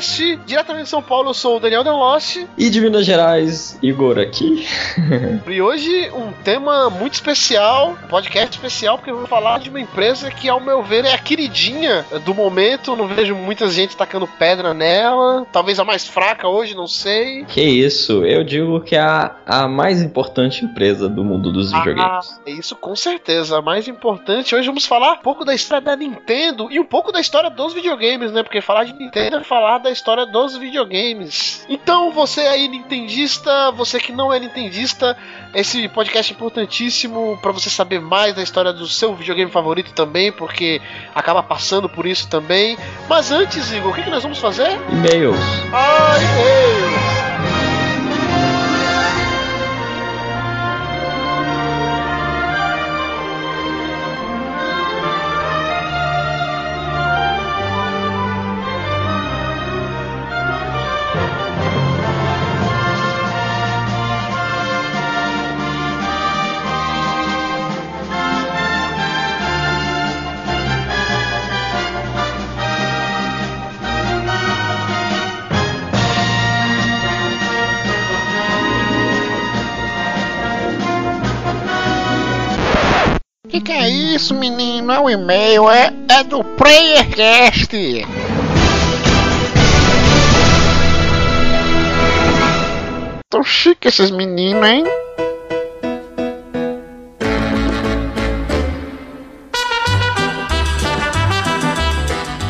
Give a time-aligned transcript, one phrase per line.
[0.00, 0.40] Playercast.
[0.46, 2.46] Diretamente de São Paulo, eu sou o Daniel Deloche.
[2.56, 4.66] E de Minas Gerais, Igor aqui.
[5.50, 9.80] E hoje um tema muito especial, um podcast especial, porque eu vou falar de uma
[9.80, 12.94] empresa que, ao meu ver, é a queridinha do momento.
[12.94, 15.44] Não vejo muita gente tacando pedra nela.
[15.52, 17.44] Talvez a mais fraca hoje, não sei.
[17.44, 22.38] que isso, eu digo que é a, a mais importante empresa do mundo dos videogames.
[22.46, 23.58] Ah, isso com certeza.
[23.58, 24.54] A mais importante.
[24.54, 27.72] Hoje vamos falar um pouco da história da Nintendo e um pouco da história dos
[27.74, 28.42] videogames, né?
[28.42, 31.64] Porque falar de Nintendo é falar da história dos videogames.
[31.68, 35.16] Então, você aí, nintendista, você que não é nintendista,
[35.54, 40.30] esse podcast é importantíssimo para você saber mais da história do seu videogame favorito também,
[40.32, 40.80] porque
[41.14, 42.78] acaba passando por isso também.
[43.08, 44.70] Mas antes, Igor, o que, que nós vamos fazer?
[44.90, 45.36] E-mails.
[45.72, 46.89] Ai, Deus!
[84.14, 84.92] Isso, menino?
[84.92, 87.70] É um e-mail, é, é do PlayerCast.
[93.28, 94.84] Tão chique esses meninos, hein?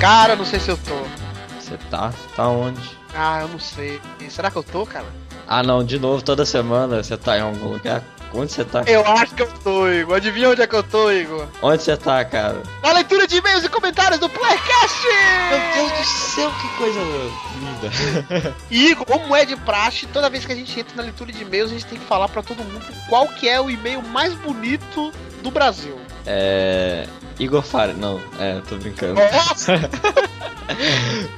[0.00, 0.96] Cara, não sei se eu tô.
[1.60, 2.12] Você tá?
[2.34, 2.80] Tá onde?
[3.14, 4.00] Ah, eu não sei.
[4.30, 5.06] Será que eu tô, cara?
[5.46, 8.02] Ah não, de novo, toda semana você tá em algum lugar.
[8.32, 8.82] Onde você tá?
[8.86, 10.16] Eu acho que eu tô, Igor.
[10.16, 11.46] Adivinha onde é que eu tô, Igor?
[11.60, 12.62] Onde você tá, cara?
[12.82, 15.06] Na leitura de e-mails e comentários do Playcast!
[15.50, 17.00] Meu Deus do céu, que coisa
[17.58, 18.54] linda.
[18.70, 21.70] Igor, como é de praxe, toda vez que a gente entra na leitura de e-mails,
[21.70, 25.12] a gente tem que falar pra todo mundo qual que é o e-mail mais bonito
[25.42, 25.98] do Brasil.
[26.26, 27.06] É.
[27.40, 27.94] Igor Fara.
[27.94, 29.14] Não, é, tô brincando.
[29.14, 29.72] Nossa!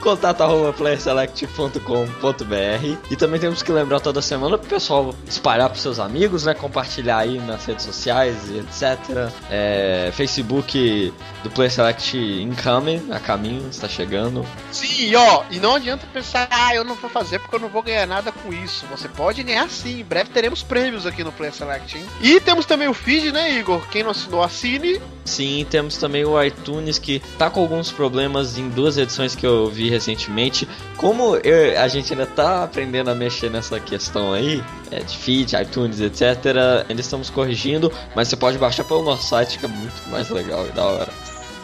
[0.00, 5.98] Contato arroba playerselect.com.br E também temos que lembrar toda semana pro pessoal espalhar pros seus
[5.98, 6.54] amigos, né?
[6.54, 9.30] Compartilhar aí nas redes sociais e etc.
[9.50, 14.46] É, Facebook do Player Select Incoming, a caminho, está chegando.
[14.70, 17.82] Sim, ó, e não adianta pensar, ah, eu não vou fazer porque eu não vou
[17.82, 18.84] ganhar nada com isso.
[18.90, 22.04] Você pode ganhar sim, em breve teremos prêmios aqui no Play Select, hein?
[22.20, 23.80] E temos também o feed, né, Igor?
[23.88, 25.00] Quem não assinou, assine.
[25.24, 29.68] Sim, temos também o iTunes que tá com alguns problemas em duas edições que eu
[29.68, 30.68] vi recentemente.
[30.96, 35.54] Como eu- a gente ainda tá aprendendo a mexer nessa questão aí, é, de feed,
[35.56, 40.08] iTunes, etc., ainda estamos corrigindo, mas você pode baixar pelo nosso site que é muito
[40.10, 41.08] mais legal e da hora.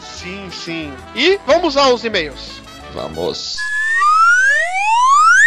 [0.00, 0.92] Sim, sim.
[1.14, 2.60] E vamos aos e-mails.
[2.92, 3.56] Vamos!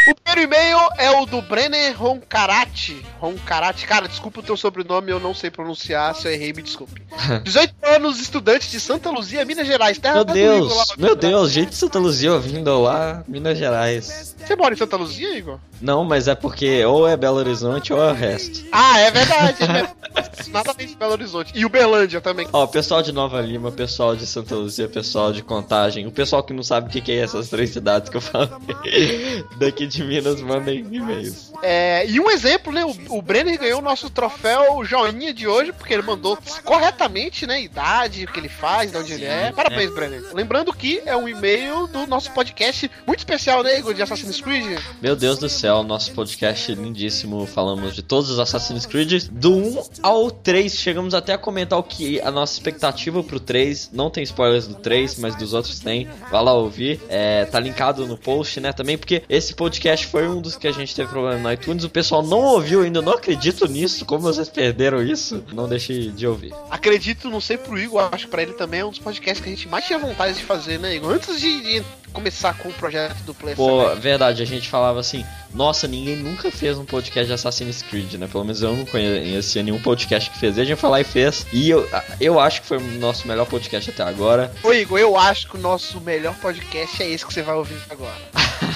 [0.07, 3.05] O primeiro e-mail é o do Brenner Roncarati.
[3.19, 6.15] Roncarati, cara, desculpa o teu sobrenome, eu não sei pronunciar.
[6.15, 7.01] Se eu errei, me desculpe.
[7.43, 9.99] 18 anos, estudante de Santa Luzia, Minas Gerais.
[9.99, 10.85] Terra Meu do Igor Deus, lá.
[10.97, 14.35] meu Deus, gente de Santa Luzia ouvindo lá, Minas Gerais.
[14.43, 15.59] Você mora em Santa Luzia, Igor?
[15.79, 18.65] Não, mas é porque ou é Belo Horizonte ou é o resto.
[18.71, 19.57] Ah, é verdade.
[20.51, 21.51] Nada bem de Belo Horizonte.
[21.55, 22.47] E Uberlândia também.
[22.51, 26.53] Ó, pessoal de Nova Lima, pessoal de Santa Luzia, pessoal de Contagem, o pessoal que
[26.53, 28.49] não sabe o que que é essas três cidades que eu falei
[29.57, 31.51] daqui de Minas, mandem e-mails.
[31.61, 32.83] É, e um exemplo, né?
[32.85, 37.61] O, o Brenner ganhou o nosso troféu joinha de hoje, porque ele mandou corretamente, né?
[37.61, 39.51] Idade, o que ele faz, de onde ele é.
[39.51, 40.23] Parabéns, Brenner.
[40.33, 44.79] Lembrando que é um e-mail do nosso podcast muito especial, né, Igor, de Assassin's Creed.
[45.01, 47.45] Meu Deus do céu, nosso podcast lindíssimo.
[47.45, 50.73] Falamos de todos os Assassin's Creed, do 1 ao 3.
[50.73, 53.91] Chegamos até a comentar o que a nossa expectativa pro 3.
[53.91, 56.07] Não tem spoilers do 3, mas dos outros tem.
[56.31, 57.01] Vai lá ouvir.
[57.09, 58.71] É, tá linkado no post, né?
[58.71, 61.83] Também porque esse podcast foi um dos que a gente teve problema no iTunes.
[61.83, 64.05] O pessoal não ouviu ainda, não acredito nisso.
[64.05, 65.43] Como vocês perderam isso?
[65.53, 66.53] Não deixe de ouvir.
[66.69, 69.49] Acredito, não sei pro Igor, acho que pra ele também é um dos podcasts que
[69.49, 71.13] a gente mais tinha vontade de fazer, né, Igor?
[71.13, 71.83] Antes de, de
[72.13, 74.01] começar com o projeto do Play Pô, Select.
[74.01, 78.27] verdade, a gente falava assim, nossa, ninguém nunca fez um podcast de Assassin's Creed, né?
[78.27, 80.57] Pelo menos eu não conhecia nenhum podcast que fez.
[80.57, 81.45] E a gente foi lá e fez.
[81.51, 81.87] E eu,
[82.19, 84.51] eu acho que foi o nosso melhor podcast até agora.
[84.63, 87.77] Ô, Igor, eu acho que o nosso melhor podcast é esse que você vai ouvir
[87.89, 88.15] agora.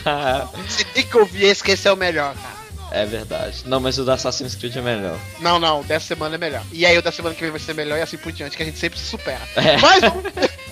[0.95, 2.55] Tem que esse, que esse é o melhor, cara.
[3.01, 3.63] é verdade.
[3.65, 5.19] Não, mas o da Assassin's Creed é melhor.
[5.41, 6.63] Não, não, dessa semana é melhor.
[6.71, 8.63] E aí o da semana que vem vai ser melhor e assim por diante, que
[8.63, 9.41] a gente sempre se supera.
[9.57, 9.77] É.
[9.77, 10.23] Mas vamos.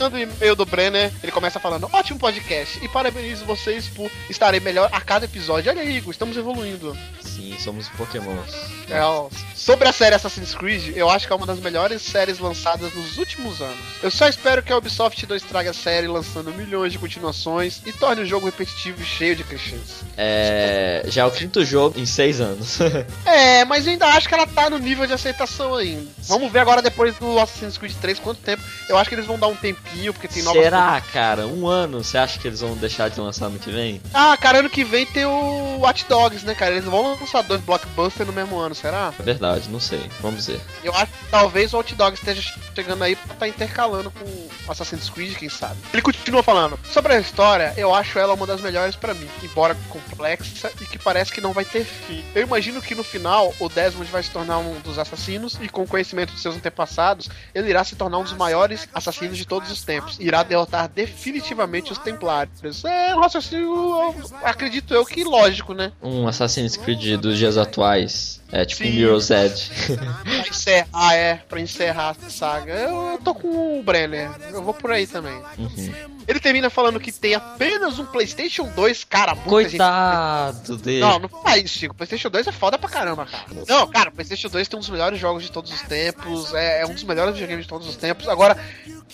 [0.00, 4.58] Começando o e-mail do Brenner, ele começa falando: ótimo podcast e parabenizo vocês por estarem
[4.58, 5.70] melhor a cada episódio.
[5.70, 6.96] Olha aí, Igor, estamos evoluindo.
[7.20, 8.50] Sim, somos Pokémons.
[8.88, 12.38] É, ó, sobre a série Assassin's Creed, eu acho que é uma das melhores séries
[12.38, 13.78] lançadas nos últimos anos.
[14.02, 17.92] Eu só espero que a Ubisoft não estrague a série lançando milhões de continuações e
[17.92, 20.02] torne o jogo repetitivo e cheio de clichês.
[20.16, 21.02] É.
[21.08, 22.78] Já é o quinto jogo em seis anos.
[23.24, 26.06] É, mas eu ainda acho que ela tá no nível de aceitação ainda.
[26.22, 28.62] Vamos ver agora depois do Assassin's Creed 3 quanto tempo.
[28.88, 30.62] Eu acho que eles vão dar um tempinho, porque tem novas.
[30.62, 31.46] Será, cara?
[31.46, 32.02] Um ano?
[32.02, 34.00] Você acha que eles vão deixar de lançar no que vem?
[34.12, 36.72] Ah, cara, ano que vem tem o Watch Dogs, né, cara?
[36.72, 39.12] Eles não vão lançar dois blockbusters no mesmo ano, será?
[39.18, 40.10] É verdade, não sei.
[40.20, 40.60] Vamos ver.
[40.82, 42.42] Eu acho que talvez o Watch Dogs esteja
[42.74, 45.76] chegando aí pra tá intercalando com o Assassin's Creed, quem sabe.
[45.92, 46.78] Ele continua falando.
[46.90, 50.98] Sobre a história, eu acho ela uma das melhores pra mim, embora complexa e que
[50.98, 52.24] parece que não vai ter fim.
[52.34, 55.82] Eu imagino que no final o Desmond vai se tornar um dos assassinos e com
[55.82, 59.70] o conhecimento dos seus antepassados, ele irá se tornar um dos maiores assassinos de todos
[59.70, 60.16] os tempos.
[60.20, 62.84] Irá derrotar definitivamente os Templários.
[62.84, 65.92] É um raciocínio, acredito eu que lógico, né?
[66.02, 68.39] Um Assassin's Creed dos dias atuais.
[68.52, 68.90] É tipo Sim.
[68.90, 69.70] Mirror's Edge.
[70.24, 72.72] Pra encerrar, é, pra encerrar a saga.
[72.72, 75.40] Eu, eu tô com o Brenner, eu vou por aí também.
[75.56, 76.10] Uhum.
[76.26, 79.78] Ele termina falando que tem apenas um PlayStation 2, cara, muita gente.
[79.78, 81.00] Coitado dele.
[81.00, 81.94] Não, não faz isso, Chico.
[81.94, 83.46] PlayStation 2 é foda pra caramba, cara.
[83.68, 86.86] Não, cara, PlayStation 2 tem um dos melhores jogos de todos os tempos, é, é
[86.86, 88.28] um dos melhores videogames de todos os tempos.
[88.28, 88.56] Agora,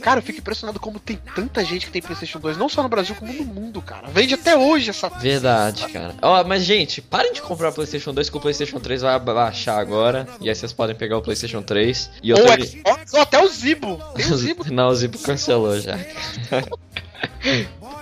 [0.00, 2.88] cara, eu fico impressionado como tem tanta gente que tem PlayStation 2, não só no
[2.88, 4.08] Brasil, como no mundo, cara.
[4.08, 5.08] Vende até hoje essa.
[5.08, 6.14] Verdade, cara.
[6.20, 9.78] Ó, mas gente, parem de comprar o PlayStation 2 que o PlayStation 3 vai baixar
[9.78, 10.26] agora.
[10.40, 12.10] E aí vocês podem pegar o PlayStation 3.
[12.22, 12.64] E eu Ou.
[12.64, 13.96] Xbox, ou até o Zibo.
[14.14, 14.64] Tem o Zibo.
[14.72, 15.98] Não, o Zipo cancelou já.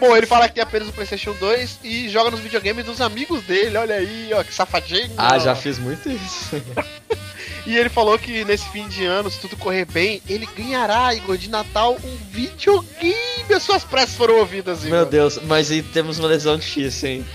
[0.00, 3.42] Bom, ele fala que tem apenas o PlayStation 2 e joga nos videogames dos amigos
[3.44, 3.76] dele.
[3.76, 5.12] Olha aí, ó, que safadinho.
[5.16, 5.38] Ah, ó.
[5.38, 6.62] já fiz muito isso.
[7.66, 11.38] E ele falou que nesse fim de ano, se tudo correr bem, ele ganhará, Igor,
[11.38, 13.54] de Natal, um videogame.
[13.54, 14.90] As suas pressas foram ouvidas, Igor.
[14.90, 17.26] Meu Deus, mas aí temos uma lesão difícil, hein?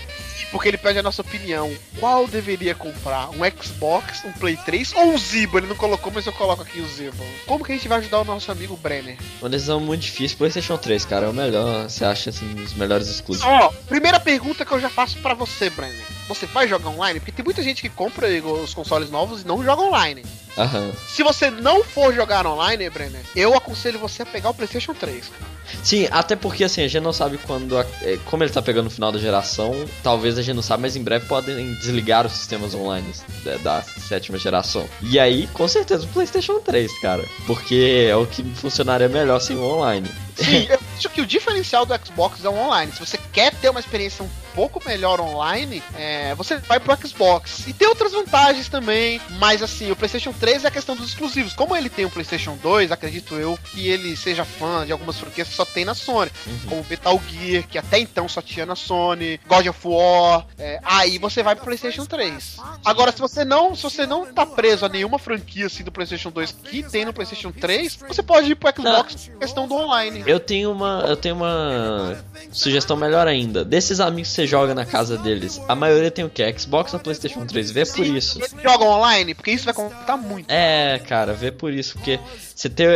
[0.50, 1.72] Porque ele pede a nossa opinião.
[1.98, 3.30] Qual deveria comprar?
[3.30, 5.58] Um Xbox, um Play 3 ou um Zibo?
[5.58, 7.24] Ele não colocou, mas eu coloco aqui o Zibo.
[7.46, 9.16] Como que a gente vai ajudar o nosso amigo Brenner?
[9.40, 10.36] Uma decisão muito difícil.
[10.36, 11.88] PlayStation 3, cara, é o melhor.
[11.88, 13.48] Você acha, assim, os melhores exclusivos.
[13.48, 16.06] Ó, primeira pergunta que eu já faço pra você, Brenner.
[16.28, 17.18] Você vai jogar online?
[17.18, 20.24] Porque tem muita gente que compra os consoles novos e não joga online.
[20.58, 20.92] Aham.
[21.08, 25.28] Se você não for jogar online, Brenner, eu aconselho você a pegar o PlayStation 3.
[25.28, 25.50] cara.
[25.84, 27.78] Sim, até porque assim, a gente não sabe quando.
[27.78, 30.82] a- é, Como ele tá pegando no final da geração, talvez a gente não sabe,
[30.82, 33.06] mas em breve podem desligar os sistemas online
[33.44, 34.88] da, da sétima geração.
[35.02, 37.24] E aí, com certeza, o PlayStation 3, cara.
[37.46, 40.08] Porque é o que funcionaria melhor sem o online.
[40.36, 42.90] Sim, eu acho que o diferencial do Xbox é o online.
[42.92, 47.66] Se você quer ter uma experiência um pouco melhor online, é, você vai pro Xbox.
[47.66, 51.52] E tem outras vantagens também, mas assim, o PlayStation 3 é a questão dos exclusivos.
[51.52, 55.48] Como ele tem o PlayStation 2, acredito eu que ele seja fã de algumas franquias
[55.48, 56.30] que só tem na Sony,
[56.68, 60.46] como Metal Gear, que até então só tinha na Sony, God of War.
[60.58, 62.56] é, aí você vai pro PlayStation 3.
[62.84, 66.30] Agora, se você não, se você não tá preso a nenhuma franquia assim do PlayStation
[66.30, 70.22] 2 que tem no PlayStation 3, você pode ir pro Xbox por questão do online.
[70.26, 71.04] Eu tenho uma.
[71.06, 72.16] Eu tenho uma
[72.52, 73.64] sugestão melhor ainda.
[73.64, 76.54] Desses amigos você joga na casa deles, a maioria tem o quê?
[76.58, 77.70] Xbox ou Playstation 3?
[77.70, 78.38] Vê por isso.
[78.38, 80.50] Eles jogam online, porque isso vai contar muito.
[80.50, 82.18] É, cara, vê por isso, porque
[82.54, 82.86] você tem.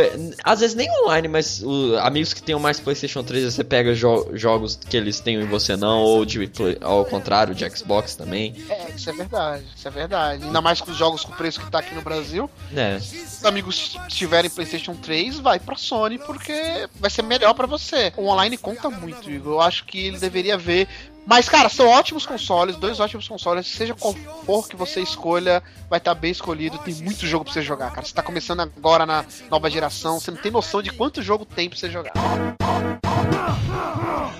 [0.43, 4.29] Às vezes nem online, mas o- amigos que tenham mais PlayStation 3, você pega jo-
[4.33, 6.49] jogos que eles tenham e você não, ou de
[6.81, 8.55] ao contrário, de Xbox também.
[8.69, 10.43] É, isso é verdade, isso é verdade.
[10.45, 12.49] Ainda mais com os jogos com o preço que tá aqui no Brasil.
[12.75, 12.99] É.
[12.99, 18.11] Se os amigos tiverem PlayStation 3, vai pra Sony, porque vai ser melhor pra você.
[18.17, 19.53] O online conta muito, Igor.
[19.53, 20.87] Eu acho que ele deveria ver.
[21.25, 23.67] Mas, cara, são ótimos consoles, dois ótimos consoles.
[23.67, 24.13] Seja qual
[24.45, 26.77] for que você escolha, vai estar bem escolhido.
[26.77, 28.05] Tem muito jogo pra você jogar, cara.
[28.05, 31.69] Você tá começando agora na nova geração, você não tem noção de quanto jogo tem
[31.69, 32.13] pra você jogar.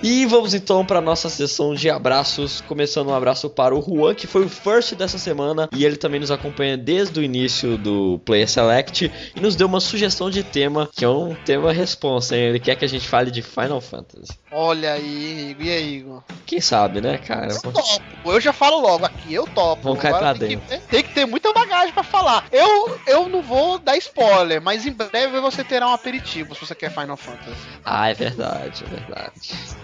[0.02, 4.26] E vamos então para nossa sessão de abraços, começando um abraço para o Juan, que
[4.26, 8.48] foi o first dessa semana e ele também nos acompanha desde o início do Player
[8.48, 12.44] Select e nos deu uma sugestão de tema, que é um tema responsa, hein?
[12.44, 14.32] Ele quer que a gente fale de Final Fantasy.
[14.52, 15.66] Olha aí, Igor.
[15.66, 16.22] E aí, Igor?
[16.44, 17.48] Quem sabe, né, cara?
[17.52, 18.02] Eu topo.
[18.24, 19.82] Eu já falo logo aqui, eu topo.
[19.82, 20.66] Vamos cair pra tem dentro.
[20.66, 22.44] Que, tem que ter muita bagagem pra falar.
[22.52, 26.74] Eu, eu não vou dar spoiler, mas em breve você terá um aperitivo se você
[26.74, 27.56] quer Final Fantasy.
[27.84, 29.32] Ah, é verdade, é verdade.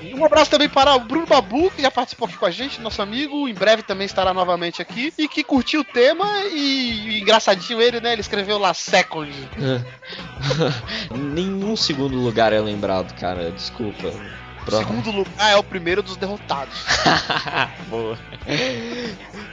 [0.00, 2.80] E um abraço também para o Bruno Babu, que já participou aqui com a gente,
[2.80, 3.48] nosso amigo.
[3.48, 5.12] Em breve também estará novamente aqui.
[5.16, 8.12] E que curtiu o tema e, e engraçadinho ele, né?
[8.12, 9.32] Ele escreveu lá Second.
[11.14, 13.50] Nenhum segundo lugar é lembrado, cara.
[13.50, 14.12] Desculpa.
[14.64, 16.74] Pro- Segundo lugar é o primeiro dos derrotados.
[17.88, 18.18] Boa.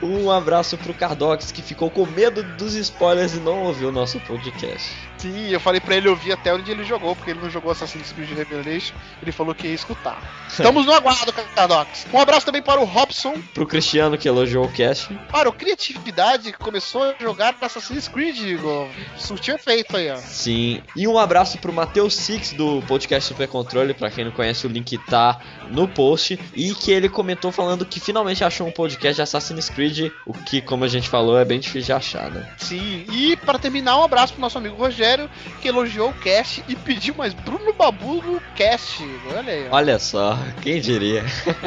[0.01, 4.19] Um abraço pro Cardox que ficou com medo dos spoilers e não ouviu o nosso
[4.21, 4.91] podcast.
[5.17, 8.13] Sim, eu falei pra ele ouvir até onde ele jogou, porque ele não jogou Assassin's
[8.13, 8.93] Creed Revelation.
[9.21, 10.17] Ele falou que ia escutar.
[10.47, 12.07] Estamos no aguardo, Cardox.
[12.13, 15.13] Um abraço também para o Robson, Pro Cristiano que elogiou o cast.
[15.29, 18.87] para o Criatividade, que começou a jogar Assassin's Creed, Igor.
[19.17, 20.15] Surtiu efeito aí, ó.
[20.15, 20.81] Sim.
[20.95, 24.69] E um abraço pro Matheus Six do podcast Super Controle, pra quem não conhece, o
[24.69, 25.39] link tá
[25.69, 26.39] no post.
[26.55, 30.61] E que ele comentou falando que finalmente achou um podcast de Assassin's Creed, o que,
[30.61, 32.47] como a gente falou, é bem difícil de achar, né?
[32.57, 35.29] Sim, e para terminar, um abraço pro nosso amigo Rogério,
[35.61, 39.03] que elogiou o cast e pediu mais Bruno Babu no cast.
[39.35, 39.75] Olha aí, ó.
[39.75, 41.23] Olha só, quem diria?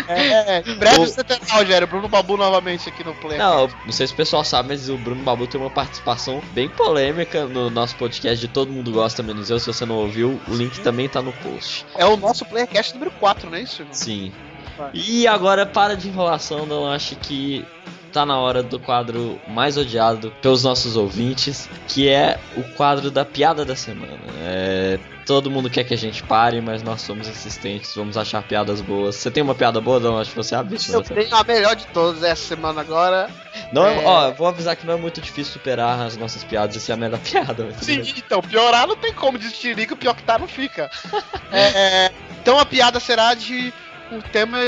[0.08, 3.38] É, em breve O- você terá, Rogério, Bruno Babu novamente aqui no Play.
[3.38, 6.68] Não, não sei se o pessoal sabe, mas o Bruno Babu tem uma participação bem
[6.68, 9.58] polêmica no nosso podcast de Todo Mundo Gosta Menos Eu.
[9.58, 11.84] Se você não ouviu, o link também tá no post.
[11.94, 13.86] É o nosso Playercast número 4, não é isso?
[13.92, 14.32] Sim.
[14.76, 14.90] Vai.
[14.92, 17.64] E agora, para de enrolação, não acho que
[18.12, 23.24] tá na hora do quadro mais odiado pelos nossos ouvintes, que é o quadro da
[23.24, 24.18] piada da semana.
[24.42, 28.80] É, todo mundo quer que a gente pare, mas nós somos insistentes, vamos achar piadas
[28.80, 29.16] boas.
[29.16, 30.18] Você tem uma piada boa, não?
[30.18, 30.96] Acho que você é a vítima.
[30.96, 31.14] Eu dessa.
[31.14, 33.30] tenho a melhor de todas essa semana agora.
[33.72, 34.02] Não é...
[34.02, 34.06] É.
[34.06, 36.96] Ó, vou avisar que não é muito difícil superar as nossas piadas e ser a
[36.96, 37.68] melhor piada.
[37.80, 40.90] Sim, então, piorar não tem como, diz Tirico, pior que tá não fica.
[41.54, 43.74] É, então a piada será de
[44.10, 44.58] um tema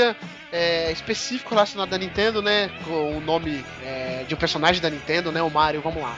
[0.55, 2.71] é, específico relacionado à Nintendo, né?
[2.85, 5.41] Com o nome é, de um personagem da Nintendo, né?
[5.41, 6.17] O Mario, vamos lá.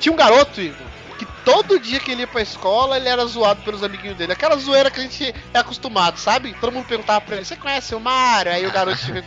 [0.00, 3.62] Tinha um garoto, Igor, que todo dia que ele ia pra escola, ele era zoado
[3.62, 4.32] pelos amiguinhos dele.
[4.32, 6.54] Aquela zoeira que a gente é acostumado, sabe?
[6.60, 8.52] Todo mundo perguntava pra ele, você conhece o Mario?
[8.52, 9.24] Aí o garoto chega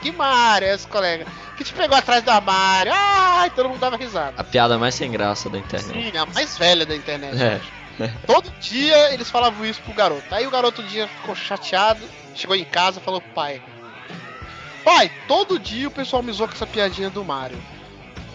[0.00, 1.26] que Mario, é esse colega?
[1.58, 2.90] Que te pegou atrás do armário?
[2.94, 4.32] Ai, todo mundo dava risada.
[4.38, 5.92] A piada mais sem graça da internet.
[5.92, 7.36] Sim, a mais velha da internet.
[7.38, 7.60] É.
[8.26, 10.24] Todo dia eles falavam isso pro garoto.
[10.34, 12.00] Aí o garoto um dia ficou chateado,
[12.34, 13.60] chegou em casa e falou pai:
[14.84, 17.58] Pai, todo dia o pessoal me zoa com essa piadinha do Mario.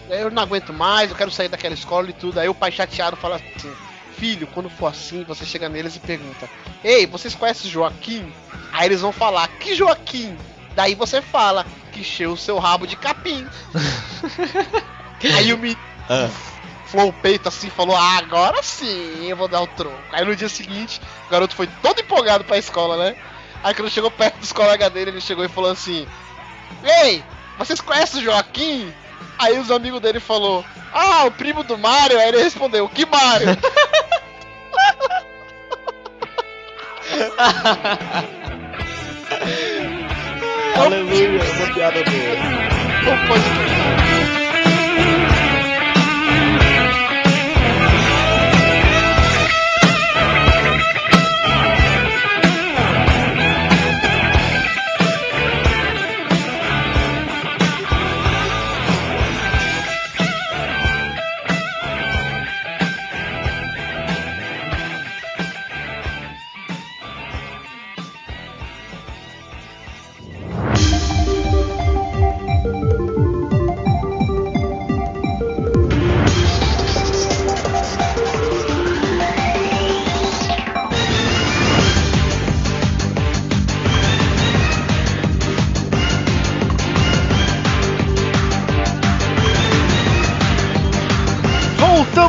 [0.08, 2.38] Eu não aguento mais, eu quero sair daquela escola e tudo.
[2.38, 3.72] Aí o pai chateado fala assim:
[4.16, 6.48] Filho, quando for assim, você chega neles e pergunta:
[6.84, 8.32] Ei, vocês conhecem Joaquim?
[8.72, 10.36] Aí eles vão falar: Que Joaquim?
[10.76, 13.46] Daí você fala: Que encheu o seu rabo de capim.
[15.36, 16.28] Aí o menino Ah,
[16.86, 19.98] flou o peito assim e falou: ah, agora sim eu vou dar o troco.
[20.12, 23.16] Aí no dia seguinte, o garoto foi todo empolgado pra escola, né?
[23.62, 26.06] Aí quando chegou perto dos colegas dele, ele chegou e falou assim:
[26.82, 27.22] Ei,
[27.58, 28.92] vocês conhecem o Joaquim?
[29.38, 32.18] Aí os amigos dele falou: Ah, o primo do Mario.
[32.18, 33.56] Aí ele respondeu: Que Mario?
[40.76, 42.36] aleluia, uma piada boa.
[43.04, 44.05] Não pode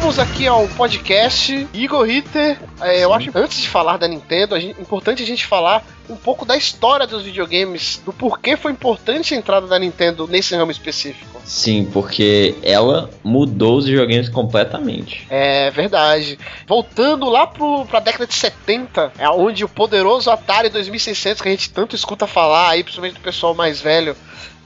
[0.08, 2.58] Voltamos aqui ao podcast Igor Ritter.
[2.82, 6.16] É, eu acho que antes de falar da Nintendo, é importante a gente falar um
[6.16, 10.72] pouco da história dos videogames, do porquê foi importante a entrada da Nintendo nesse ramo
[10.72, 11.42] específico.
[11.44, 15.26] Sim, porque ela mudou os videogames completamente.
[15.30, 16.38] É verdade.
[16.68, 21.52] Voltando lá pro, pra década de 70, é onde o poderoso Atari 2600, que a
[21.52, 24.16] gente tanto escuta falar aí, principalmente do pessoal mais velho,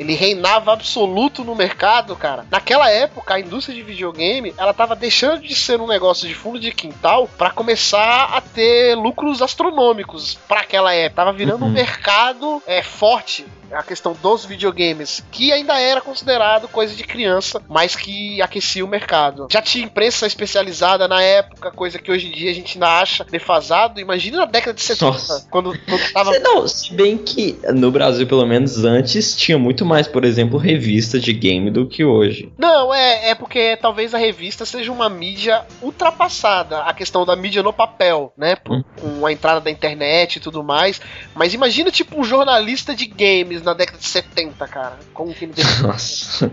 [0.02, 2.46] ele reinava absoluto no mercado, cara.
[2.50, 6.60] Naquela época, a indústria de videogame, ela tava deixando de ser um negócio de fundo
[6.60, 11.16] de quintal para começar a ter lucros astronômicos para aquela época.
[11.24, 16.96] Tava virando um mercado é, forte a questão dos videogames, que ainda era considerado coisa
[16.96, 19.48] de criança, mas que aquecia o mercado.
[19.52, 23.24] Já tinha imprensa especializada na época, coisa que hoje em dia a gente ainda acha
[23.24, 24.00] defasado.
[24.00, 25.48] Imagina na década de 70, Nossa.
[25.50, 26.40] quando, quando tava.
[26.40, 31.20] Não, se bem que no Brasil, pelo menos antes, tinha muito mais, por exemplo, revista
[31.20, 32.52] de game do que hoje.
[32.58, 37.62] Não, é, é porque talvez a revista seja uma mídia ultrapassada, a questão da mídia
[37.64, 38.56] no papel, né?
[38.56, 38.84] Por- Hum.
[39.20, 41.02] Com a entrada da internet e tudo mais.
[41.36, 44.98] Mas imagina, tipo, um jornalista de games na década de 70, cara.
[45.14, 45.48] Como que
[45.82, 46.52] Nossa.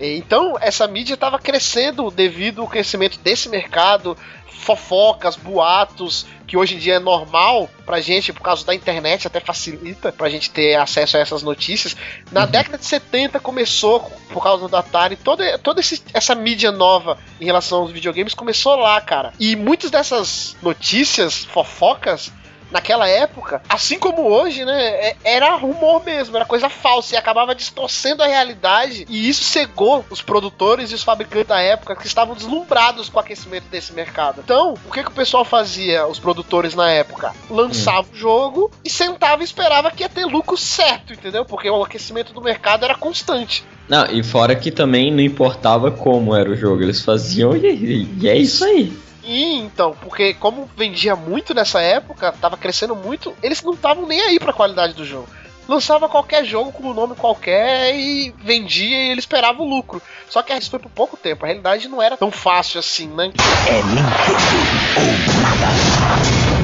[0.00, 4.16] Então, essa mídia estava crescendo devido ao crescimento desse mercado,
[4.60, 9.38] fofocas, boatos, que hoje em dia é normal pra gente, por causa da internet, até
[9.40, 11.96] facilita pra gente ter acesso a essas notícias.
[12.32, 14.00] Na década de 70 começou,
[14.32, 18.76] por causa do Atari, toda, toda esse- essa mídia nova em relação aos videogames começou
[18.76, 19.32] lá, cara.
[19.38, 22.32] E muitas dessas notícias, fofocas,
[22.70, 27.54] naquela época, assim como hoje, né, é- era rumor mesmo, era coisa falsa e acabava
[27.54, 32.34] distorcendo a realidade e isso cegou os produtores e os fabricantes da época que estavam
[32.34, 34.40] deslumbrados com o aquecimento desse mercado.
[34.44, 37.32] Então, o que, que o pessoal fazia, os produtores na época?
[37.50, 41.44] Lançava o jogo e sentava e esperava que ia ter lucro certo, entendeu?
[41.44, 43.64] Porque o aquecimento do mercado era constante.
[43.88, 48.28] Não, e fora que também não importava como era o jogo, eles faziam e, e
[48.28, 48.92] é isso aí.
[49.26, 54.20] E então, porque como vendia muito nessa época, tava crescendo muito, eles não estavam nem
[54.20, 55.28] aí pra qualidade do jogo.
[55.68, 60.00] Lançava qualquer jogo com um nome qualquer e vendia e ele esperava o lucro.
[60.30, 63.32] Só que isso foi por pouco tempo, a realidade não era tão fácil assim, né?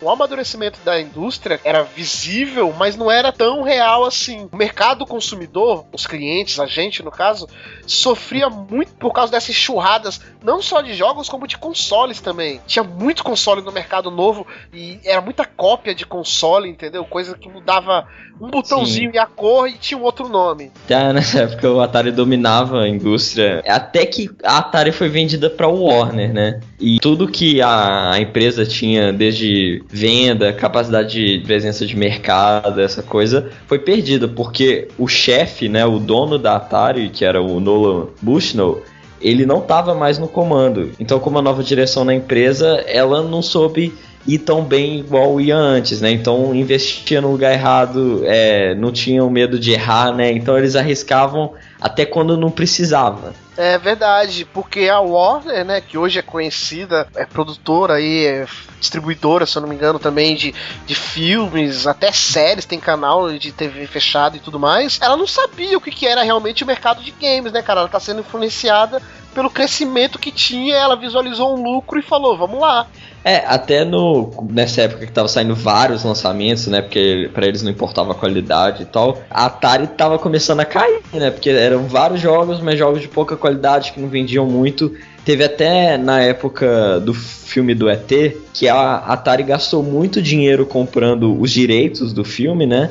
[0.03, 4.49] O amadurecimento da indústria era visível, mas não era tão real assim.
[4.51, 7.49] O mercado consumidor, os clientes, a gente no caso,
[7.87, 12.61] sofria muito por causa dessas churradas, não só de jogos, como de consoles também.
[12.67, 14.45] Tinha muito console no mercado novo
[14.75, 17.05] e era muita cópia de console, entendeu?
[17.05, 18.05] Coisa que mudava
[18.41, 20.73] um botãozinho e a cor e tinha um outro nome.
[20.85, 23.63] Até nessa época o Atari dominava a indústria.
[23.67, 26.61] Até que a Atari foi vendida pra Warner, né?
[26.81, 33.03] E tudo que a, a empresa tinha, desde venda, capacidade de presença de mercado, essa
[33.03, 34.27] coisa, foi perdida.
[34.27, 38.83] Porque o chefe, né, o dono da Atari, que era o Nolan Bushnell,
[39.21, 40.91] ele não estava mais no comando.
[40.99, 43.93] Então, como a nova direção na empresa, ela não soube
[44.27, 46.11] ir tão bem igual ia antes, né?
[46.11, 50.31] Então investia no lugar errado, é, não tinham medo de errar, né?
[50.33, 53.35] Então eles arriscavam até quando não precisava.
[53.57, 58.47] É verdade, porque a Warner, né, que hoje é conhecida, é produtora aí, é
[58.81, 60.55] distribuidora, se eu não me engano, também de,
[60.87, 64.99] de filmes, até séries, tem canal de TV fechado e tudo mais.
[65.03, 67.81] Ela não sabia o que, que era realmente o mercado de games, né, cara?
[67.81, 69.03] Ela tá sendo influenciada
[69.35, 72.87] pelo crescimento que tinha, ela visualizou um lucro e falou, vamos lá.
[73.25, 76.83] É, até no nessa época que tava saindo vários lançamentos, né?
[76.83, 79.23] Porque pra eles não importava a qualidade e tal.
[79.31, 81.31] A Atari tava começando a cair, né?
[81.31, 84.93] Porque eram vários jogos, mas jogos de pouca qualidade que não vendiam muito.
[85.25, 88.11] Teve até na época do filme do ET
[88.53, 92.91] que a Atari gastou muito dinheiro comprando os direitos do filme, né?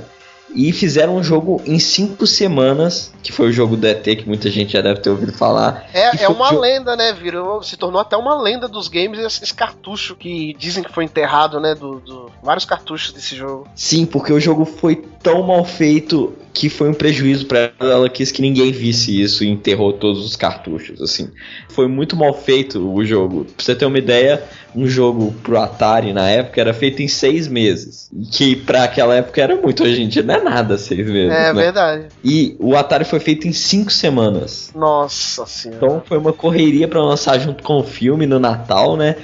[0.54, 4.50] E fizeram um jogo em cinco semanas, que foi o jogo do ET, que muita
[4.50, 5.86] gente já deve ter ouvido falar.
[5.94, 7.14] É, é uma lenda, né?
[7.14, 11.06] Virou, se tornou até uma lenda dos games esse, esse cartucho que dizem que foi
[11.06, 11.74] enterrado, né?
[11.76, 13.68] Do, do- vários cartuchos desse jogo.
[13.76, 17.92] Sim, porque o jogo foi tão mal feito que foi um prejuízo pra ela.
[17.94, 21.30] Ela quis que ninguém visse isso e enterrou todos os cartuchos, assim.
[21.70, 23.46] Foi muito mal feito o jogo.
[23.46, 24.44] Pra você ter uma ideia,
[24.76, 28.10] um jogo pro Atari na época era feito em seis meses.
[28.32, 29.84] Que pra aquela época era muito.
[29.84, 31.32] Hoje em dia não é nada seis meses.
[31.32, 31.62] É né?
[31.62, 32.06] verdade.
[32.24, 34.72] E o Atari foi feito em cinco semanas.
[34.76, 35.78] Nossa senhora.
[35.78, 39.16] Então foi uma correria pra lançar junto com o filme no Natal, né?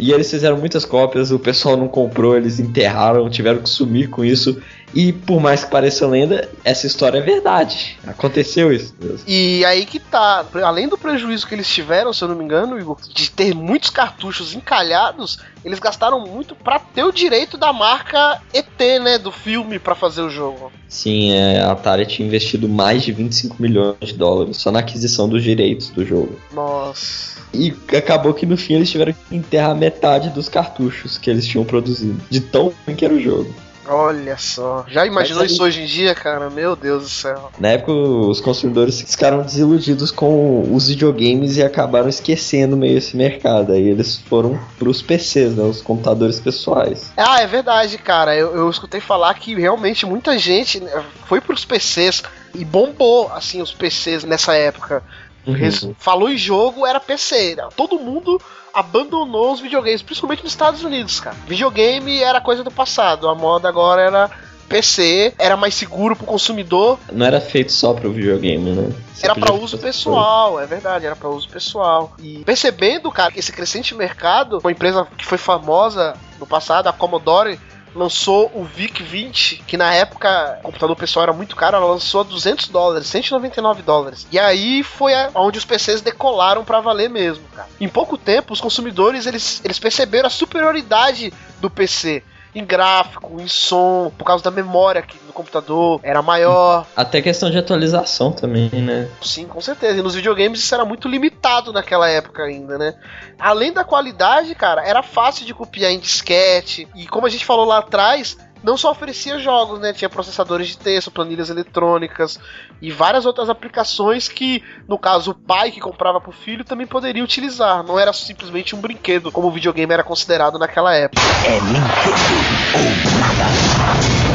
[0.00, 4.24] E eles fizeram muitas cópias, o pessoal não comprou, eles enterraram, tiveram que sumir com
[4.24, 4.60] isso.
[4.94, 7.98] E por mais que pareça lenda, essa história é verdade.
[8.06, 9.20] Aconteceu isso mesmo.
[9.26, 12.80] E aí que tá, além do prejuízo que eles tiveram, se eu não me engano,
[12.80, 18.40] Igor, de ter muitos cartuchos encalhados, eles gastaram muito pra ter o direito da marca
[18.52, 20.72] ET, né, do filme pra fazer o jogo.
[20.88, 25.28] Sim, é, a Atari tinha investido mais de 25 milhões de dólares só na aquisição
[25.28, 26.36] dos direitos do jogo.
[26.52, 27.39] Nossa.
[27.52, 31.64] E acabou que no fim eles tiveram que enterrar metade dos cartuchos que eles tinham
[31.64, 32.20] produzido.
[32.30, 33.52] De tão ruim que era o jogo.
[33.92, 34.84] Olha só.
[34.88, 36.48] Já imaginou Mas aí- isso hoje em dia, cara?
[36.48, 37.50] Meu Deus do céu.
[37.58, 43.72] Na época, os consumidores ficaram desiludidos com os videogames e acabaram esquecendo meio esse mercado.
[43.72, 47.10] Aí eles foram pros PCs, né, os computadores pessoais.
[47.16, 48.36] Ah, é verdade, cara.
[48.36, 52.22] Eu, eu escutei falar que realmente muita gente né, foi pros PCs
[52.54, 55.02] e bombou, assim, os PCs nessa época.
[55.46, 57.56] Res- Falou em jogo, era PC.
[57.76, 58.40] Todo mundo
[58.72, 61.36] abandonou os videogames, principalmente nos Estados Unidos, cara.
[61.46, 64.30] Videogame era coisa do passado, a moda agora era
[64.68, 66.96] PC era mais seguro pro consumidor.
[67.12, 68.92] Não era feito só pro videogame, né?
[69.12, 72.14] Você Era para uso pessoal, é verdade, era para uso pessoal.
[72.20, 77.58] E percebendo, cara, esse crescente mercado, uma empresa que foi famosa no passado, a Commodore,
[77.94, 82.24] lançou o VIC-20, que na época o computador pessoal era muito caro, ela lançou a
[82.24, 84.26] 200 dólares, 199 dólares.
[84.30, 87.68] E aí foi onde os PCs decolaram pra valer mesmo, cara.
[87.80, 92.22] Em pouco tempo, os consumidores eles, eles perceberam a superioridade do PC.
[92.54, 96.86] Em gráfico, em som, por causa da memória que no computador era maior.
[96.96, 99.08] Até questão de atualização também, né?
[99.22, 99.98] Sim, com certeza.
[99.98, 102.94] E nos videogames isso era muito limitado naquela época ainda, né?
[103.38, 106.88] Além da qualidade, cara, era fácil de copiar em disquete.
[106.94, 109.92] E como a gente falou lá atrás, não só oferecia jogos, né?
[109.92, 112.38] Tinha processadores de texto, planilhas eletrônicas
[112.80, 117.24] e várias outras aplicações que, no caso, o pai que comprava pro filho também poderia
[117.24, 117.82] utilizar.
[117.82, 121.20] Não era simplesmente um brinquedo, como o videogame era considerado naquela época.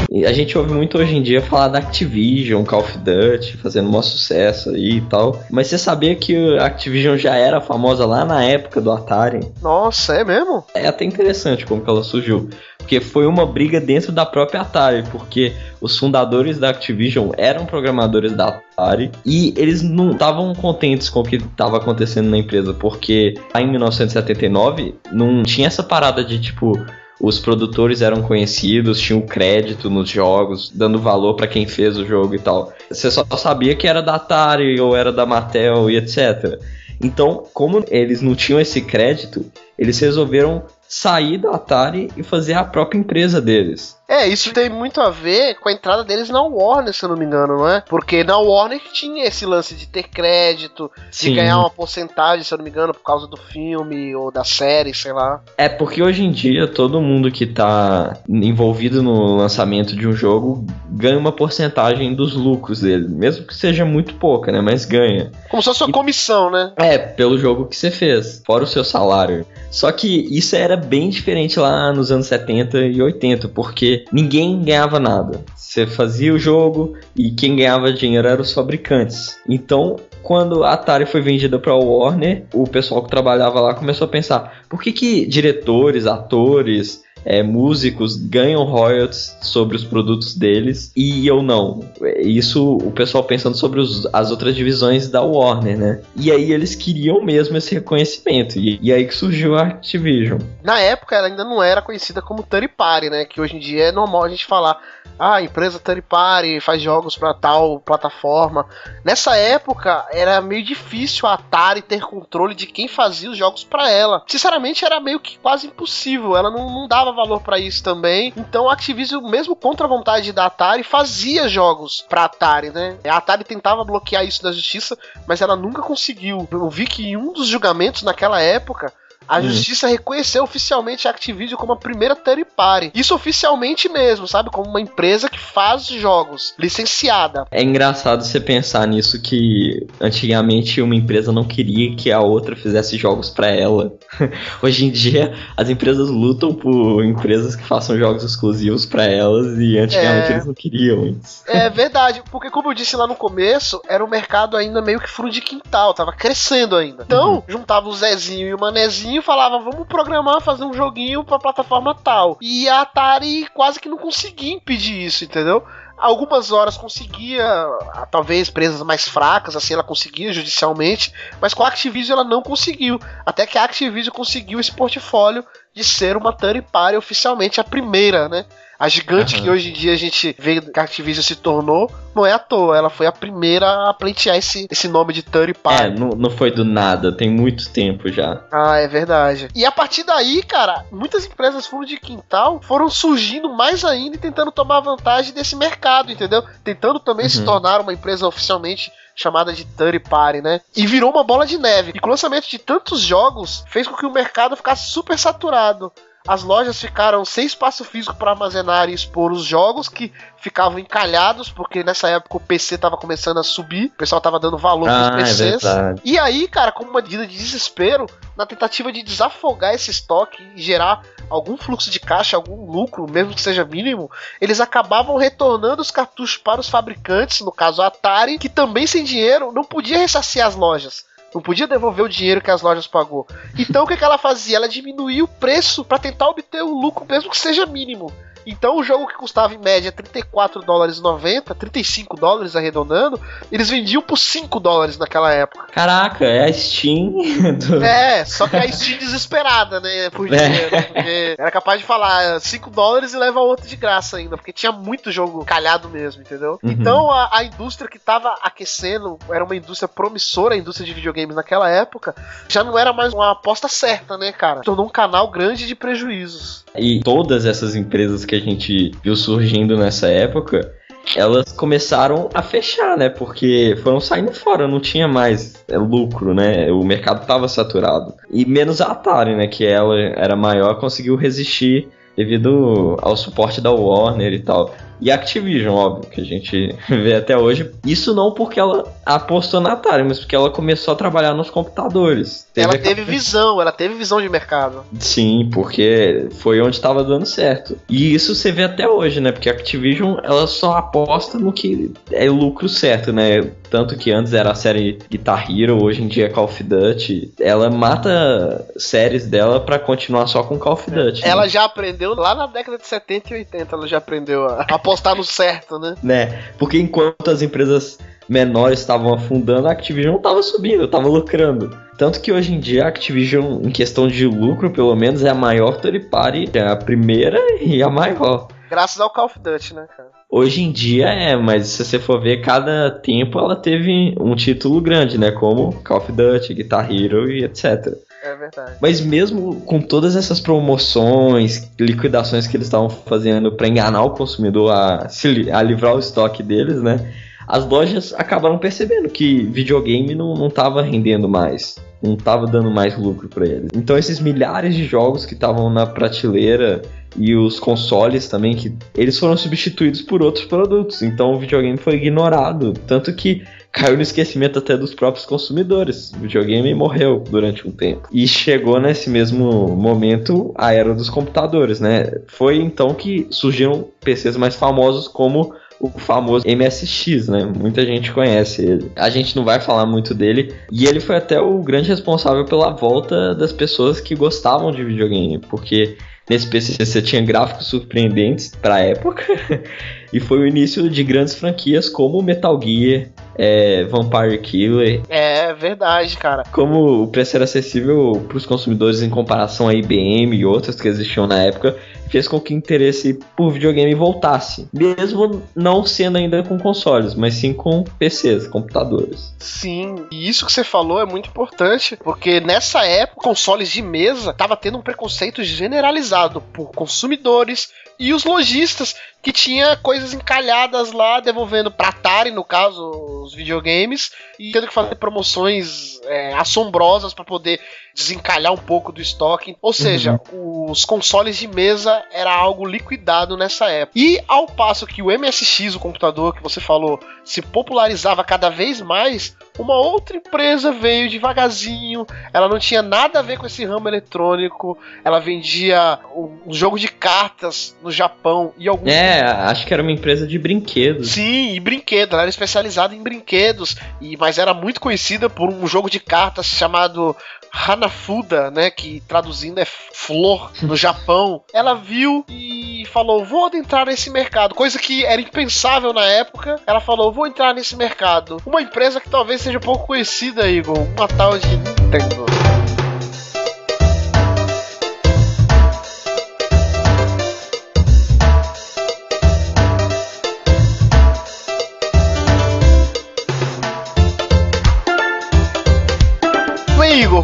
[0.09, 3.89] E a gente ouve muito hoje em dia falar da Activision, Call of Duty, fazendo
[3.89, 5.43] um sucesso aí e tal.
[5.49, 9.41] Mas você sabia que a Activision já era famosa lá na época do Atari?
[9.61, 10.63] Nossa, é mesmo?
[10.73, 12.49] É até interessante como que ela surgiu.
[12.85, 18.33] Porque foi uma briga dentro da própria Atari, porque os fundadores da Activision eram programadores
[18.33, 23.33] da Atari e eles não estavam contentes com o que estava acontecendo na empresa, porque
[23.51, 26.73] lá em 1979 não tinha essa parada de tipo
[27.19, 32.35] os produtores eram conhecidos, tinham crédito nos jogos, dando valor pra quem fez o jogo
[32.35, 32.71] e tal.
[32.91, 36.59] Você só sabia que era da Atari ou era da Mattel e etc.
[37.01, 39.43] Então, como eles não tinham esse crédito,
[39.77, 43.97] eles resolveram sair da Atari e fazer a própria empresa deles.
[44.07, 47.17] É, isso tem muito a ver com a entrada deles na Warner, se eu não
[47.17, 47.81] me engano, não é?
[47.81, 51.35] Porque na Warner tinha esse lance de ter crédito, de Sim.
[51.35, 54.93] ganhar uma porcentagem, se eu não me engano, por causa do filme ou da série,
[54.93, 55.41] sei lá.
[55.57, 60.65] É porque hoje em dia todo mundo que tá envolvido no lançamento de um jogo
[60.89, 64.61] ganha uma porcentagem dos lucros dele, mesmo que seja muito pouca, né?
[64.61, 65.31] Mas ganha.
[65.49, 66.73] Como se fosse uma comissão, né?
[66.77, 69.45] É, pelo jogo que você fez, fora o seu salário.
[69.71, 74.99] Só que isso era bem diferente lá nos anos 70 e 80, porque ninguém ganhava
[74.99, 75.43] nada.
[75.55, 79.37] Você fazia o jogo e quem ganhava dinheiro eram os fabricantes.
[79.47, 84.09] Então, quando a Atari foi vendida para Warner, o pessoal que trabalhava lá começou a
[84.09, 91.25] pensar: por que, que diretores, atores, é, músicos ganham royalties sobre os produtos deles e
[91.27, 91.83] eu não.
[92.19, 96.01] Isso o pessoal pensando sobre os- as outras divisões da Warner, né?
[96.15, 98.59] E aí eles queriam mesmo esse reconhecimento.
[98.59, 100.39] E, e aí que surgiu a Activision.
[100.63, 103.25] Na época ela ainda não era conhecida como Third Party, né?
[103.25, 104.77] Que hoje em dia é normal a gente falar,
[105.17, 108.65] ah, empresa Third Party faz jogos pra tal plataforma.
[109.03, 113.89] Nessa época era meio difícil a Atari ter controle de quem fazia os jogos pra
[113.89, 114.23] ela.
[114.27, 118.33] Sinceramente era meio que quase impossível, ela não, não dava valor pra isso também.
[118.35, 122.97] Então a Activision, mesmo contra a vontade da Atari, fazia jogos pra Atari, né?
[123.05, 124.97] A Atari tentava bloquear isso da justiça,
[125.27, 126.47] mas ela nunca conseguiu.
[126.51, 128.93] Eu vi que em um dos julgamentos naquela época
[129.27, 129.43] a Hum.
[129.49, 132.91] justiça reconheceu oficialmente a Activision como a primeira third party.
[132.93, 134.49] Isso oficialmente mesmo, sabe?
[134.49, 137.45] Como uma empresa que faz jogos, licenciada.
[137.51, 142.97] É engraçado você pensar nisso que antigamente uma empresa não queria que a outra fizesse
[142.97, 143.93] jogos pra ela.
[144.61, 149.77] Hoje em dia as empresas lutam por empresas que façam jogos exclusivos pra elas e
[149.77, 150.31] antigamente É.
[150.33, 151.43] eles não queriam isso.
[151.47, 155.09] É verdade, porque como eu disse lá no começo, era um mercado ainda meio que
[155.09, 157.03] fundo de quintal, tava crescendo ainda.
[157.05, 161.39] Então, juntava o Zezinho e o Manezinho e falava, vamos programar, fazer um joguinho pra
[161.39, 162.37] plataforma tal.
[162.41, 165.63] E a Atari quase que não conseguia impedir isso, entendeu?
[165.97, 171.69] Algumas horas conseguia, ah, talvez presas mais fracas, assim ela conseguia judicialmente, mas com a
[171.69, 172.99] Activision ela não conseguiu.
[173.25, 178.27] Até que a Activision conseguiu esse portfólio de ser uma third party oficialmente, a primeira,
[178.27, 178.45] né?
[178.77, 179.43] A gigante Aham.
[179.43, 182.39] que hoje em dia a gente vê que a Activision se tornou, não é à
[182.39, 185.99] toa, ela foi a primeira a pleitear esse, esse nome de third É, party.
[185.99, 188.41] não, não foi do nada, tem muito tempo já.
[188.51, 189.47] Ah, é verdade.
[189.55, 194.19] E a partir daí, cara, muitas empresas fundo de quintal foram surgindo mais ainda e
[194.19, 196.43] tentando tomar vantagem desse mercado, entendeu?
[196.63, 197.45] Tentando também se Uhum.
[197.45, 200.59] tornar uma empresa oficialmente chamada de third party, né?
[200.75, 201.91] E virou uma bola de neve.
[201.95, 205.89] E com o lançamento de tantos jogos, fez com que o mercado ficasse super saturado.
[206.27, 211.49] As lojas ficaram sem espaço físico para armazenar e expor os jogos que ficavam encalhados,
[211.49, 215.11] porque nessa época o PC tava começando a subir, o pessoal tava dando valor Ah,
[215.11, 215.61] pros é PCs.
[215.63, 216.01] verdade.
[216.03, 220.61] E aí, cara, como uma medida de desespero, na tentativa de desafogar esse estoque e
[220.61, 224.09] gerar algum fluxo de caixa, algum lucro, mesmo que seja mínimo,
[224.41, 229.03] eles acabavam retornando os cartuchos para os fabricantes, no caso a Atari, que também sem
[229.03, 231.05] dinheiro não podia ressarcir as lojas.
[231.35, 233.27] Não podia devolver o dinheiro que as lojas pagou.
[233.59, 234.55] Então o que, que ela fazia?
[234.55, 238.09] Ela diminuía o preço para tentar obter o lucro, mesmo que seja mínimo.
[238.45, 243.19] Então o jogo que custava em média 34 dólares 90, 35 dólares arredondando,
[243.51, 245.67] eles vendiam por 5 dólares naquela época.
[245.71, 247.13] Caraca, é a Steam
[247.57, 247.83] do...
[247.83, 250.69] É, só que a Steam desesperada, né, por dinheiro.
[250.69, 254.71] Porque era capaz de falar 5 dólares e leva outro de graça ainda, porque tinha
[254.71, 256.59] muito jogo calhado mesmo, entendeu?
[256.63, 256.71] Uhum.
[256.71, 261.35] Então a, a indústria que tava aquecendo, era uma indústria promissora, a indústria de videogames
[261.35, 262.15] naquela época,
[262.47, 264.61] já não era mais uma aposta certa, né, cara?
[264.61, 266.63] Tornou um canal grande de prejuízos.
[266.75, 270.73] E todas essas empresas que a gente viu surgindo nessa época,
[271.15, 273.09] elas começaram a fechar, né?
[273.09, 276.71] Porque foram saindo fora, não tinha mais é, lucro, né?
[276.71, 278.13] O mercado estava saturado.
[278.31, 279.47] E menos a Atari, né?
[279.47, 284.73] Que ela era maior, conseguiu resistir devido ao suporte da Warner e tal.
[285.01, 287.71] E a Activision, óbvio, que a gente vê até hoje.
[287.85, 292.47] Isso não porque ela apostou na Atari, mas porque ela começou a trabalhar nos computadores.
[292.55, 294.83] ela a- teve visão, ela teve visão de mercado.
[294.99, 297.77] Sim, porque foi onde estava dando certo.
[297.89, 299.31] E isso você vê até hoje, né?
[299.31, 303.51] Porque a Activision ela só aposta no que é lucro certo, né?
[303.69, 307.33] Tanto que antes era a série Guitar Hero, hoje em dia é Call of Duty.
[307.39, 311.21] Ela mata séries dela pra continuar só com Call of Duty.
[311.21, 311.27] né?
[311.29, 315.15] Ela já aprendeu lá na década de 70 e 80, ela já aprendeu a apostar
[315.15, 315.95] no certo, né?
[316.03, 316.43] né?
[316.59, 317.97] Porque enquanto as empresas
[318.29, 321.75] menores estavam afundando, a Activision estava subindo, estava lucrando.
[321.97, 325.35] Tanto que hoje em dia a Activision, em questão de lucro, pelo menos, é a
[325.35, 328.47] maior third party, é a primeira e a maior.
[328.69, 330.09] Graças ao Call of Duty, né, cara?
[330.29, 334.81] Hoje em dia é, mas se você for ver, cada tempo ela teve um título
[334.81, 335.31] grande, né?
[335.31, 337.93] Como Call of Duty, Guitar Hero e etc.
[338.25, 338.77] É verdade.
[338.81, 344.71] Mas mesmo com todas essas promoções, liquidações que eles estavam fazendo para enganar o consumidor
[344.71, 345.07] a,
[345.53, 347.13] a livrar o estoque deles, né?
[347.47, 352.97] As lojas acabaram percebendo que videogame não, não tava rendendo mais, não tava dando mais
[352.97, 353.69] lucro para eles.
[353.75, 356.81] Então esses milhares de jogos que estavam na prateleira
[357.15, 361.03] e os consoles também, que eles foram substituídos por outros produtos.
[361.03, 363.43] Então o videogame foi ignorado, tanto que
[363.75, 366.11] caiu no esquecimento até dos próprios consumidores.
[366.13, 368.07] O videogame morreu durante um tempo.
[368.11, 372.05] E chegou nesse mesmo momento a era dos computadores, né?
[372.27, 377.43] Foi então que surgiram PCs mais famosos como o famoso MSX, né?
[377.43, 378.91] Muita gente conhece ele.
[378.95, 380.55] A gente não vai falar muito dele.
[380.71, 385.37] E ele foi até o grande responsável pela volta das pessoas que gostavam de videogame,
[385.37, 385.97] porque
[386.29, 389.23] nesse PC você tinha gráficos surpreendentes para época
[390.13, 393.07] e foi o início de grandes franquias como Metal Gear,
[393.37, 396.43] é, Vampire Killer, É verdade, cara.
[396.51, 400.87] como o preço era acessível para os consumidores em comparação a IBM e outras que
[400.87, 401.75] existiam na época,
[402.09, 407.33] fez com que o interesse por videogame voltasse, mesmo não sendo ainda com consoles, mas
[407.33, 409.33] sim com PCs, computadores.
[409.39, 414.33] Sim, e isso que você falou é muito importante, porque nessa época, consoles de mesa
[414.33, 421.19] tava tendo um preconceito generalizado por consumidores e os lojistas que tinha coisas encalhadas lá,
[421.19, 422.87] devolvendo pra Atari, no caso,
[423.23, 427.59] os videogames, e tendo que fazer promoções é, assombrosas para poder
[427.95, 429.57] desencalhar um pouco do estoque.
[429.61, 433.97] Ou seja, os consoles de mesa era algo liquidado nessa época.
[433.97, 438.79] E ao passo que o MSX, o computador que você falou, se popularizava cada vez
[438.79, 442.05] mais, uma outra empresa veio devagarzinho.
[442.33, 444.77] Ela não tinha nada a ver com esse ramo eletrônico.
[445.03, 449.91] Ela vendia um jogo de cartas no Japão e alguns É, acho que era uma
[449.91, 451.11] empresa de brinquedos.
[451.11, 452.13] Sim, e brinquedo.
[452.13, 456.45] Ela era especializada em brinquedos, e mas era muito conhecida por um jogo de cartas
[456.45, 457.15] chamado
[457.55, 458.69] Hanafuda, né?
[458.69, 461.43] Que traduzindo é flor no Japão.
[461.53, 464.53] Ela viu e falou: vou adentrar nesse mercado.
[464.53, 466.59] Coisa que era impensável na época.
[466.67, 468.41] Ela falou: vou entrar nesse mercado.
[468.45, 470.77] Uma empresa que talvez seja pouco conhecida, Igor.
[470.97, 472.34] Uma tal de Nintendo.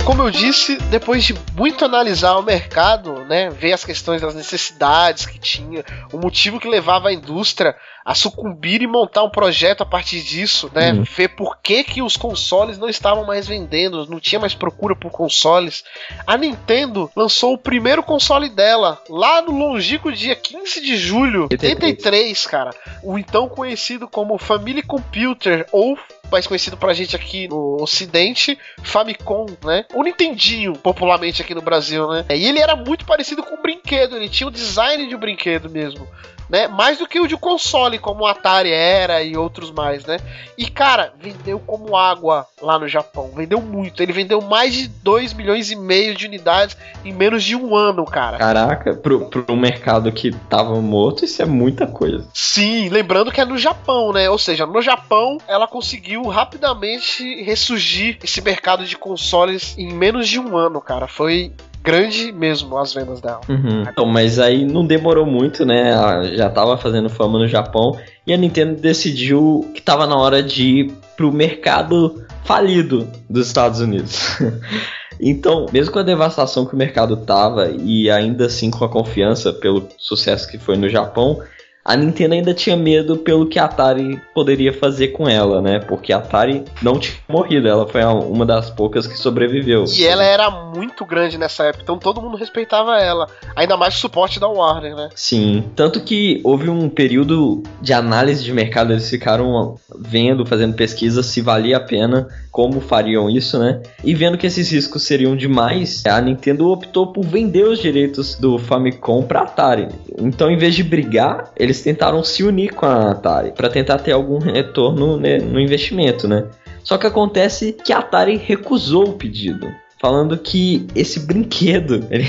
[0.06, 5.26] Como eu disse, depois de muito analisar o mercado, né, ver as questões das necessidades
[5.26, 9.86] que tinha, o motivo que levava a indústria a sucumbir e montar um projeto a
[9.86, 11.04] partir disso, né, Uhum.
[11.04, 15.12] ver por que, que os consoles não estavam mais vendendo, não tinha mais procura por
[15.12, 15.84] consoles,
[16.26, 21.56] a Nintendo lançou o primeiro console dela lá no longínquo dia 15 de julho de
[21.56, 22.72] 83, cara.
[23.04, 25.98] O então conhecido como Family Computer ou
[26.32, 29.86] mais conhecido pra gente aqui no ocidente, Famicom, né?
[29.94, 32.26] O Nintendinho, popularmente aqui no Brasil, né?
[32.30, 35.70] E ele era muito parecido com um brinquedo, ele tinha o design de um brinquedo
[35.70, 36.08] mesmo.
[36.52, 36.68] Né?
[36.68, 40.18] Mais do que o de console, como o Atari era e outros mais, né?
[40.58, 43.32] E cara, vendeu como água lá no Japão.
[43.34, 44.04] Vendeu muito.
[44.04, 48.04] Ele vendeu mais de 2 milhões e meio de unidades em menos de um ano,
[48.04, 48.38] cara.
[48.38, 52.28] Caraca, pro, pro mercado que tava morto, isso é muita coisa.
[52.34, 54.30] Sim, lembrando que é no Japão, né?
[54.30, 60.38] Ou seja, no Japão ela conseguiu rapidamente ressurgir esse mercado de consoles em menos de
[60.38, 61.08] um ano, cara.
[61.08, 63.42] Foi grande mesmo as vendas dela.
[63.50, 63.84] Uhum.
[63.84, 65.92] Então, mas aí não demorou muito, né?
[65.92, 70.42] Ela já tava fazendo fama no Japão e a Nintendo decidiu que tava na hora
[70.44, 74.38] de ir pro mercado falido dos Estados Unidos.
[75.24, 79.54] Então, mesmo com a devastação que o mercado tava e ainda assim com a confiança
[79.54, 81.44] pelo sucesso que foi no Japão,
[81.84, 85.80] a Nintendo ainda tinha medo pelo que a Atari poderia fazer com ela, né?
[85.80, 89.86] Porque a Atari não tinha morrido, ela foi uma das poucas que sobreviveu.
[89.98, 93.28] E ela era muito grande nessa época, então todo mundo respeitava ela.
[93.56, 95.10] Ainda mais o suporte da Warner, né?
[95.16, 101.24] Sim, tanto que houve um período de análise de mercado, eles ficaram vendo, fazendo pesquisa
[101.24, 103.82] se valia a pena, como fariam isso, né?
[104.04, 108.60] E vendo que esses riscos seriam demais, a Nintendo optou por vender os direitos do
[108.60, 109.88] Famicom para Atari.
[110.20, 114.00] Então, em vez de brigar, eles eles tentaram se unir com a Atari para tentar
[114.00, 116.46] ter algum retorno né, no investimento, né?
[116.84, 119.72] Só que acontece que a Atari recusou o pedido.
[120.00, 122.26] Falando que esse brinquedo ele,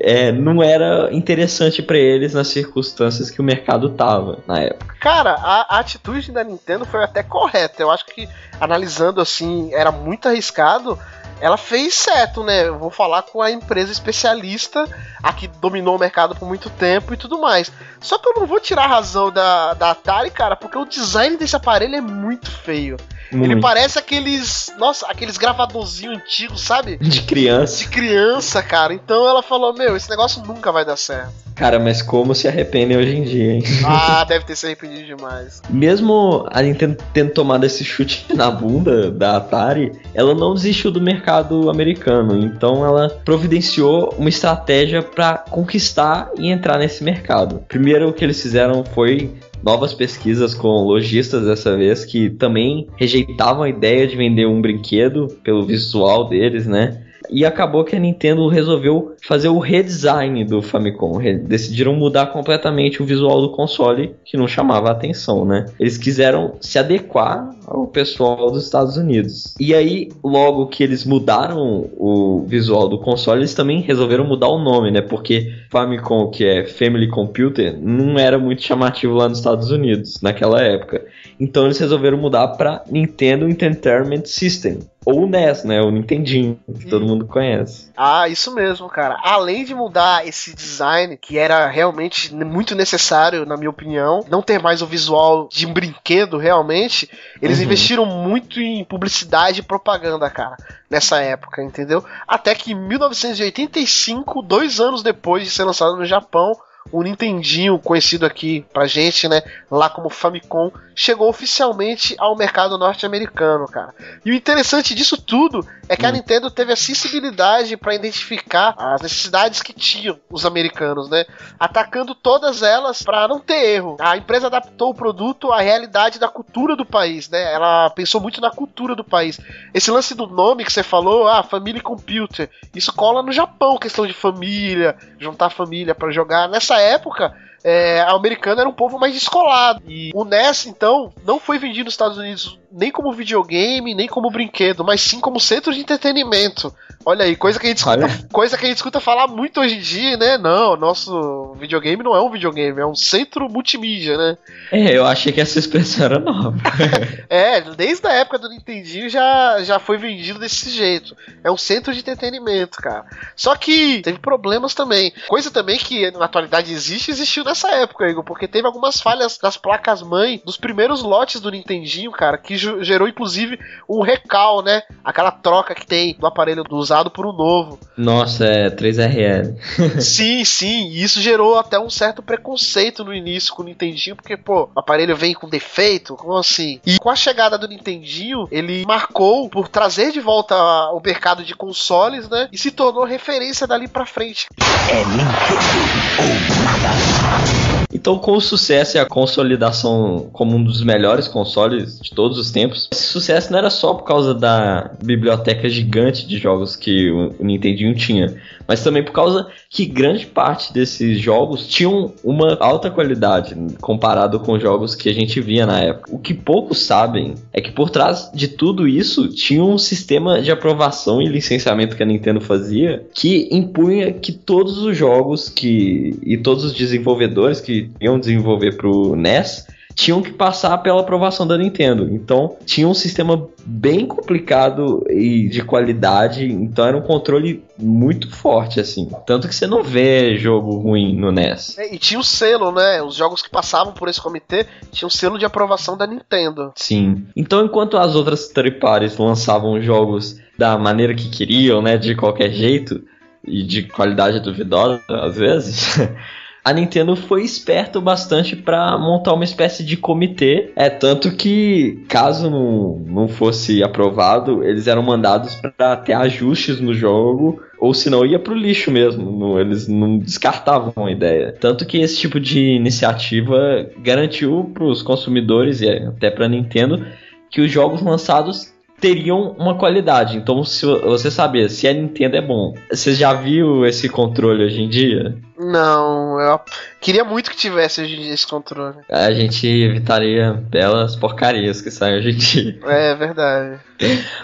[0.00, 4.94] é, não era interessante para eles nas circunstâncias que o mercado tava na época.
[5.00, 7.82] Cara, a, a atitude da Nintendo foi até correta.
[7.82, 8.28] Eu acho que,
[8.60, 10.96] analisando assim, era muito arriscado
[11.40, 12.68] ela fez certo, né?
[12.68, 14.84] Eu vou falar com a empresa especialista,
[15.22, 17.70] a que dominou o mercado por muito tempo e tudo mais.
[18.00, 21.36] Só que eu não vou tirar a razão da, da Atari, cara, porque o design
[21.36, 22.96] desse aparelho é muito feio.
[23.30, 23.52] Muito.
[23.52, 24.72] Ele parece aqueles.
[24.78, 26.96] Nossa, aqueles gravadorzinhos antigos, sabe?
[26.96, 27.78] De criança.
[27.78, 28.92] De criança, cara.
[28.92, 31.46] Então ela falou: Meu, esse negócio nunca vai dar certo.
[31.56, 33.62] Cara, mas como se arrependem hoje em dia, hein?
[33.82, 35.62] Ah, deve ter se arrependido demais.
[35.70, 41.00] Mesmo a Nintendo tendo tomado esse chute na bunda da Atari, ela não desistiu do
[41.00, 42.38] mercado americano.
[42.38, 47.64] Então ela providenciou uma estratégia para conquistar e entrar nesse mercado.
[47.66, 53.62] Primeiro o que eles fizeram foi novas pesquisas com lojistas dessa vez que também rejeitavam
[53.62, 57.05] a ideia de vender um brinquedo pelo visual deles, né?
[57.30, 61.18] E acabou que a Nintendo resolveu fazer o redesign do Famicom.
[61.42, 65.66] Decidiram mudar completamente o visual do console, que não chamava a atenção, né?
[65.78, 69.54] Eles quiseram se adequar ao pessoal dos Estados Unidos.
[69.58, 74.58] E aí, logo que eles mudaram o visual do console, eles também resolveram mudar o
[74.58, 75.00] nome, né?
[75.00, 80.60] Porque Famicom, que é Family Computer, não era muito chamativo lá nos Estados Unidos naquela
[80.62, 81.04] época.
[81.38, 85.80] Então eles resolveram mudar para Nintendo Entertainment System ou o NES, né?
[85.80, 86.90] O Nintendinho, que hum.
[86.90, 87.92] todo mundo conhece.
[87.96, 89.16] Ah, isso mesmo, cara.
[89.22, 94.60] Além de mudar esse design, que era realmente muito necessário, na minha opinião, não ter
[94.60, 97.08] mais o visual de um brinquedo realmente,
[97.40, 97.64] eles uhum.
[97.64, 100.56] investiram muito em publicidade e propaganda, cara,
[100.90, 102.04] nessa época, entendeu?
[102.26, 106.52] Até que em 1985, dois anos depois de ser lançado no Japão,
[106.92, 113.66] o Nintendinho, conhecido aqui pra gente, né, lá como Famicom, chegou oficialmente ao mercado norte-americano,
[113.66, 113.94] cara.
[114.24, 116.12] E o interessante disso tudo é que a hum.
[116.12, 121.26] Nintendo teve a sensibilidade para identificar as necessidades que tinham os americanos, né,
[121.58, 123.96] atacando todas elas para não ter erro.
[124.00, 127.52] A empresa adaptou o produto à realidade da cultura do país, né?
[127.52, 129.38] Ela pensou muito na cultura do país.
[129.74, 134.06] Esse lance do nome que você falou, ah, Family Computer, isso cola no Japão, questão
[134.06, 136.48] de família, juntar família para jogar.
[136.48, 137.34] Nessa época,
[137.64, 139.82] é, americana era um povo mais descolado.
[139.86, 144.30] E o NES, então, não foi vendido nos Estados Unidos nem como videogame, nem como
[144.30, 146.72] brinquedo, mas sim como centro de entretenimento.
[147.08, 149.76] Olha aí, coisa que a gente escuta, coisa que a gente escuta falar muito hoje
[149.76, 150.36] em dia, né?
[150.36, 154.36] Não, nosso videogame não é um videogame, é um centro multimídia, né?
[154.72, 156.56] É, eu achei que essa expressão era nova.
[157.30, 161.16] é, desde a época do Nintendinho já, já foi vendido desse jeito.
[161.44, 163.04] É um centro de entretenimento, cara.
[163.36, 165.12] Só que teve problemas também.
[165.28, 169.56] Coisa também que na atualidade existe, existiu nessa época, Igor, porque teve algumas falhas das
[169.56, 174.82] placas mãe dos primeiros lotes do Nintendinho, cara, que gerou inclusive um recal, né?
[175.04, 177.78] Aquela troca que tem do aparelho usado por um novo.
[177.96, 179.56] Nossa, é 3RL.
[180.00, 180.88] sim, sim.
[180.88, 184.78] E isso gerou até um certo preconceito no início com o Nintendinho, porque, pô, o
[184.78, 186.80] aparelho vem com defeito, como assim?
[186.84, 190.54] E com a chegada do Nintendinho, ele marcou por trazer de volta
[190.92, 192.48] o mercado de consoles, né?
[192.52, 194.46] E se tornou referência dali pra frente.
[194.90, 195.86] É Nintendo
[196.20, 197.65] ou nada.
[198.06, 202.46] Então, com o sucesso e a consolidação como um dos melhores consoles de todos os
[202.46, 202.88] os tempos.
[202.92, 207.96] Esse sucesso não era só por causa da biblioteca gigante de jogos que o Nintendinho
[207.96, 214.40] tinha, mas também por causa que grande parte desses jogos tinham uma alta qualidade comparado
[214.40, 216.14] com jogos que a gente via na época.
[216.14, 220.50] O que poucos sabem é que por trás de tudo isso tinha um sistema de
[220.50, 226.36] aprovação e licenciamento que a Nintendo fazia que impunha que todos os jogos que e
[226.36, 229.66] todos os desenvolvedores que iam desenvolver para o NES
[229.96, 232.06] tinham que passar pela aprovação da Nintendo.
[232.12, 238.78] Então, tinha um sistema bem complicado e de qualidade, então era um controle muito forte,
[238.78, 239.08] assim.
[239.26, 241.78] Tanto que você não vê jogo ruim no NES.
[241.78, 243.02] É, e tinha o selo, né?
[243.02, 246.72] Os jogos que passavam por esse comitê tinham o selo de aprovação da Nintendo.
[246.76, 247.26] Sim.
[247.34, 251.96] Então, enquanto as outras third parties lançavam jogos da maneira que queriam, né?
[251.96, 253.02] De qualquer jeito,
[253.46, 255.96] e de qualidade duvidosa, às vezes.
[256.66, 260.72] a Nintendo foi esperto bastante para montar uma espécie de comitê.
[260.74, 266.92] É tanto que, caso não, não fosse aprovado, eles eram mandados para ter ajustes no
[266.92, 267.62] jogo.
[267.78, 271.52] Ou senão ia pro lixo mesmo, não, eles não descartavam a ideia.
[271.52, 277.06] Tanto que esse tipo de iniciativa garantiu para os consumidores e até para a Nintendo
[277.48, 280.36] que os jogos lançados teriam uma qualidade.
[280.36, 284.82] Então, se você saber se a Nintendo é bom, você já viu esse controle hoje
[284.82, 285.36] em dia?
[285.58, 286.60] Não, eu
[287.00, 288.96] queria muito que tivesse hoje em dia esse controle.
[289.08, 292.78] A gente evitaria belas porcarias que saem hoje em dia.
[292.84, 293.80] É verdade.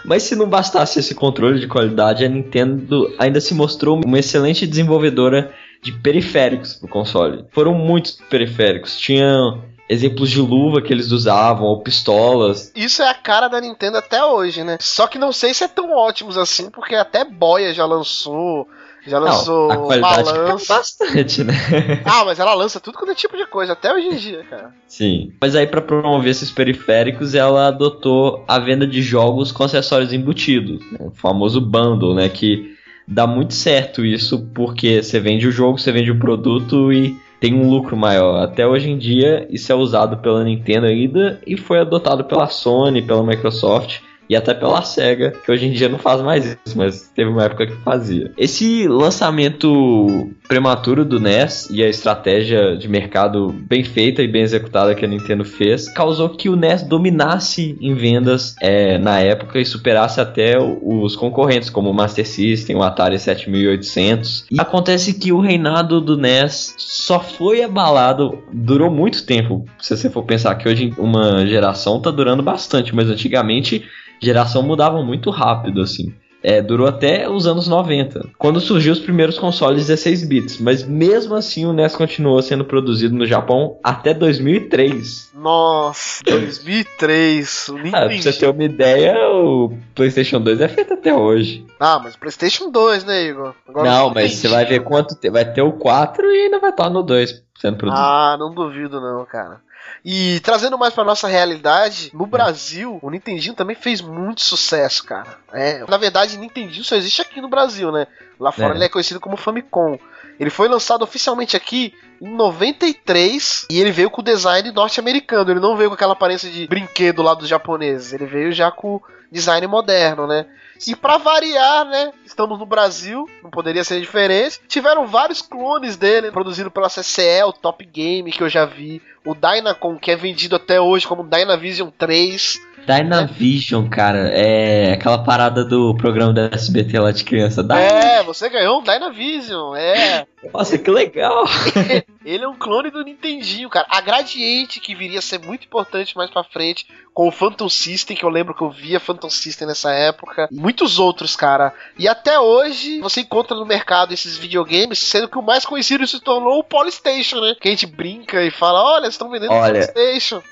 [0.05, 4.66] Mas se não bastasse esse controle de qualidade, a Nintendo ainda se mostrou uma excelente
[4.66, 7.44] desenvolvedora de periféricos pro console.
[7.50, 8.96] Foram muitos periféricos.
[8.98, 9.59] Tinha
[9.93, 12.72] exemplos de luva que eles usavam, ou pistolas.
[12.74, 14.78] Isso é a cara da Nintendo até hoje, né?
[14.80, 18.66] Só que não sei se é tão ótimos assim, porque até Boia já lançou.
[19.05, 20.74] Já lançou não, a qualidade balança.
[20.74, 21.55] bastante, né?
[22.07, 24.72] ah, mas ela lança tudo quanto é tipo de coisa, até hoje em dia, cara.
[24.86, 25.32] Sim.
[25.40, 30.80] Mas aí, para promover esses periféricos, ela adotou a venda de jogos com acessórios embutidos.
[30.93, 30.99] Né?
[31.01, 32.28] O famoso bundle, né?
[32.28, 32.76] Que
[33.07, 37.53] dá muito certo isso, porque você vende o jogo, você vende o produto e tem
[37.53, 38.45] um lucro maior.
[38.45, 43.03] Até hoje em dia, isso é usado pela Nintendo ainda e foi adotado pela Sony,
[43.03, 44.01] pela Microsoft
[44.32, 47.44] e até pela SEGA, que hoje em dia não faz mais isso, mas teve uma
[47.44, 48.32] época que fazia.
[48.38, 54.94] Esse lançamento prematuro do NES e a estratégia de mercado bem feita e bem executada
[54.94, 59.66] que a Nintendo fez causou que o NES dominasse em vendas é, na época e
[59.66, 64.46] superasse até os concorrentes como o Master System, o Atari 7800.
[64.50, 69.66] E acontece que o reinado do NES só foi abalado, durou muito tempo.
[69.78, 73.84] Se você for pensar que hoje uma geração tá durando bastante, mas antigamente
[74.22, 76.14] geração mudava muito rápido, assim.
[76.44, 81.36] É, durou até os anos 90, quando surgiu os primeiros consoles 16 bits, mas mesmo
[81.36, 85.30] assim o NES continuou sendo produzido no Japão até 2003.
[85.36, 87.68] Nossa, 2003.
[87.68, 91.64] O ah, pra você ter uma ideia, o PlayStation 2 é feito até hoje.
[91.78, 93.54] Ah, mas PlayStation 2, né, Igor?
[93.68, 96.90] Agora não, mas você vai ver quanto vai ter o 4 e ainda vai estar
[96.90, 98.04] no 2 sendo produzido.
[98.04, 99.60] Ah, não duvido não, cara.
[100.04, 105.38] E trazendo mais pra nossa realidade, no Brasil, o Nintendinho também fez muito sucesso, cara.
[105.52, 108.06] É, na verdade, Nintendinho só existe aqui no Brasil, né?
[108.38, 108.76] Lá fora é.
[108.76, 109.98] ele é conhecido como Famicom.
[110.40, 115.50] Ele foi lançado oficialmente aqui em 93 e ele veio com o design norte-americano.
[115.50, 118.12] Ele não veio com aquela aparência de brinquedo lá dos japoneses.
[118.12, 120.46] Ele veio já com design moderno, né?
[120.86, 122.12] E para variar, né?
[122.24, 124.60] Estamos no Brasil, não poderia ser diferente.
[124.66, 129.00] Tiveram vários clones dele, produzido pela CCE, o Top Game, que eu já vi.
[129.24, 132.60] O Dynacon, que é vendido até hoje como Dynavision 3.
[132.86, 137.62] Dynavision, cara, é aquela parada do programa da SBT lá de criança.
[137.62, 137.80] Dyna...
[137.80, 140.26] É, você ganhou um Dynavision, é.
[140.52, 141.44] Nossa, que legal!
[142.24, 143.86] Ele é um clone do Nintendinho, cara.
[143.88, 148.16] A Gradiente, que viria a ser muito importante mais pra frente, com o Phantom System,
[148.16, 150.48] que eu lembro que eu via Phantom System nessa época.
[150.50, 151.72] Muitos outros, cara.
[151.98, 156.20] E até hoje, você encontra no mercado esses videogames, sendo que o mais conhecido se
[156.20, 157.54] tornou o Polystation, né?
[157.60, 160.42] Que a gente brinca e fala, olha, estão vendendo olha, Polystation.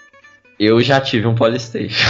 [0.61, 2.07] Eu já tive um Polystation.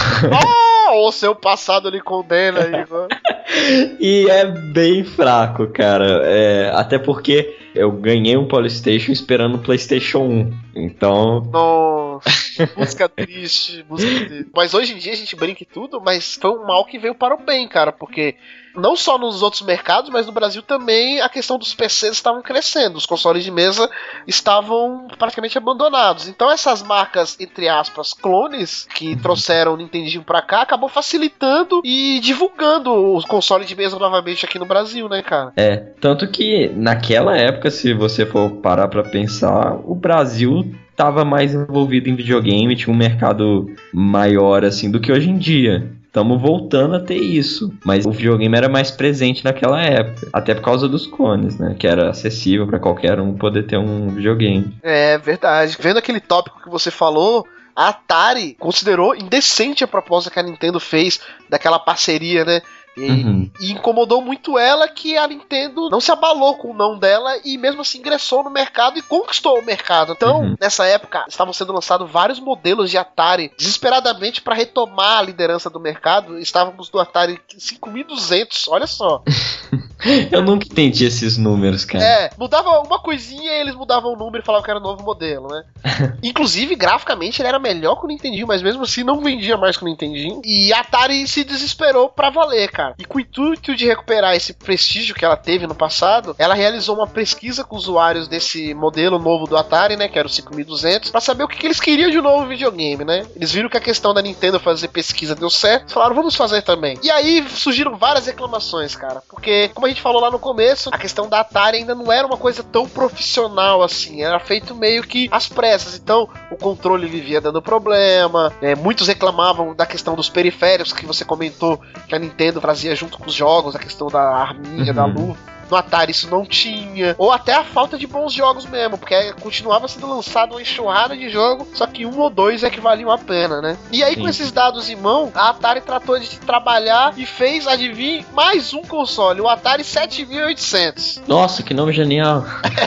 [0.88, 3.06] Oh, o seu passado lhe condena, Igor.
[4.00, 6.22] e é bem fraco, cara.
[6.24, 10.52] É, até porque eu ganhei um Polystation esperando o PlayStation 1.
[10.74, 11.48] Então.
[11.52, 14.50] Nossa, música triste, música triste.
[14.52, 17.14] Mas hoje em dia a gente brinca e tudo, mas foi um mal que veio
[17.14, 18.34] para o bem, cara, porque
[18.74, 22.96] não só nos outros mercados, mas no Brasil também a questão dos PCs estavam crescendo,
[22.96, 23.90] os consoles de mesa
[24.26, 26.28] estavam praticamente abandonados.
[26.28, 32.20] Então essas marcas, entre aspas, clones que trouxeram o Nintendinho para cá, acabou facilitando e
[32.20, 35.52] divulgando os consoles console de mesa novamente aqui no Brasil, né, cara?
[35.56, 41.54] É, tanto que naquela época, se você for parar pra pensar, o Brasil estava mais
[41.54, 45.90] envolvido em videogame, tinha um mercado maior assim do que hoje em dia.
[46.10, 50.62] Estamos voltando a ter isso, mas o videogame era mais presente naquela época, até por
[50.62, 51.76] causa dos cones, né?
[51.78, 54.74] Que era acessível para qualquer um poder ter um videogame.
[54.82, 55.76] É verdade.
[55.78, 57.46] Vendo aquele tópico que você falou,
[57.76, 62.60] a Atari considerou indecente a proposta que a Nintendo fez daquela parceria, né?
[62.96, 63.50] E, Uhum.
[63.60, 67.56] e incomodou muito ela que a Nintendo não se abalou com o não dela e
[67.56, 70.12] mesmo assim ingressou no mercado e conquistou o mercado.
[70.12, 70.56] Então, Uhum.
[70.60, 75.78] nessa época, estavam sendo lançados vários modelos de Atari desesperadamente para retomar a liderança do
[75.80, 76.38] mercado.
[76.38, 79.22] Estávamos no Atari 5200, olha só.
[80.32, 82.02] Eu nunca entendi esses números, cara.
[82.02, 85.46] É, mudava uma coisinha e eles mudavam o número e falavam que era novo modelo,
[85.48, 85.62] né?
[86.22, 89.84] Inclusive, graficamente, ele era melhor que o Nintendinho, mas mesmo assim não vendia mais que
[89.84, 90.40] o Nintendinho.
[90.42, 92.79] E a Atari se desesperou pra valer, cara.
[92.98, 96.96] E com o intuito de recuperar esse prestígio que ela teve no passado, ela realizou
[96.96, 100.08] uma pesquisa com usuários desse modelo novo do Atari, né?
[100.08, 103.04] Que era o 5200, pra saber o que, que eles queriam de um novo videogame,
[103.04, 103.26] né?
[103.34, 106.98] Eles viram que a questão da Nintendo fazer pesquisa deu certo, falaram, vamos fazer também.
[107.02, 109.22] E aí surgiram várias reclamações, cara.
[109.28, 112.26] Porque, como a gente falou lá no começo, a questão da Atari ainda não era
[112.26, 114.22] uma coisa tão profissional assim.
[114.22, 115.96] Era feito meio que às pressas.
[115.96, 118.52] Então, o controle vivia dando problema.
[118.60, 118.74] né?
[118.74, 123.26] Muitos reclamavam da questão dos periféricos que você comentou que a Nintendo trazia junto com
[123.26, 124.94] os jogos, a questão da arminha, Uhum.
[124.94, 125.38] da luva.
[125.70, 127.14] No Atari isso não tinha.
[127.16, 131.28] Ou até a falta de bons jogos mesmo, porque continuava sendo lançado uma enxurrada de
[131.28, 133.76] jogo, só que um ou dois é que valiam a pena, né?
[133.92, 134.30] E aí, com Sim.
[134.30, 139.40] esses dados em mão, a Atari tratou de trabalhar e fez, adivinhe, mais um console,
[139.40, 141.22] o Atari 7800.
[141.26, 142.44] Nossa, que nome genial.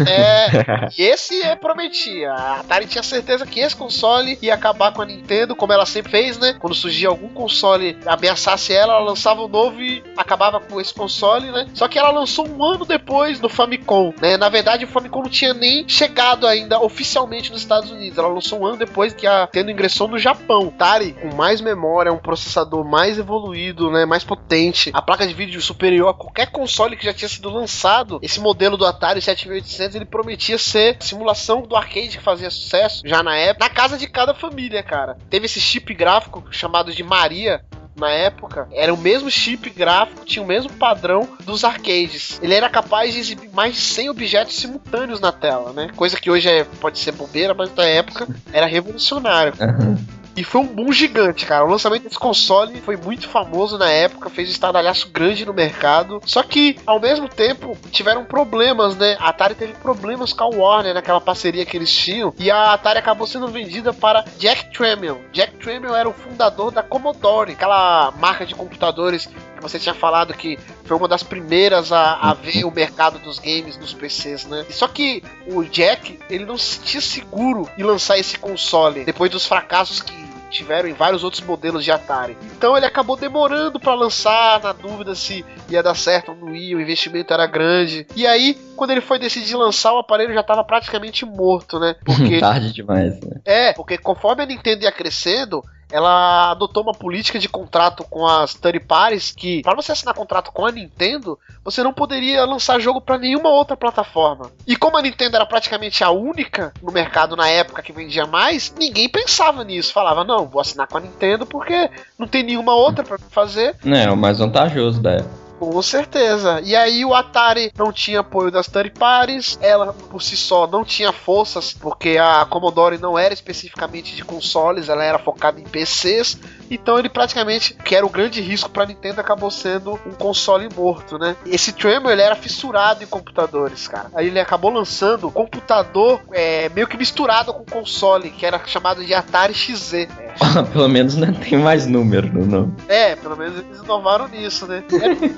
[0.07, 2.31] É, e esse é, prometia.
[2.31, 6.11] A Atari tinha certeza que esse console ia acabar com a Nintendo, como ela sempre
[6.11, 6.55] fez, né?
[6.59, 11.51] Quando surgia algum console ameaçasse ela, ela lançava um novo e acabava com esse console,
[11.51, 11.67] né?
[11.73, 14.37] Só que ela lançou um ano depois no Famicom, né?
[14.37, 18.17] Na verdade, o Famicom não tinha nem chegado ainda oficialmente nos Estados Unidos.
[18.17, 20.71] Ela lançou um ano depois que a Nintendo ingressou no Japão.
[20.73, 24.05] Atari, com mais memória, um processador mais evoluído, né?
[24.05, 28.19] Mais potente, a placa de vídeo superior a qualquer console que já tinha sido lançado.
[28.21, 33.23] Esse modelo do Atari 7800 ele prometia ser simulação do arcade que fazia sucesso já
[33.23, 35.17] na época, na casa de cada família, cara.
[35.29, 37.63] Teve esse chip gráfico chamado de Maria,
[37.95, 42.39] na época, era o mesmo chip gráfico, tinha o mesmo padrão dos arcades.
[42.41, 45.89] Ele era capaz de exibir mais de 100 objetos simultâneos na tela, né?
[45.95, 49.53] Coisa que hoje é, pode ser bobeira, mas na época era revolucionário.
[49.59, 49.97] Aham.
[50.35, 51.63] E foi um boom gigante, cara.
[51.63, 56.19] O lançamento desse console foi muito famoso na época, fez um estardalhaço grande no mercado.
[56.25, 59.15] Só que, ao mesmo tempo, tiveram problemas, né?
[59.19, 62.33] A Atari teve problemas com a Warner naquela parceria que eles tinham.
[62.39, 65.21] E a Atari acabou sendo vendida para Jack Tramiel.
[65.31, 70.33] Jack Tramiel era o fundador da Commodore, aquela marca de computadores que você tinha falado
[70.33, 74.65] que foi uma das primeiras a, a ver o mercado dos games nos PCs, né?
[74.69, 79.45] Só que o Jack, ele não se sentia seguro em lançar esse console depois dos
[79.45, 80.22] fracassos que
[80.53, 82.37] tiveram em vários outros modelos de Atari.
[82.55, 86.77] Então ele acabou demorando para lançar, na dúvida se ia dar certo ou não ia,
[86.77, 88.05] o investimento era grande.
[88.15, 91.95] E aí, quando ele foi decidir lançar, o aparelho já estava praticamente morto, né?
[92.05, 93.41] Porque Tarde demais, né?
[93.45, 98.53] é, porque conforme a Nintendo ia crescendo, ela adotou uma política de contrato com as
[98.53, 102.99] third parties que, para você assinar contrato com a Nintendo, você não poderia lançar jogo
[102.99, 104.51] para nenhuma outra plataforma.
[104.65, 108.73] E como a Nintendo era praticamente a única no mercado na época que vendia mais,
[108.77, 109.93] ninguém pensava nisso.
[109.93, 113.75] Falava, não, vou assinar com a Nintendo porque não tem nenhuma outra para fazer.
[113.85, 115.42] É o mais vantajoso da época.
[115.71, 116.61] Com certeza.
[116.63, 120.83] E aí o Atari não tinha apoio das third parties, ela por si só não
[120.83, 126.37] tinha forças, porque a Commodore não era especificamente de consoles, ela era focada em PCs.
[126.69, 131.17] Então ele praticamente, que era o grande risco para Nintendo, acabou sendo um console morto,
[131.17, 131.35] né?
[131.45, 134.09] Esse Tremor ele era fissurado em computadores, cara.
[134.15, 139.03] Aí ele acabou lançando um computador é, meio que misturado com console, que era chamado
[139.03, 139.93] de Atari XZ.
[139.93, 140.07] É,
[140.73, 142.73] Pelo menos não tem mais número no nome.
[142.87, 144.83] é, pelo menos eles inovaram nisso, né?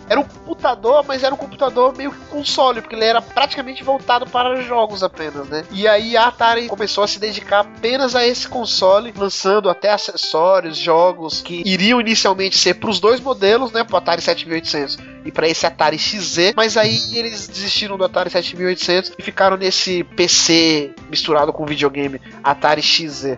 [0.09, 3.84] Era, era um computador, mas era um computador meio que console, porque ele era praticamente
[3.84, 5.66] voltado para jogos apenas, né?
[5.72, 10.78] E aí a Atari começou a se dedicar apenas a esse console, lançando até acessórios,
[10.78, 13.84] jogos que iriam inicialmente ser para os dois modelos, né?
[13.84, 19.13] Pro Atari 7800 e para esse Atari XZ, mas aí eles desistiram do Atari 7800
[19.18, 23.38] e ficaram nesse PC misturado com videogame Atari XZ.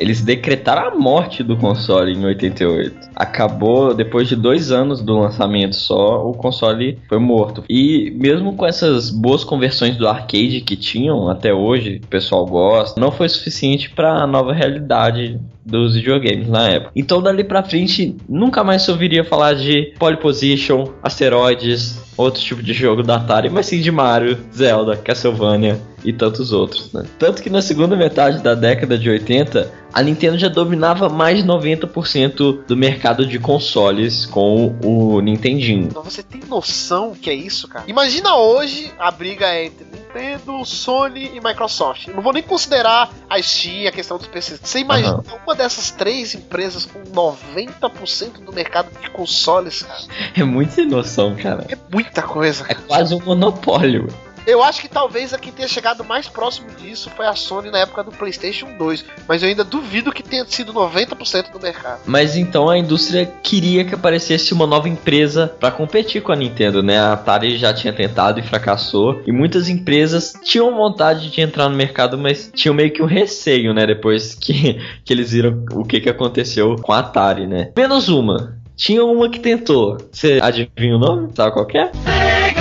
[0.00, 3.10] Eles decretaram a morte do console em 88.
[3.14, 7.62] Acabou, depois de dois anos do lançamento só, o console foi morto.
[7.68, 12.98] E mesmo com essas boas conversões do arcade que tinham até hoje, o pessoal gosta,
[12.98, 16.92] não foi suficiente para a nova realidade dos videogames na época.
[16.96, 22.62] Então dali pra frente nunca mais se ouviria falar de Pole Position, asteroides, outro tipo
[22.62, 27.04] de jogo da Atari, mas sim de Mario, Zelda, Castlevania e tantos outros, né?
[27.18, 31.44] Tanto que na segunda metade da década de 80, a Nintendo já dominava mais de
[31.44, 35.84] 90% do mercado de consoles com o Nintendinho.
[35.84, 37.84] Então você tem noção que é isso, cara?
[37.88, 42.08] Imagina hoje a briga entre Nintendo, Sony e Microsoft.
[42.08, 44.60] Não vou nem considerar a Steam, a questão dos PCs.
[44.62, 45.22] Você imagina uhum.
[45.44, 50.00] uma dessas três empresas com 90% do mercado de consoles, cara?
[50.36, 51.66] É muito sem noção, cara.
[51.68, 51.76] É
[52.10, 52.66] muita coisa.
[52.68, 54.08] É quase um monopólio.
[54.46, 57.78] Eu acho que talvez a que tenha chegado mais próximo disso foi a Sony na
[57.78, 62.00] época do PlayStation 2, mas eu ainda duvido que tenha sido 90% do mercado.
[62.06, 66.82] Mas então a indústria queria que aparecesse uma nova empresa para competir com a Nintendo,
[66.82, 66.98] né?
[66.98, 71.76] A Atari já tinha tentado e fracassou, e muitas empresas tinham vontade de entrar no
[71.76, 73.86] mercado, mas tinham meio que um receio, né?
[73.86, 77.70] Depois que, que eles viram o que, que aconteceu com a Atari, né?
[77.76, 78.59] Menos uma.
[78.76, 79.98] Tinha uma que tentou.
[80.10, 81.30] Você adivinha o nome?
[81.34, 82.59] Sabe qual é?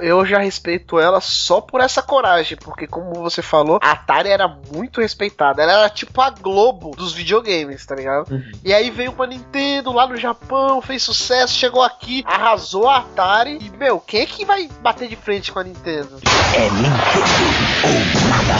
[0.00, 4.48] Eu já respeito ela só por essa coragem, porque como você falou, a Atari era
[4.72, 5.62] muito respeitada.
[5.62, 8.30] Ela era tipo a Globo dos videogames, tá ligado?
[8.30, 8.42] Uhum.
[8.64, 13.58] E aí veio pra Nintendo lá no Japão, fez sucesso, chegou aqui, arrasou a Atari.
[13.60, 16.20] E, meu, quem é que vai bater de frente com a Nintendo?
[16.54, 18.56] É Nintendo ou nada.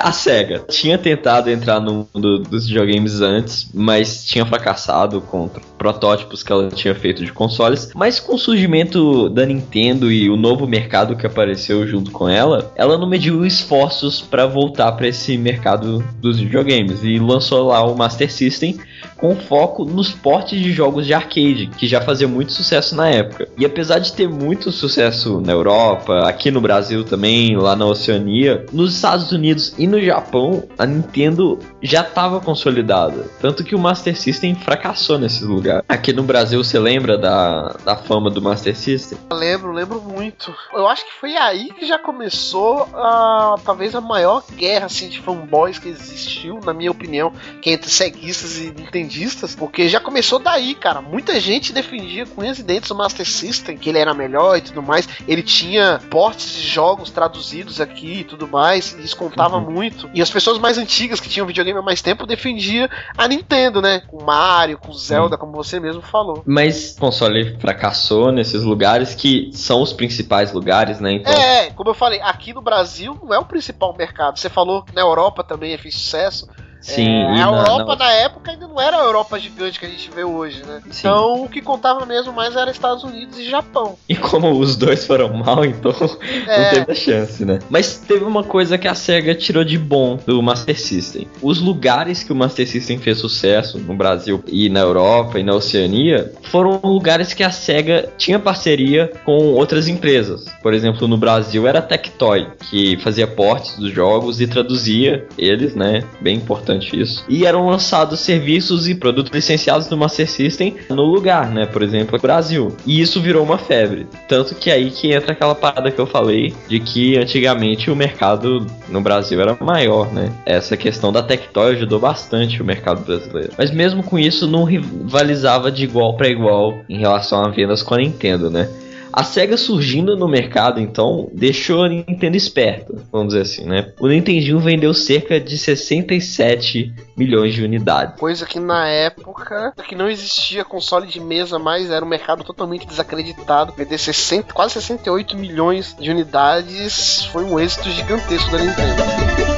[0.00, 6.42] A SEGA tinha tentado entrar no mundo dos videogames antes, mas tinha fracassado contra protótipos
[6.42, 7.90] que ela tinha feito de consoles.
[7.94, 12.72] Mas com o surgimento da Nintendo e o novo mercado que apareceu junto com ela,
[12.76, 17.02] ela não mediu esforços para voltar para esse mercado dos videogames.
[17.02, 18.78] E lançou lá o Master System
[19.18, 23.48] com foco nos portes de jogos de arcade, que já fazia muito sucesso na época.
[23.58, 28.64] E apesar de ter muito sucesso na Europa, aqui no Brasil também, lá na Oceania,
[28.72, 33.26] nos Estados Unidos e no Japão, a Nintendo já estava consolidada.
[33.40, 35.84] Tanto que o Master System fracassou nesses lugares.
[35.88, 39.18] Aqui no Brasil, você lembra da, da fama do Master System?
[39.30, 40.54] Eu lembro, lembro muito.
[40.72, 45.20] Eu acho que foi aí que já começou a, talvez a maior guerra assim, de
[45.20, 48.70] fanboys que existiu, na minha opinião, que é entre ceguistas e
[49.08, 51.00] nintendistas, porque já começou daí, cara.
[51.00, 54.60] Muita gente defendia com unhas e dentes o Master System, que ele era melhor e
[54.60, 55.08] tudo mais.
[55.26, 59.70] Ele tinha portes de jogos traduzidos aqui e tudo mais, e isso contava uhum.
[59.70, 60.08] muito.
[60.14, 64.02] E as pessoas mais antigas que tinham videogame há mais tempo defendia a Nintendo, né?
[64.06, 65.40] Com Mario, com Zelda, uhum.
[65.40, 66.42] como você mesmo falou.
[66.46, 71.12] Mas o console fracassou nesses lugares que são os principais lugares, né?
[71.12, 71.32] Então...
[71.32, 74.38] É, como eu falei, aqui no Brasil não é o principal mercado.
[74.38, 76.48] Você falou que na Europa também fez sucesso.
[76.80, 78.04] Sim, é, a Europa na...
[78.04, 78.12] na...
[78.12, 80.80] época ainda não era a Europa gigante que a gente vê hoje, né?
[80.90, 81.00] Sim.
[81.00, 83.96] Então o que contava mesmo mais era Estados Unidos e Japão.
[84.08, 85.92] E como os dois foram mal, então
[86.46, 86.62] é.
[86.62, 87.58] não teve a chance, né?
[87.68, 91.28] Mas teve uma coisa que a SEGA tirou de bom do Master System.
[91.42, 95.54] Os lugares que o Master System fez sucesso no Brasil e na Europa e na
[95.54, 100.44] Oceania foram lugares que a SEGA tinha parceria com outras empresas.
[100.62, 105.74] Por exemplo, no Brasil era a Tectoy, que fazia portes dos jogos e traduzia eles,
[105.74, 106.04] né?
[106.20, 107.24] Bem importante importante isso.
[107.28, 111.66] E eram lançados serviços e produtos licenciados do Master System no lugar, né?
[111.66, 112.76] Por exemplo, Brasil.
[112.86, 114.06] E isso virou uma febre.
[114.28, 118.66] Tanto que aí que entra aquela parada que eu falei de que antigamente o mercado
[118.88, 120.32] no Brasil era maior, né?
[120.44, 123.52] Essa questão da Tectoy ajudou bastante o mercado brasileiro.
[123.56, 127.94] Mas mesmo com isso não rivalizava de igual para igual em relação a vendas com
[127.94, 128.68] a Nintendo, né?
[129.12, 133.92] A SEGA surgindo no mercado, então, deixou a Nintendo esperta, vamos dizer assim, né?
[133.98, 138.18] O Nintendinho vendeu cerca de 67 milhões de unidades.
[138.18, 142.86] Coisa que na época que não existia console de mesa mais, era um mercado totalmente
[142.86, 143.72] desacreditado.
[143.76, 149.57] Vender 60, quase 68 milhões de unidades foi um êxito gigantesco da Nintendo.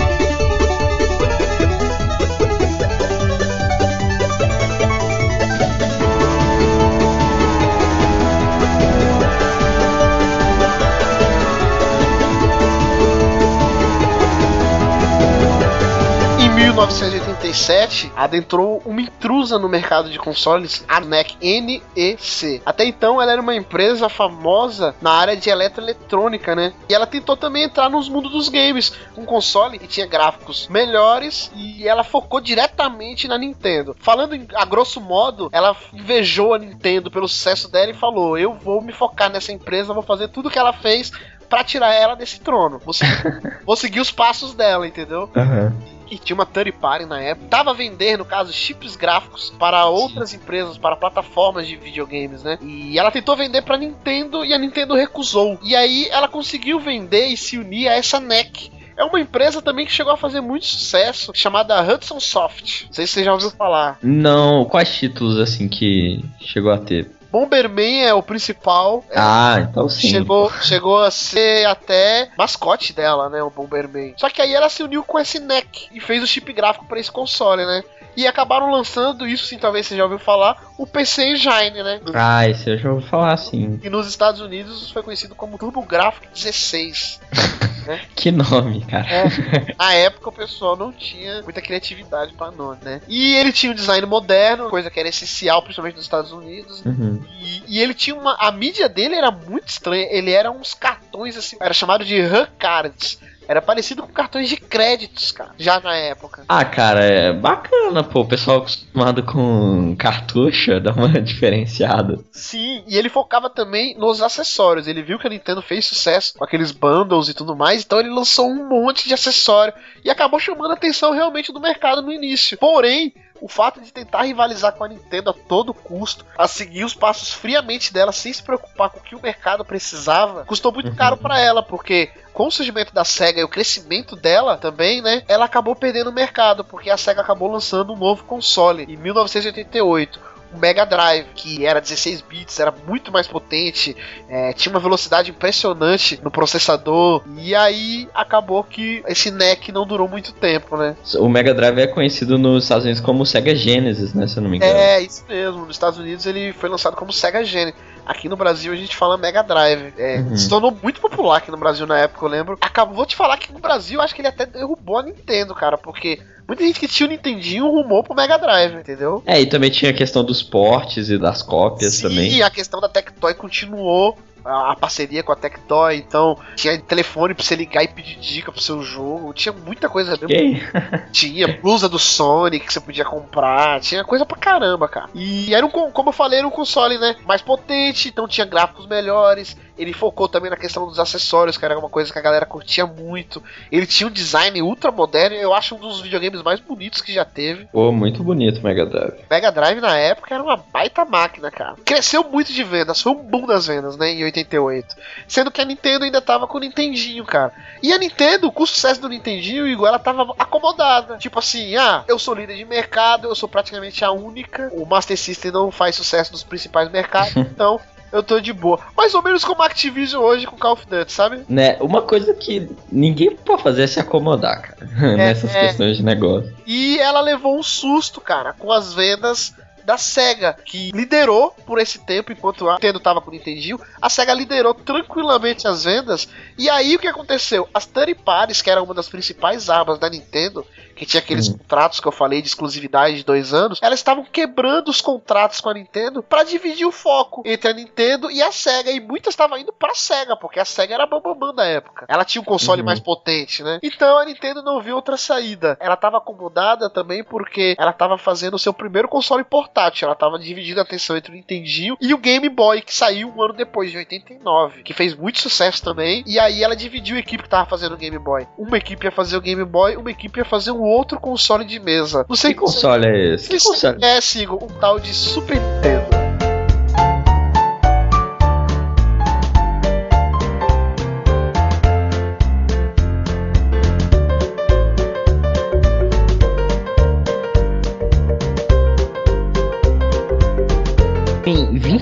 [16.71, 22.63] 1987, adentrou uma intrusa no mercado de consoles, a NEC, NEC.
[22.65, 26.73] Até então, ela era uma empresa famosa na área de eletroeletrônica, né?
[26.89, 31.51] E ela tentou também entrar nos mundos dos games, um console que tinha gráficos melhores
[31.57, 33.97] e ela focou diretamente na Nintendo.
[33.99, 38.55] Falando em, a grosso modo, ela invejou a Nintendo pelo sucesso dela e falou: Eu
[38.55, 41.11] vou me focar nessa empresa, vou fazer tudo que ela fez
[41.49, 42.79] para tirar ela desse trono.
[42.79, 45.29] Vou seguir, vou seguir os passos dela, entendeu?
[45.35, 49.51] Uhum e tinha uma third party na época, tava a vender, no caso, chips gráficos
[49.59, 50.37] para outras Sim.
[50.37, 52.59] empresas, para plataformas de videogames, né?
[52.61, 55.59] E ela tentou vender para Nintendo e a Nintendo recusou.
[55.63, 59.87] E aí ela conseguiu vender e se unir a essa NEC é uma empresa também
[59.87, 62.85] que chegou a fazer muito sucesso, chamada Hudson Soft.
[62.85, 63.99] Não sei se você já ouviu falar.
[64.03, 67.11] Não, quais títulos assim que chegou a ter?
[67.31, 69.05] Bomberman é o principal.
[69.11, 70.09] é, Ah, então sim.
[70.09, 73.43] Chegou, chegou a ser até mascote dela, né?
[73.43, 74.15] O Bomberman.
[74.17, 76.99] Só que aí ela se uniu com esse NEC e fez o chip gráfico para
[76.99, 77.83] esse console, né?
[78.17, 82.01] E acabaram lançando, isso sim, talvez você já ouviu falar, o PC Engine, né?
[82.13, 83.79] Ah, esse eu já vou falar assim.
[83.83, 87.21] E nos Estados Unidos foi conhecido como TurboGrafx 16.
[88.15, 89.07] Que nome, cara.
[89.09, 89.25] É,
[89.79, 93.01] na época o pessoal não tinha muita criatividade pra nome, né?
[93.09, 96.85] E ele tinha um design moderno, coisa que era essencial, principalmente nos Estados Unidos.
[96.85, 97.23] Uhum.
[97.41, 98.37] E, e ele tinha uma.
[98.39, 100.07] A mídia dele era muito estranha.
[100.11, 101.57] Ele era uns cartões assim.
[101.61, 103.19] Era chamado de RAM cards.
[103.51, 105.51] Era parecido com cartões de créditos, cara.
[105.59, 106.45] Já na época.
[106.49, 108.21] Ah, cara, é bacana, pô.
[108.21, 112.21] O pessoal acostumado com cartucho dá uma diferenciada.
[112.31, 114.87] Sim, e ele focava também nos acessórios.
[114.87, 118.11] Ele viu que a Nintendo fez sucesso com aqueles bundles e tudo mais, então ele
[118.11, 119.75] lançou um monte de acessório
[120.05, 122.57] e acabou chamando a atenção realmente do mercado no início.
[122.57, 126.95] Porém, o fato de tentar rivalizar com a Nintendo a todo custo, a seguir os
[126.95, 131.17] passos friamente dela sem se preocupar com o que o mercado precisava, custou muito caro
[131.17, 135.45] para ela, porque com o surgimento da SEGA e o crescimento dela também, né, ela
[135.45, 140.59] acabou perdendo o mercado, porque a SEGA acabou lançando um novo console em 1988 o
[140.59, 143.97] Mega Drive, que era 16 bits, era muito mais potente,
[144.29, 150.09] é, tinha uma velocidade impressionante no processador, e aí acabou que esse NEC não durou
[150.09, 150.97] muito tempo, né?
[151.19, 154.27] O Mega Drive é conhecido nos Estados Unidos como Sega Genesis, né?
[154.27, 154.73] Se eu não me engano.
[154.73, 155.67] É, isso mesmo.
[155.67, 157.81] Nos Estados Unidos ele foi lançado como Sega Genesis.
[158.07, 159.93] Aqui no Brasil a gente fala Mega Drive.
[159.99, 160.37] É, Uhum.
[160.37, 162.59] Se tornou muito popular aqui no Brasil na época, eu lembro.
[162.61, 165.79] Acabou, vou te falar que no Brasil acho que ele até derrubou a Nintendo, cara,
[165.79, 169.23] porque muita gente que tinha o Nintendinho rumou pro Mega Drive, entendeu?
[169.27, 172.43] É, e também tinha a questão dos portes e das cópias Sim, também.
[172.43, 174.17] a questão da Tectoy continuou.
[174.45, 178.53] A a parceria com a Tectoy, então tinha telefone pra você ligar e pedir dica
[178.53, 179.33] pro seu jogo.
[179.35, 180.61] Tinha muita coisa mesmo.
[181.13, 185.11] Tinha blusa do Sonic que você podia comprar, tinha coisa pra caramba, cara.
[185.15, 187.17] E era um, como eu falei, era um console, né?
[187.27, 189.57] Mais potente, então tinha gráficos melhores.
[189.81, 192.85] Ele focou também na questão dos acessórios, que era uma coisa que a galera curtia
[192.85, 193.43] muito.
[193.73, 197.25] Ele tinha um design ultra moderno, eu acho um dos videogames mais bonitos que já
[197.25, 197.65] teve.
[197.73, 199.15] Pô, muito bonito o Mega Drive.
[199.31, 201.77] Mega Drive na época era uma baita máquina, cara.
[201.83, 204.95] Cresceu muito de vendas, foi um boom das vendas, né, em 88.
[205.27, 207.51] Sendo que a Nintendo ainda tava com o Nintendinho, cara.
[207.83, 211.17] E a Nintendo, com o sucesso do Nintendinho, igual ela tava acomodada.
[211.17, 214.71] Tipo assim, ah, eu sou líder de mercado, eu sou praticamente a única.
[214.75, 217.81] O Master System não faz sucesso nos principais mercados, então
[218.13, 218.81] eu tô de boa.
[218.97, 221.45] Mais ou menos como a Activision hoje com Call of Duty, sabe?
[221.49, 224.91] Né, uma coisa que ninguém pode fazer é se acomodar, cara.
[225.17, 225.67] Nessas é.
[225.67, 226.55] questões de negócio.
[226.67, 229.55] E ela levou um susto, cara, com as vendas
[229.91, 234.09] da SEGA, que liderou por esse tempo, enquanto a Nintendo tava com o Nintendinho, a
[234.09, 236.29] SEGA liderou tranquilamente as vendas.
[236.57, 237.69] E aí o que aconteceu?
[237.75, 240.65] As third parties, que era uma das principais armas da Nintendo,
[240.95, 241.59] que tinha aqueles Hum.
[241.59, 245.71] contratos que eu falei de exclusividade de dois anos, elas estavam quebrando os contratos com
[245.71, 248.93] a Nintendo para dividir o foco entre a Nintendo e a SEGA.
[248.93, 252.05] E muitas estavam indo pra SEGA, porque a SEGA era a bambambam da época.
[252.09, 252.87] Ela tinha um console Uhum.
[252.87, 253.81] mais potente, né?
[253.83, 255.77] Então a Nintendo não viu outra saída.
[255.81, 259.80] Ela tava acomodada também porque ela tava fazendo o seu primeiro console portátil.
[260.05, 263.43] Ela tava dividindo a atenção entre o Nintendinho e o Game Boy, que saiu um
[263.43, 266.23] ano depois, de 89, que fez muito sucesso também.
[266.27, 268.47] E aí ela dividiu a equipe que tava fazendo o Game Boy.
[268.59, 271.79] Uma equipe ia fazer o Game Boy, uma equipe ia fazer um outro console de
[271.79, 272.25] mesa.
[272.29, 273.49] Não sei Que console é esse?
[273.49, 274.05] Que que console?
[274.05, 276.10] é, Sigo, um tal de Super Nintendo.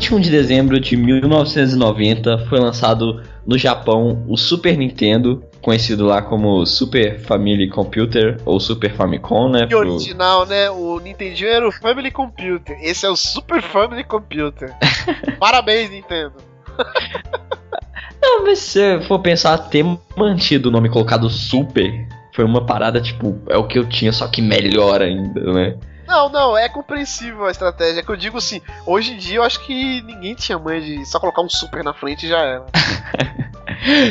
[0.08, 6.64] 21 de dezembro de 1990 foi lançado no Japão o Super Nintendo, conhecido lá como
[6.64, 9.66] Super Family Computer ou Super Famicom, né?
[9.66, 10.70] Pro- original, né?
[10.70, 12.78] O Nintendinho era o Family Computer.
[12.82, 14.74] Esse é o Super Family Computer.
[15.38, 16.32] Parabéns, Nintendo.
[18.20, 19.84] Não, mas se for pensar, ter
[20.16, 24.26] mantido o nome colocado Super foi uma parada tipo, é o que eu tinha, só
[24.26, 25.76] que melhor ainda, né?
[26.08, 28.00] Não, não, é compreensível a estratégia.
[28.00, 31.04] É que eu digo assim, hoje em dia eu acho que ninguém tinha mãe de
[31.04, 32.64] só colocar um super na frente e já era.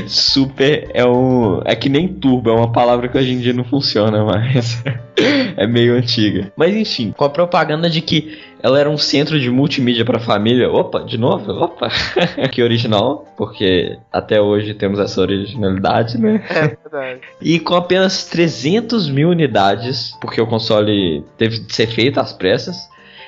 [0.08, 1.62] Super é um.
[1.66, 4.84] É que nem turbo, é uma palavra que hoje em dia não funciona mais.
[5.58, 6.52] é meio antiga.
[6.56, 10.70] Mas enfim, com a propaganda de que ela era um centro de multimídia pra família.
[10.70, 11.52] Opa, de novo?
[11.52, 11.90] Opa!
[12.52, 16.44] que original, porque até hoje temos essa originalidade, né?
[16.50, 17.22] É verdade.
[17.42, 22.76] E com apenas 300 mil unidades, porque o console teve de ser feito às pressas,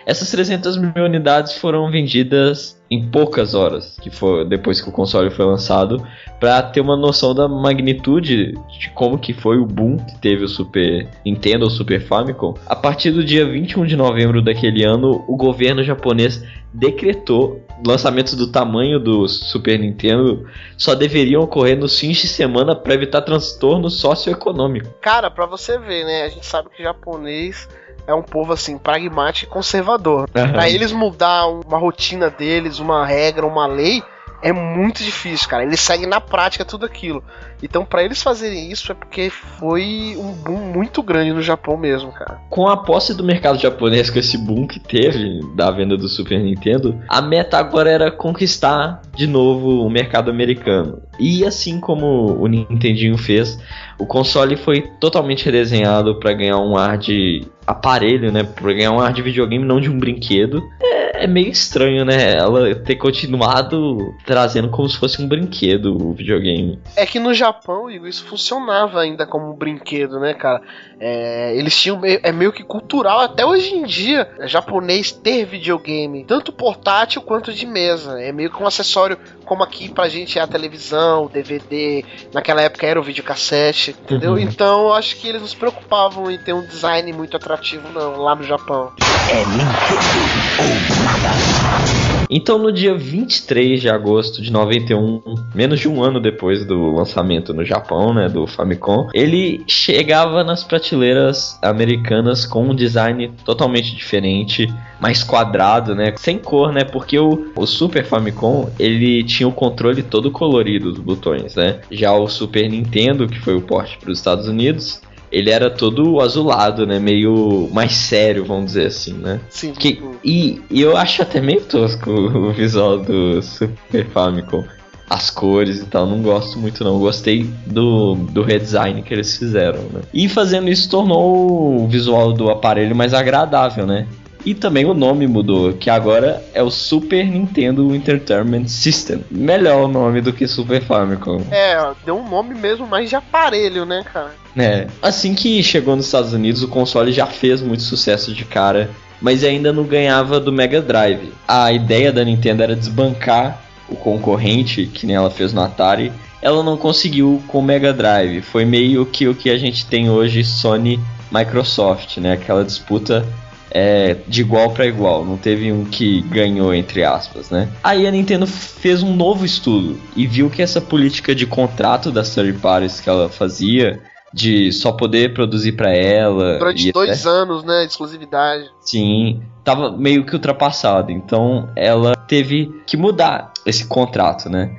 [0.10, 5.30] Essas 300 mil unidades foram vendidas em poucas horas, que foi depois que o console
[5.30, 6.04] foi lançado,
[6.40, 10.48] para ter uma noção da magnitude de como que foi o boom que teve o
[10.48, 12.56] Super Nintendo ou Super Famicom.
[12.66, 16.44] A partir do dia 21 de novembro daquele ano, o governo japonês
[16.74, 22.96] decretou lançamentos do tamanho do Super Nintendo só deveriam ocorrer nos fins de semana para
[22.96, 24.90] evitar transtorno socioeconômico.
[25.02, 26.24] Cara, para você ver, né?
[26.24, 27.70] A gente sabe que japonês
[28.10, 30.28] é um povo assim pragmático e conservador.
[30.36, 30.52] Uhum.
[30.52, 34.04] Para eles mudar uma rotina deles, uma regra, uma lei,
[34.42, 35.64] é muito difícil, cara.
[35.64, 37.24] Eles seguem na prática tudo aquilo.
[37.62, 42.12] Então, para eles fazerem isso é porque foi um boom muito grande no Japão mesmo,
[42.12, 42.40] cara.
[42.50, 46.40] Com a posse do mercado japonês, com esse boom que teve da venda do Super
[46.40, 51.02] Nintendo, a meta agora era conquistar de novo o mercado americano.
[51.20, 53.60] E assim como o Nintendinho fez,
[53.98, 58.44] o console foi totalmente redesenhado para ganhar um ar de aparelho, né?
[58.44, 60.64] Pra ganhar um ar de videogame, não de um brinquedo.
[60.82, 62.34] É, é, meio estranho, né?
[62.34, 66.80] Ela ter continuado trazendo como se fosse um brinquedo o videogame.
[66.96, 67.49] É que no Japão,
[67.90, 70.62] Igor, isso funcionava ainda como um brinquedo, né, cara?
[71.00, 72.02] É, eles tinham.
[72.04, 74.30] É meio que cultural até hoje em dia.
[74.40, 78.22] É japonês ter videogame, tanto portátil quanto de mesa.
[78.22, 82.04] É meio que um acessório, como aqui pra gente é a televisão, o DVD.
[82.34, 84.34] Naquela época era o videocassete, entendeu?
[84.34, 84.40] Uhum.
[84.40, 88.18] Então eu acho que eles não se preocupavam em ter um design muito atrativo, não,
[88.18, 88.92] lá no Japão.
[89.32, 90.20] É Nintendo
[90.60, 92.19] ou nada.
[92.30, 95.22] Então, no dia 23 de agosto de 91,
[95.56, 100.64] menos de um ano depois do lançamento no Japão, né, do Famicom, ele chegava nas
[100.64, 107.52] prateleiras americanas com um design totalmente diferente, mais quadrado, né, sem cor, né, porque o,
[107.56, 111.80] o Super Famicom, ele tinha o controle todo colorido dos botões, né.
[111.90, 115.02] Já o Super Nintendo, que foi o porte para os Estados Unidos,
[115.32, 117.00] ele era todo azulado, né?
[117.00, 119.40] Meio mais sério, vamos dizer assim, né?
[119.50, 119.74] Sim.
[119.74, 124.64] Que, e, e eu acho até meio tosco o visual do Super Famicom.
[125.10, 127.00] As cores e tal, não gosto muito não.
[127.00, 130.02] Gostei do, do redesign que eles fizeram, né?
[130.14, 134.08] E fazendo isso tornou o visual do aparelho mais agradável, né?
[134.46, 139.24] E também o nome mudou, que agora é o Super Nintendo Entertainment System.
[139.30, 141.42] Melhor o nome do que Super Famicom.
[141.52, 144.32] É, deu um nome mesmo mais de aparelho, né, cara?
[144.58, 148.90] É, assim que chegou nos Estados Unidos, o console já fez muito sucesso de cara,
[149.22, 151.32] mas ainda não ganhava do Mega Drive.
[151.48, 156.12] A ideia da Nintendo era desbancar o concorrente, que nem ela fez no Atari.
[156.42, 158.42] Ela não conseguiu com o Mega Drive.
[158.42, 161.00] Foi meio que o que a gente tem hoje Sony
[161.32, 162.34] Microsoft, né?
[162.34, 163.26] Aquela disputa
[163.72, 167.70] é, de igual para igual, não teve um que ganhou entre aspas, né?
[167.84, 172.34] Aí a Nintendo fez um novo estudo e viu que essa política de contrato das
[172.34, 174.00] third parties que ela fazia
[174.34, 177.30] de só poder produzir para ela durante dois até...
[177.30, 178.66] anos, né, de exclusividade.
[178.82, 184.70] Sim, tava meio que ultrapassado, então ela teve que mudar esse contrato, né?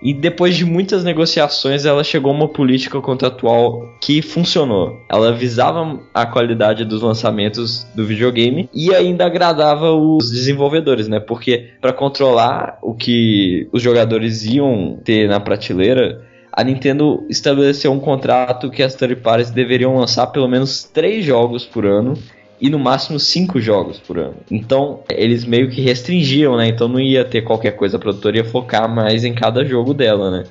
[0.00, 4.96] E depois de muitas negociações, ela chegou a uma política contratual que funcionou.
[5.10, 11.18] Ela visava a qualidade dos lançamentos do videogame e ainda agradava os desenvolvedores, né?
[11.18, 16.24] Porque para controlar o que os jogadores iam ter na prateleira,
[16.58, 21.64] a Nintendo estabeleceu um contrato que as third parties deveriam lançar pelo menos três jogos
[21.64, 22.18] por ano
[22.60, 24.34] e no máximo cinco jogos por ano.
[24.50, 26.66] Então eles meio que restringiam, né?
[26.66, 30.32] Então não ia ter qualquer coisa, a produtora ia focar mais em cada jogo dela,
[30.32, 30.44] né?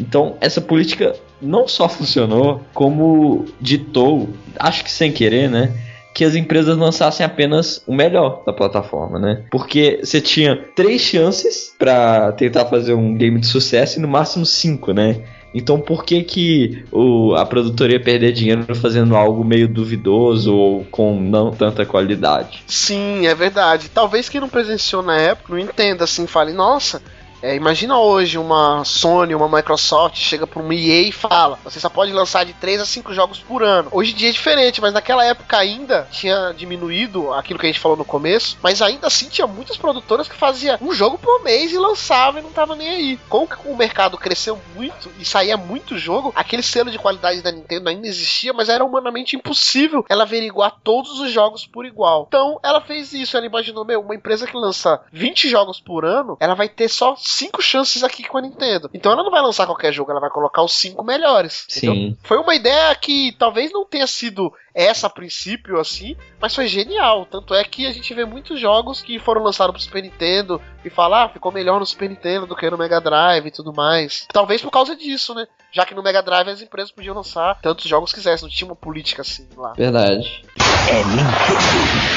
[0.00, 5.70] Então essa política não só funcionou, como ditou, acho que sem querer, né?
[6.14, 9.44] Que as empresas lançassem apenas o melhor da plataforma, né?
[9.50, 14.46] Porque você tinha três chances para tentar fazer um game de sucesso e no máximo
[14.46, 15.20] cinco, né?
[15.54, 20.84] Então por que que o, a produtora ia perder dinheiro fazendo algo meio duvidoso ou
[20.90, 22.62] com não tanta qualidade?
[22.66, 23.88] Sim, é verdade.
[23.88, 27.02] Talvez quem não presenciou na época não entenda assim, fale, nossa,
[27.42, 31.88] é, imagina hoje uma Sony, uma Microsoft chega para um EA e fala: você só
[31.88, 33.88] pode lançar de 3 a 5 jogos por ano.
[33.90, 37.80] Hoje em dia é diferente, mas naquela época ainda tinha diminuído aquilo que a gente
[37.80, 41.72] falou no começo, mas ainda assim tinha muitas produtoras que faziam um jogo por mês
[41.72, 43.18] e lançava e não tava nem aí.
[43.28, 47.88] Com o mercado cresceu muito e saía muito jogo, aquele selo de qualidade da Nintendo
[47.88, 52.26] ainda existia, mas era humanamente impossível ela averiguar todos os jogos por igual.
[52.28, 56.36] Então ela fez isso, ela imaginou, meu, uma empresa que lança 20 jogos por ano,
[56.38, 58.90] ela vai ter só cinco chances aqui com a Nintendo.
[58.92, 61.64] Então ela não vai lançar qualquer jogo, ela vai colocar os cinco melhores.
[61.68, 62.16] Sim.
[62.22, 67.26] Foi uma ideia que talvez não tenha sido essa a princípio, assim, mas foi genial.
[67.26, 70.90] Tanto é que a gente vê muitos jogos que foram lançados pro Super Nintendo e
[70.90, 74.26] falar, ah, ficou melhor no Super Nintendo do que no Mega Drive e tudo mais.
[74.32, 75.46] Talvez por causa disso, né?
[75.70, 78.68] Já que no Mega Drive as empresas podiam lançar tantos jogos que quisessem, não tinha
[78.68, 79.72] uma política assim lá.
[79.74, 80.42] Verdade.
[80.88, 81.22] É Nintendo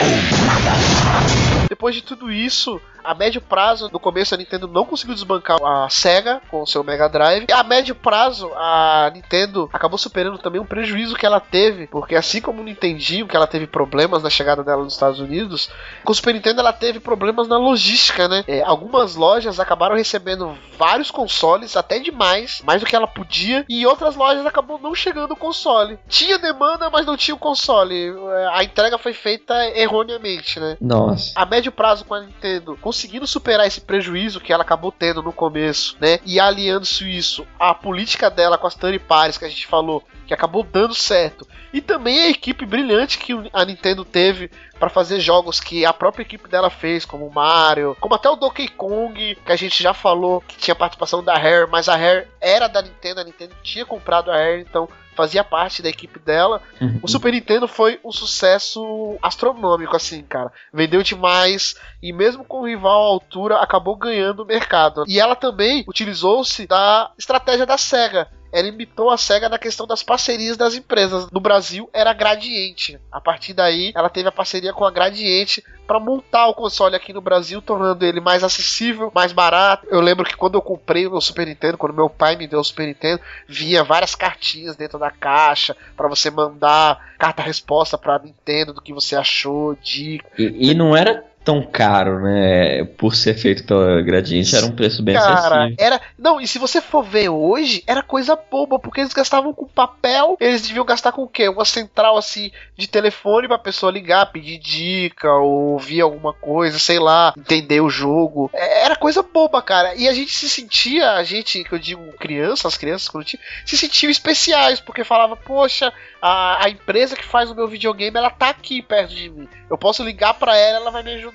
[0.01, 1.67] ou nada.
[1.69, 5.89] Depois de tudo isso, a médio prazo, no começo a Nintendo não conseguiu desbancar a
[5.89, 7.45] SEGA com o seu Mega Drive.
[7.49, 12.15] E a médio prazo, a Nintendo acabou superando também um prejuízo que ela teve, porque
[12.15, 15.69] assim como o Nintendinho, que ela teve problemas na chegada dela nos Estados Unidos,
[16.03, 18.43] com o Super Nintendo ela teve problemas na logística, né?
[18.47, 23.85] É, algumas lojas acabaram recebendo vários consoles, até demais, mais do que ela podia, e
[23.85, 25.99] outras lojas acabou não chegando o console.
[26.07, 28.09] Tinha demanda, mas não tinha o console.
[28.09, 30.77] É, A entrega foi feita erroneamente, né?
[30.81, 31.31] Nossa.
[31.35, 35.33] a médio prazo com a Nintendo conseguindo superar esse prejuízo que ela acabou tendo no
[35.33, 36.19] começo, né?
[36.25, 40.33] E aliando-se isso à política dela com as third parties que a gente falou, que
[40.33, 41.45] acabou dando certo.
[41.73, 46.23] E também a equipe brilhante que a Nintendo teve para fazer jogos que a própria
[46.23, 50.41] equipe dela fez, como Mario, como até o Donkey Kong, que a gente já falou
[50.47, 54.31] que tinha participação da Rare, mas a Rare era da Nintendo, a Nintendo tinha comprado
[54.31, 56.61] a Rare, então fazia parte da equipe dela.
[57.01, 60.51] O Super Nintendo foi um sucesso astronômico, assim, cara.
[60.73, 65.03] Vendeu demais e mesmo com o rival à altura, acabou ganhando o mercado.
[65.07, 68.27] E ela também utilizou-se da estratégia da SEGA.
[68.51, 71.29] Ela imitou a SEGA na questão das parcerias das empresas.
[71.31, 72.99] No Brasil era a Gradiente.
[73.11, 77.13] A partir daí, ela teve a parceria com a Gradiente para montar o console aqui
[77.13, 79.87] no Brasil, tornando ele mais acessível, mais barato.
[79.89, 82.59] Eu lembro que quando eu comprei o meu Super Nintendo, quando meu pai me deu
[82.59, 88.73] o Super Nintendo, vinha várias cartinhas dentro da caixa para você mandar carta-resposta para Nintendo
[88.73, 90.25] do que você achou, dica.
[90.37, 92.83] E, e não era tão caro, né?
[92.97, 95.75] Por ser feito pela Gradiente, era um preço bem Cara, acessível.
[95.79, 96.01] era.
[96.17, 100.35] Não, e se você for ver hoje, era coisa boba, porque eles gastavam com papel,
[100.39, 101.47] eles deviam gastar com o quê?
[101.47, 106.97] Uma central assim de telefone pra pessoa ligar, pedir dica, ou ouvir alguma coisa, sei
[106.97, 108.49] lá, entender o jogo.
[108.51, 109.93] É, Era coisa boba, cara.
[109.93, 113.39] E a gente se sentia, a gente, que eu digo criança, as crianças, quando tinha,
[113.65, 118.31] se sentiam especiais, porque falava, poxa, a, a empresa que faz o meu videogame, ela
[118.31, 119.47] tá aqui perto de mim.
[119.69, 121.34] Eu posso ligar pra ela, ela vai me ajudar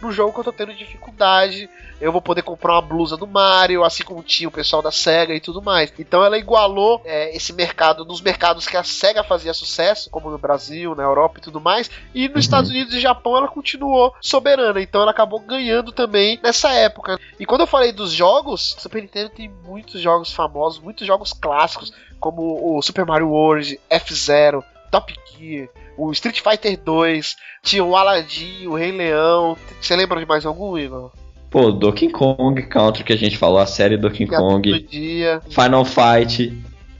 [0.00, 1.68] no jogo que eu tô tendo dificuldade.
[2.00, 5.34] Eu vou poder comprar uma blusa do Mario, assim como tinha o pessoal da SEGA
[5.34, 5.92] e tudo mais.
[5.98, 10.38] Então ela igualou é, esse mercado nos mercados que a SEGA fazia sucesso, como no
[10.38, 11.90] Brasil, na Europa e tudo mais.
[12.14, 14.80] E nos Estados Unidos e Japão ela continuou soberana.
[14.80, 17.18] Então ela acabou ganhando também nessa época.
[17.38, 21.32] E quando eu falei dos jogos, o Super Nintendo tem muitos jogos famosos, muitos jogos
[21.32, 25.68] clássicos, como o Super Mario World, F-Zero, Top Gear,
[25.98, 29.56] o Street Fighter 2, tinha o Aladdin, o Rei Leão.
[29.80, 31.12] Você lembra de mais algum, Igor?
[31.50, 35.40] Pô, Donkey Kong Country que a gente falou, a série Donkey Criatura do Kong, dia.
[35.48, 36.52] Final Fight,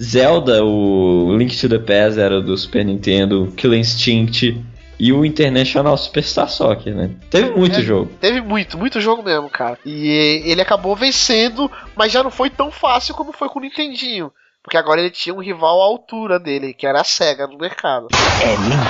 [0.02, 4.58] Zelda, o Link to the Past era do Super Nintendo, Killer Instinct
[4.98, 7.10] e o International Superstar Soccer, né?
[7.30, 7.82] Teve muito É.
[7.82, 8.10] jogo.
[8.20, 9.78] Teve muito, muito jogo mesmo, cara.
[9.84, 14.32] E ele acabou vencendo, mas já não foi tão fácil como foi com o Nintendinho.
[14.68, 18.08] Porque agora ele tinha um rival à altura dele, que era a SEGA no mercado.
[18.42, 18.82] É Nintendo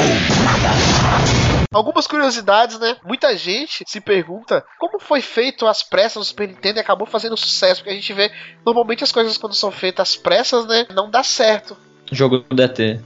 [0.00, 1.66] ou nada.
[1.70, 2.96] Algumas curiosidades, né?
[3.04, 7.36] Muita gente se pergunta como foi feito às pressas no Super Nintendo e acabou fazendo
[7.36, 7.82] sucesso.
[7.82, 8.32] Porque a gente vê,
[8.64, 10.86] normalmente as coisas quando são feitas às pressas, né?
[10.94, 11.76] Não dá certo.
[12.10, 12.98] Jogo do DT.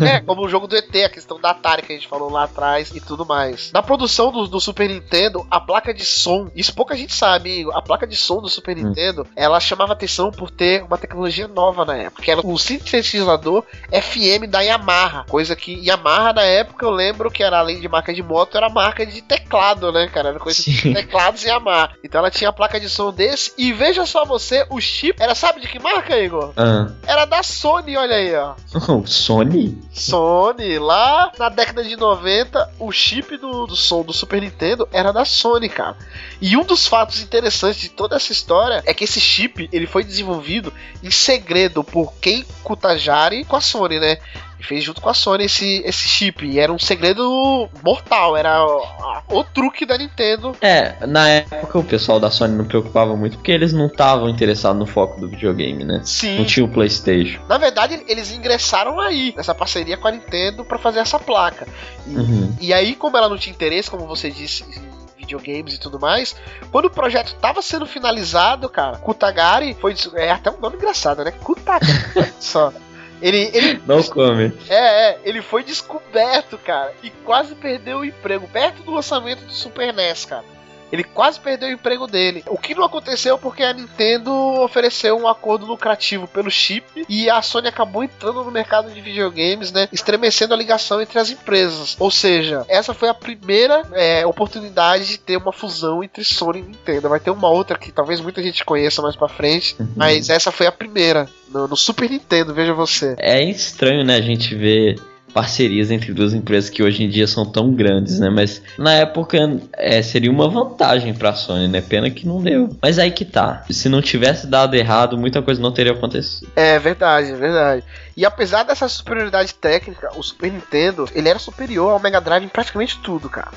[0.00, 2.44] É, como o jogo do ET, a questão da Atari que a gente falou lá
[2.44, 3.70] atrás e tudo mais.
[3.72, 7.76] Na produção do, do Super Nintendo, a placa de som, isso pouca gente sabe, Igor,
[7.76, 11.84] a placa de som do Super Nintendo, ela chamava atenção por ter uma tecnologia nova
[11.84, 16.90] na época, que era o sintetizador FM da Yamaha, coisa que Yamaha na época eu
[16.90, 20.30] lembro que era além de marca de moto, era marca de teclado, né, cara?
[20.30, 20.92] Era coisa de Sim.
[20.92, 21.90] teclados Yamaha.
[22.02, 25.34] Então ela tinha a placa de som desse e veja só você, o chip era
[25.34, 26.52] sabe de que marca, Igor?
[26.56, 26.90] Ah.
[27.06, 28.54] Era da Sony, olha aí, ó.
[29.06, 29.57] Sony?
[29.92, 35.12] Sony, lá na década de 90, o chip do, do som do Super Nintendo era
[35.12, 35.96] da Sony, cara.
[36.40, 40.04] E um dos fatos interessantes de toda essa história é que esse chip ele foi
[40.04, 44.18] desenvolvido em segredo por Ken Kutajari com a Sony, né?
[44.58, 46.44] E fez junto com a Sony esse, esse chip.
[46.44, 50.56] E era um segredo mortal, era o, o truque da Nintendo.
[50.60, 54.78] É, na época o pessoal da Sony não preocupava muito porque eles não estavam interessados
[54.78, 56.00] no foco do videogame, né?
[56.04, 56.38] Sim.
[56.38, 57.40] Não tinha o PlayStation.
[57.48, 61.66] Na verdade, eles ingressaram aí, nessa parceria com a Nintendo, pra fazer essa placa.
[62.06, 62.56] E, Uhum.
[62.60, 66.34] e aí, como ela não tinha interesse, como você disse, em videogames e tudo mais,
[66.72, 69.94] quando o projeto tava sendo finalizado, cara, Kutagari foi.
[70.14, 71.30] É até um nome engraçado, né?
[71.30, 71.92] Kutagari.
[72.40, 72.72] Só.
[73.20, 74.52] Ele, ele, Não come.
[74.68, 79.52] é, é, ele foi descoberto, cara, e quase perdeu o emprego perto do lançamento do
[79.52, 80.44] Super NES, cara.
[80.92, 82.42] Ele quase perdeu o emprego dele.
[82.46, 87.42] O que não aconteceu porque a Nintendo ofereceu um acordo lucrativo pelo chip e a
[87.42, 89.88] Sony acabou entrando no mercado de videogames, né?
[89.92, 91.96] Estremecendo a ligação entre as empresas.
[91.98, 96.62] Ou seja, essa foi a primeira é, oportunidade de ter uma fusão entre Sony e
[96.62, 97.08] Nintendo.
[97.08, 100.66] Vai ter uma outra que talvez muita gente conheça mais pra frente, mas essa foi
[100.66, 101.28] a primeira.
[101.50, 103.14] No, no Super Nintendo, veja você.
[103.18, 105.00] É estranho, né, a gente ver
[105.32, 108.30] parcerias entre duas empresas que hoje em dia são tão grandes, né?
[108.30, 109.38] Mas na época
[109.74, 111.80] é, seria uma vantagem pra Sony, né?
[111.80, 112.70] Pena que não deu.
[112.82, 113.64] Mas aí que tá.
[113.70, 116.50] Se não tivesse dado errado, muita coisa não teria acontecido.
[116.56, 117.84] É verdade, é verdade.
[118.16, 122.48] E apesar dessa superioridade técnica, o Super Nintendo, ele era superior ao Mega Drive em
[122.48, 123.52] praticamente tudo, cara.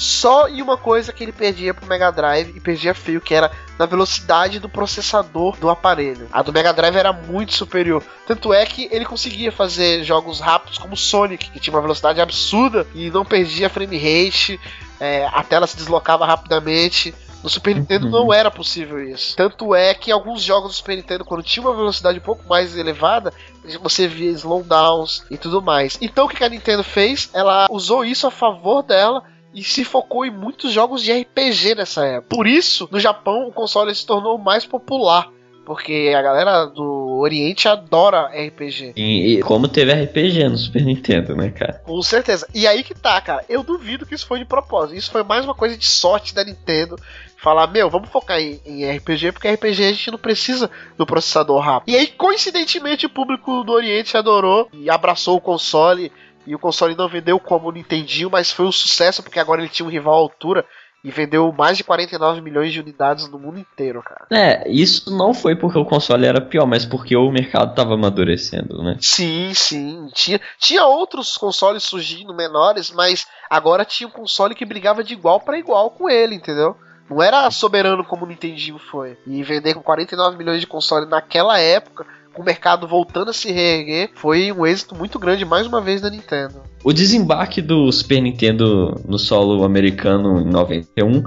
[0.00, 3.50] Só em uma coisa que ele perdia pro Mega Drive e perdia feio, que era
[3.78, 6.26] na velocidade do processador do aparelho.
[6.32, 8.02] A do Mega Drive era muito superior.
[8.26, 12.86] Tanto é que ele conseguia fazer jogos rápidos como Sonic, que tinha uma velocidade absurda
[12.94, 14.58] e não perdia frame rate,
[14.98, 17.14] é, a tela se deslocava rapidamente.
[17.42, 18.12] No Super Nintendo Uhum.
[18.12, 19.36] não era possível isso.
[19.36, 22.74] Tanto é que alguns jogos do Super Nintendo, quando tinha uma velocidade um pouco mais
[22.74, 23.34] elevada,
[23.82, 25.98] você via slowdowns e tudo mais.
[26.00, 27.28] Então o que a Nintendo fez?
[27.34, 29.22] Ela usou isso a favor dela
[29.54, 32.36] e se focou em muitos jogos de RPG nessa época.
[32.36, 35.28] Por isso, no Japão, o console se tornou mais popular.
[35.64, 38.94] Porque a galera do Oriente adora RPG.
[38.96, 41.74] E, e como teve RPG no Super Nintendo, né, cara?
[41.84, 42.48] Com certeza.
[42.52, 43.44] E aí que tá, cara.
[43.48, 44.98] Eu duvido que isso foi de propósito.
[44.98, 46.96] Isso foi mais uma coisa de sorte da Nintendo.
[47.36, 51.60] Falar, meu, vamos focar em, em RPG, porque RPG a gente não precisa do processador
[51.60, 51.94] rápido.
[51.94, 56.10] E aí, coincidentemente, o público do Oriente adorou e abraçou o console.
[56.46, 59.68] E o console não vendeu como o Nintendinho, mas foi um sucesso, porque agora ele
[59.68, 60.64] tinha um rival à altura.
[61.02, 64.26] E vendeu mais de 49 milhões de unidades no mundo inteiro, cara.
[64.30, 68.82] É, isso não foi porque o console era pior, mas porque o mercado tava amadurecendo,
[68.82, 68.98] né?
[69.00, 70.10] Sim, sim.
[70.12, 75.40] Tinha, tinha outros consoles surgindo menores, mas agora tinha um console que brigava de igual
[75.40, 76.76] para igual com ele, entendeu?
[77.08, 79.18] Não era soberano como o Nintendinho foi.
[79.26, 82.06] E vender com 49 milhões de console naquela época,
[82.40, 86.08] o mercado voltando a se reerguer, foi um êxito muito grande mais uma vez da
[86.08, 86.62] Nintendo.
[86.82, 91.22] O desembarque do Super Nintendo no solo americano em 91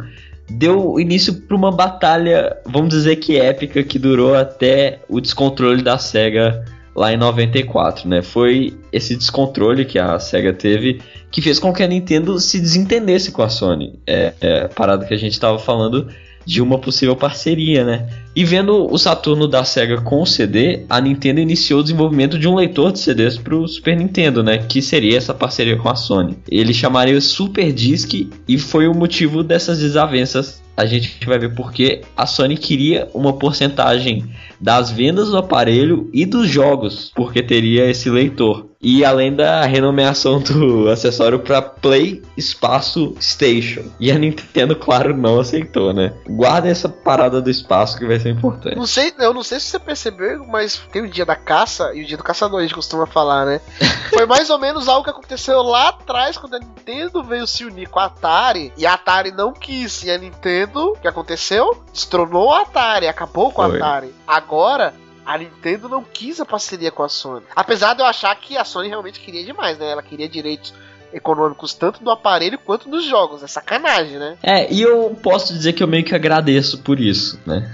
[0.49, 5.97] deu início para uma batalha, vamos dizer que épica, que durou até o descontrole da
[5.97, 8.21] SEGA lá em 94, né?
[8.21, 11.01] Foi esse descontrole que a SEGA teve
[11.31, 13.99] que fez com que a Nintendo se desentendesse com a Sony.
[14.05, 16.07] É, é parada que a gente estava falando
[16.45, 18.07] de uma possível parceria, né?
[18.35, 22.47] E vendo o Saturno da Sega com o CD, a Nintendo iniciou o desenvolvimento de
[22.47, 24.57] um leitor de CDs para o Super Nintendo, né?
[24.57, 26.37] Que seria essa parceria com a Sony.
[26.49, 28.11] Ele chamaria Super Disc
[28.47, 30.63] e foi o motivo dessas desavenças.
[30.75, 34.25] A gente vai ver porque a Sony queria uma porcentagem
[34.59, 38.67] das vendas do aparelho e dos jogos, porque teria esse leitor.
[38.81, 43.83] E além da renomeação do acessório para Play Espaço Station.
[43.99, 46.13] E a Nintendo, claro, não aceitou, né?
[46.27, 48.75] Guarda essa parada do espaço que vai ser importante.
[48.75, 52.01] Não sei, eu não sei se você percebeu, mas tem o dia da caça e
[52.01, 53.61] o dia do caçador, a gente costuma falar, né?
[54.09, 57.89] Foi mais ou menos algo que aconteceu lá atrás, quando a Nintendo veio se unir
[57.89, 60.03] com a Atari, e a Atari não quis.
[60.03, 61.83] E a Nintendo, o que aconteceu?
[61.91, 63.77] Destronou a Atari, acabou com a Foi.
[63.77, 64.15] Atari.
[64.27, 64.93] Agora.
[65.25, 67.45] A Nintendo não quis a parceria com a Sony.
[67.55, 69.89] Apesar de eu achar que a Sony realmente queria demais, né?
[69.89, 70.73] Ela queria direitos
[71.13, 73.43] econômicos tanto do aparelho quanto dos jogos.
[73.43, 74.35] É sacanagem, né?
[74.41, 77.69] É, e eu posso dizer que eu meio que agradeço por isso, né?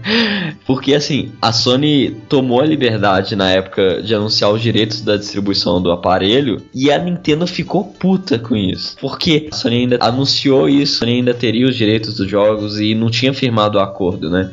[0.66, 5.80] Porque assim, a Sony tomou a liberdade na época de anunciar os direitos da distribuição
[5.80, 8.96] do aparelho e a Nintendo ficou puta com isso.
[9.00, 12.94] Porque a Sony ainda anunciou isso, a Sony ainda teria os direitos dos jogos e
[12.94, 14.50] não tinha firmado o acordo, né?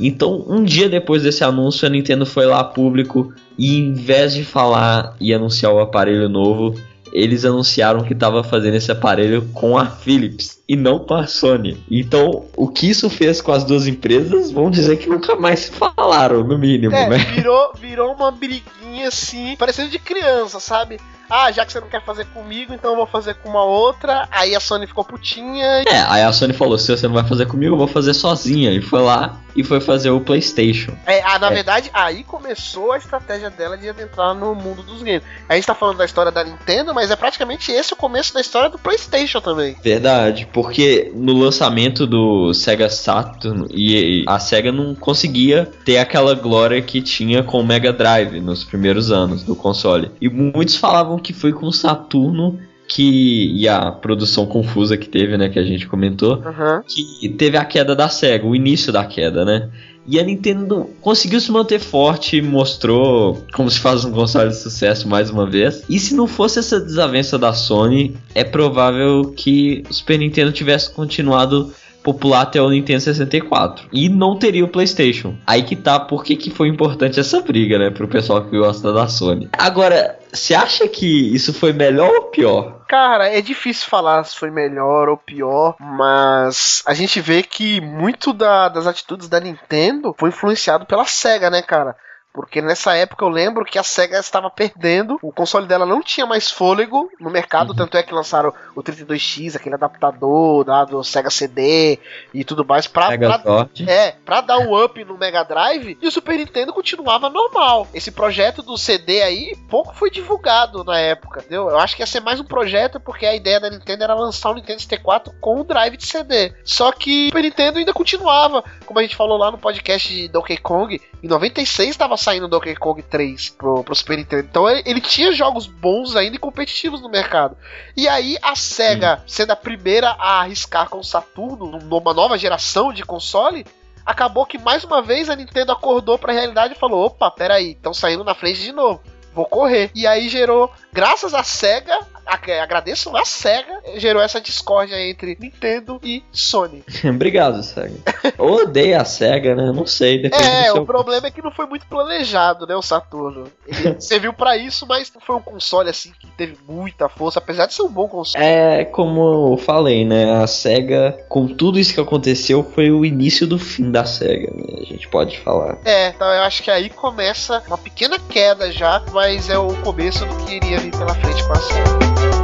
[0.00, 4.44] Então, um dia depois desse anúncio, a Nintendo foi lá público e, em vez de
[4.44, 6.74] falar e anunciar o aparelho novo,
[7.12, 11.82] eles anunciaram que estava fazendo esse aparelho com a Philips e não com a Sony.
[11.90, 15.70] Então, o que isso fez com as duas empresas, vamos dizer que nunca mais se
[15.72, 17.18] falaram, no mínimo, É, né?
[17.34, 20.98] virou, virou uma briguinha assim, parecendo de criança, sabe?
[21.34, 24.28] Ah, já que você não quer fazer comigo, então eu vou fazer com uma outra.
[24.30, 25.82] Aí a Sony ficou putinha.
[25.88, 28.70] É, aí a Sony falou: se você não vai fazer comigo, eu vou fazer sozinha.
[28.70, 30.92] E foi lá e foi fazer o PlayStation.
[31.06, 31.54] É, ah, na É.
[31.54, 35.22] verdade, aí começou a estratégia dela de adentrar no mundo dos games.
[35.48, 38.40] A gente tá falando da história da Nintendo, mas é praticamente esse o começo da
[38.40, 39.76] história do PlayStation também.
[39.82, 46.80] Verdade, porque no lançamento do Sega Saturn e a Sega não conseguia ter aquela glória
[46.82, 50.10] que tinha com o Mega Drive nos primeiros anos do console.
[50.20, 55.38] E muitos falavam que foi com o Saturno que e a produção confusa que teve,
[55.38, 56.82] né, que a gente comentou, Aham.
[56.86, 59.70] que teve a queda da SEGA, o início da queda, né?
[60.06, 65.08] E a Nintendo conseguiu se manter forte, mostrou como se faz um console de sucesso
[65.08, 65.84] mais uma vez.
[65.88, 70.92] E se não fosse essa desavença da Sony, é provável que o Super Nintendo tivesse
[70.92, 71.72] continuado
[72.02, 73.88] popular até o Nintendo 64.
[73.92, 75.36] E não teria o PlayStation.
[75.46, 77.90] Aí que tá por que, foi importante essa briga, né?
[77.90, 79.48] Pro pessoal que gosta da Sony.
[79.56, 82.82] Agora, você acha que isso foi melhor ou pior?
[82.88, 88.32] Cara, é difícil falar se foi melhor ou pior, mas a gente vê que muito
[88.32, 91.96] da- das atitudes da Nintendo foi influenciado pela SEGA, né, cara?
[92.32, 96.24] Porque nessa época eu lembro que a SEGA estava perdendo, o console dela não tinha
[96.26, 101.30] mais fôlego no mercado, tanto é que lançaram o 32X, aquele adaptador lá do Sega
[101.30, 101.98] CD
[102.32, 106.10] e tudo mais, pra, pra, é, pra dar um up no Mega Drive e o
[106.10, 107.86] Super Nintendo continuava normal.
[107.92, 111.68] Esse projeto do CD aí pouco foi divulgado na época, entendeu?
[111.68, 114.50] Eu acho que ia ser mais um projeto porque a ideia da Nintendo era lançar
[114.50, 116.52] o Nintendo 64 com o drive de CD.
[116.64, 120.28] Só que o Super Nintendo ainda continuava, como a gente falou lá no podcast de
[120.28, 124.46] Donkey Kong, em 96 estava saindo o Donkey Kong 3 pro, pro Super Nintendo.
[124.50, 127.56] Então ele, ele tinha jogos bons ainda e competitivos no mercado.
[127.96, 132.92] E aí a SEGA, sendo a primeira a arriscar com o Saturno numa nova geração
[132.92, 133.64] de console,
[134.04, 137.94] acabou que mais uma vez a Nintendo acordou pra realidade e falou: opa, peraí, estão
[137.94, 139.00] saindo na frente de novo.
[139.34, 139.90] Vou correr.
[139.94, 146.00] E aí gerou, graças à SEGA, a- agradeço a SEGA, gerou essa discórdia entre Nintendo
[146.02, 146.82] e Sony.
[147.04, 147.94] Obrigado, SEGA.
[148.38, 149.72] Eu odeio a SEGA, né?
[149.72, 150.26] Não sei.
[150.32, 153.44] É, seu o problema é que não foi muito planejado, né, o Saturno.
[153.66, 157.66] Ele serviu pra isso, mas não foi um console assim que teve muita força, apesar
[157.66, 158.44] de ser um bom console.
[158.44, 160.42] É como eu falei, né?
[160.42, 164.78] A SEGA, com tudo isso que aconteceu, foi o início do fim da SEGA, né?
[164.80, 165.78] A gente pode falar.
[165.84, 170.24] É, então eu acho que aí começa uma pequena queda já, mas é o começo
[170.26, 172.41] do que iria vir pela frente com a série.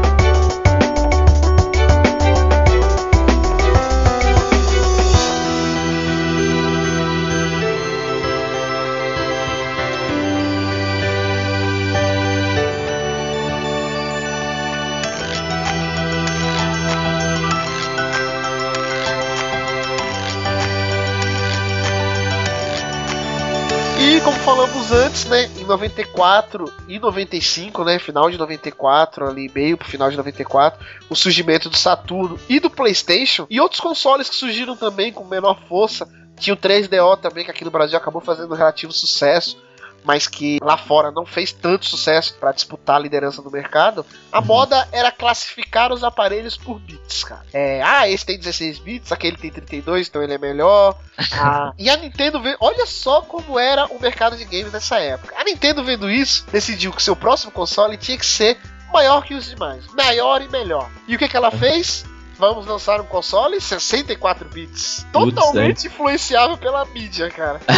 [24.19, 29.79] E como falamos antes, né, em 94 e 95, né, final de 94, ali meio
[29.79, 34.35] pro final de 94, o surgimento do Saturno e do PlayStation e outros consoles que
[34.35, 36.09] surgiram também com menor força.
[36.37, 39.57] Tinha o 3DO também, que aqui no Brasil acabou fazendo relativo sucesso,
[40.05, 44.05] mas que lá fora não fez tanto sucesso para disputar a liderança do mercado.
[44.33, 47.45] A moda era classificar os aparelhos por bits, cara.
[47.53, 50.97] É, ah, esse tem 16 bits, aquele tem 32, então ele é melhor.
[51.41, 55.35] Ah, e a Nintendo vê, olha só como era o mercado de games nessa época.
[55.39, 58.59] A Nintendo vendo isso, decidiu que seu próximo console tinha que ser
[58.93, 60.91] maior que os demais, maior e melhor.
[61.07, 62.05] E o que, que ela fez?
[62.39, 65.05] Vamos lançar um console 64 bits.
[65.13, 67.61] Totalmente influenciável pela mídia, cara.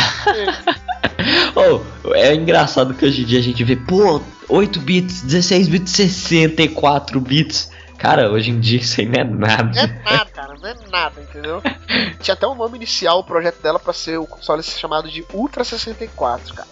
[1.54, 5.92] Oh, é engraçado que hoje em dia a gente vê, pô, 8 bits, 16 bits,
[5.92, 7.70] 64 bits.
[7.98, 10.02] Cara, hoje em dia isso aí não é Não é nada.
[10.02, 11.62] nada, cara, não é nada, entendeu?
[12.20, 15.62] Tinha até um nome inicial o projeto dela pra ser o console chamado de Ultra
[15.62, 16.68] 64, cara.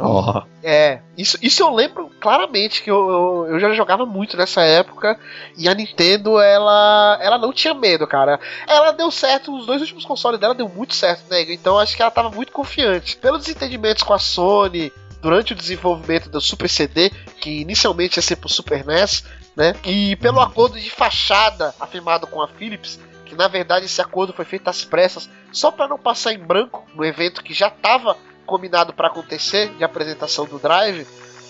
[0.00, 4.62] Ó, É, isso, isso eu lembro claramente que eu, eu, eu já jogava muito nessa
[4.62, 5.18] época
[5.56, 8.40] e a Nintendo ela, ela não tinha medo, cara.
[8.66, 11.42] Ela deu certo, os dois últimos consoles dela deu muito certo, né?
[11.52, 13.16] Então acho que ela tava muito confiante.
[13.16, 17.10] Pelos desentendimentos com a Sony durante o desenvolvimento do Super CD,
[17.40, 19.24] que inicialmente ia ser pro Super NES,
[19.54, 19.74] né?
[19.84, 24.44] E pelo acordo de fachada afirmado com a Philips, que na verdade esse acordo foi
[24.44, 28.16] feito às pressas só para não passar em branco no evento que já estava
[28.46, 31.06] combinado para acontecer de apresentação do Drive,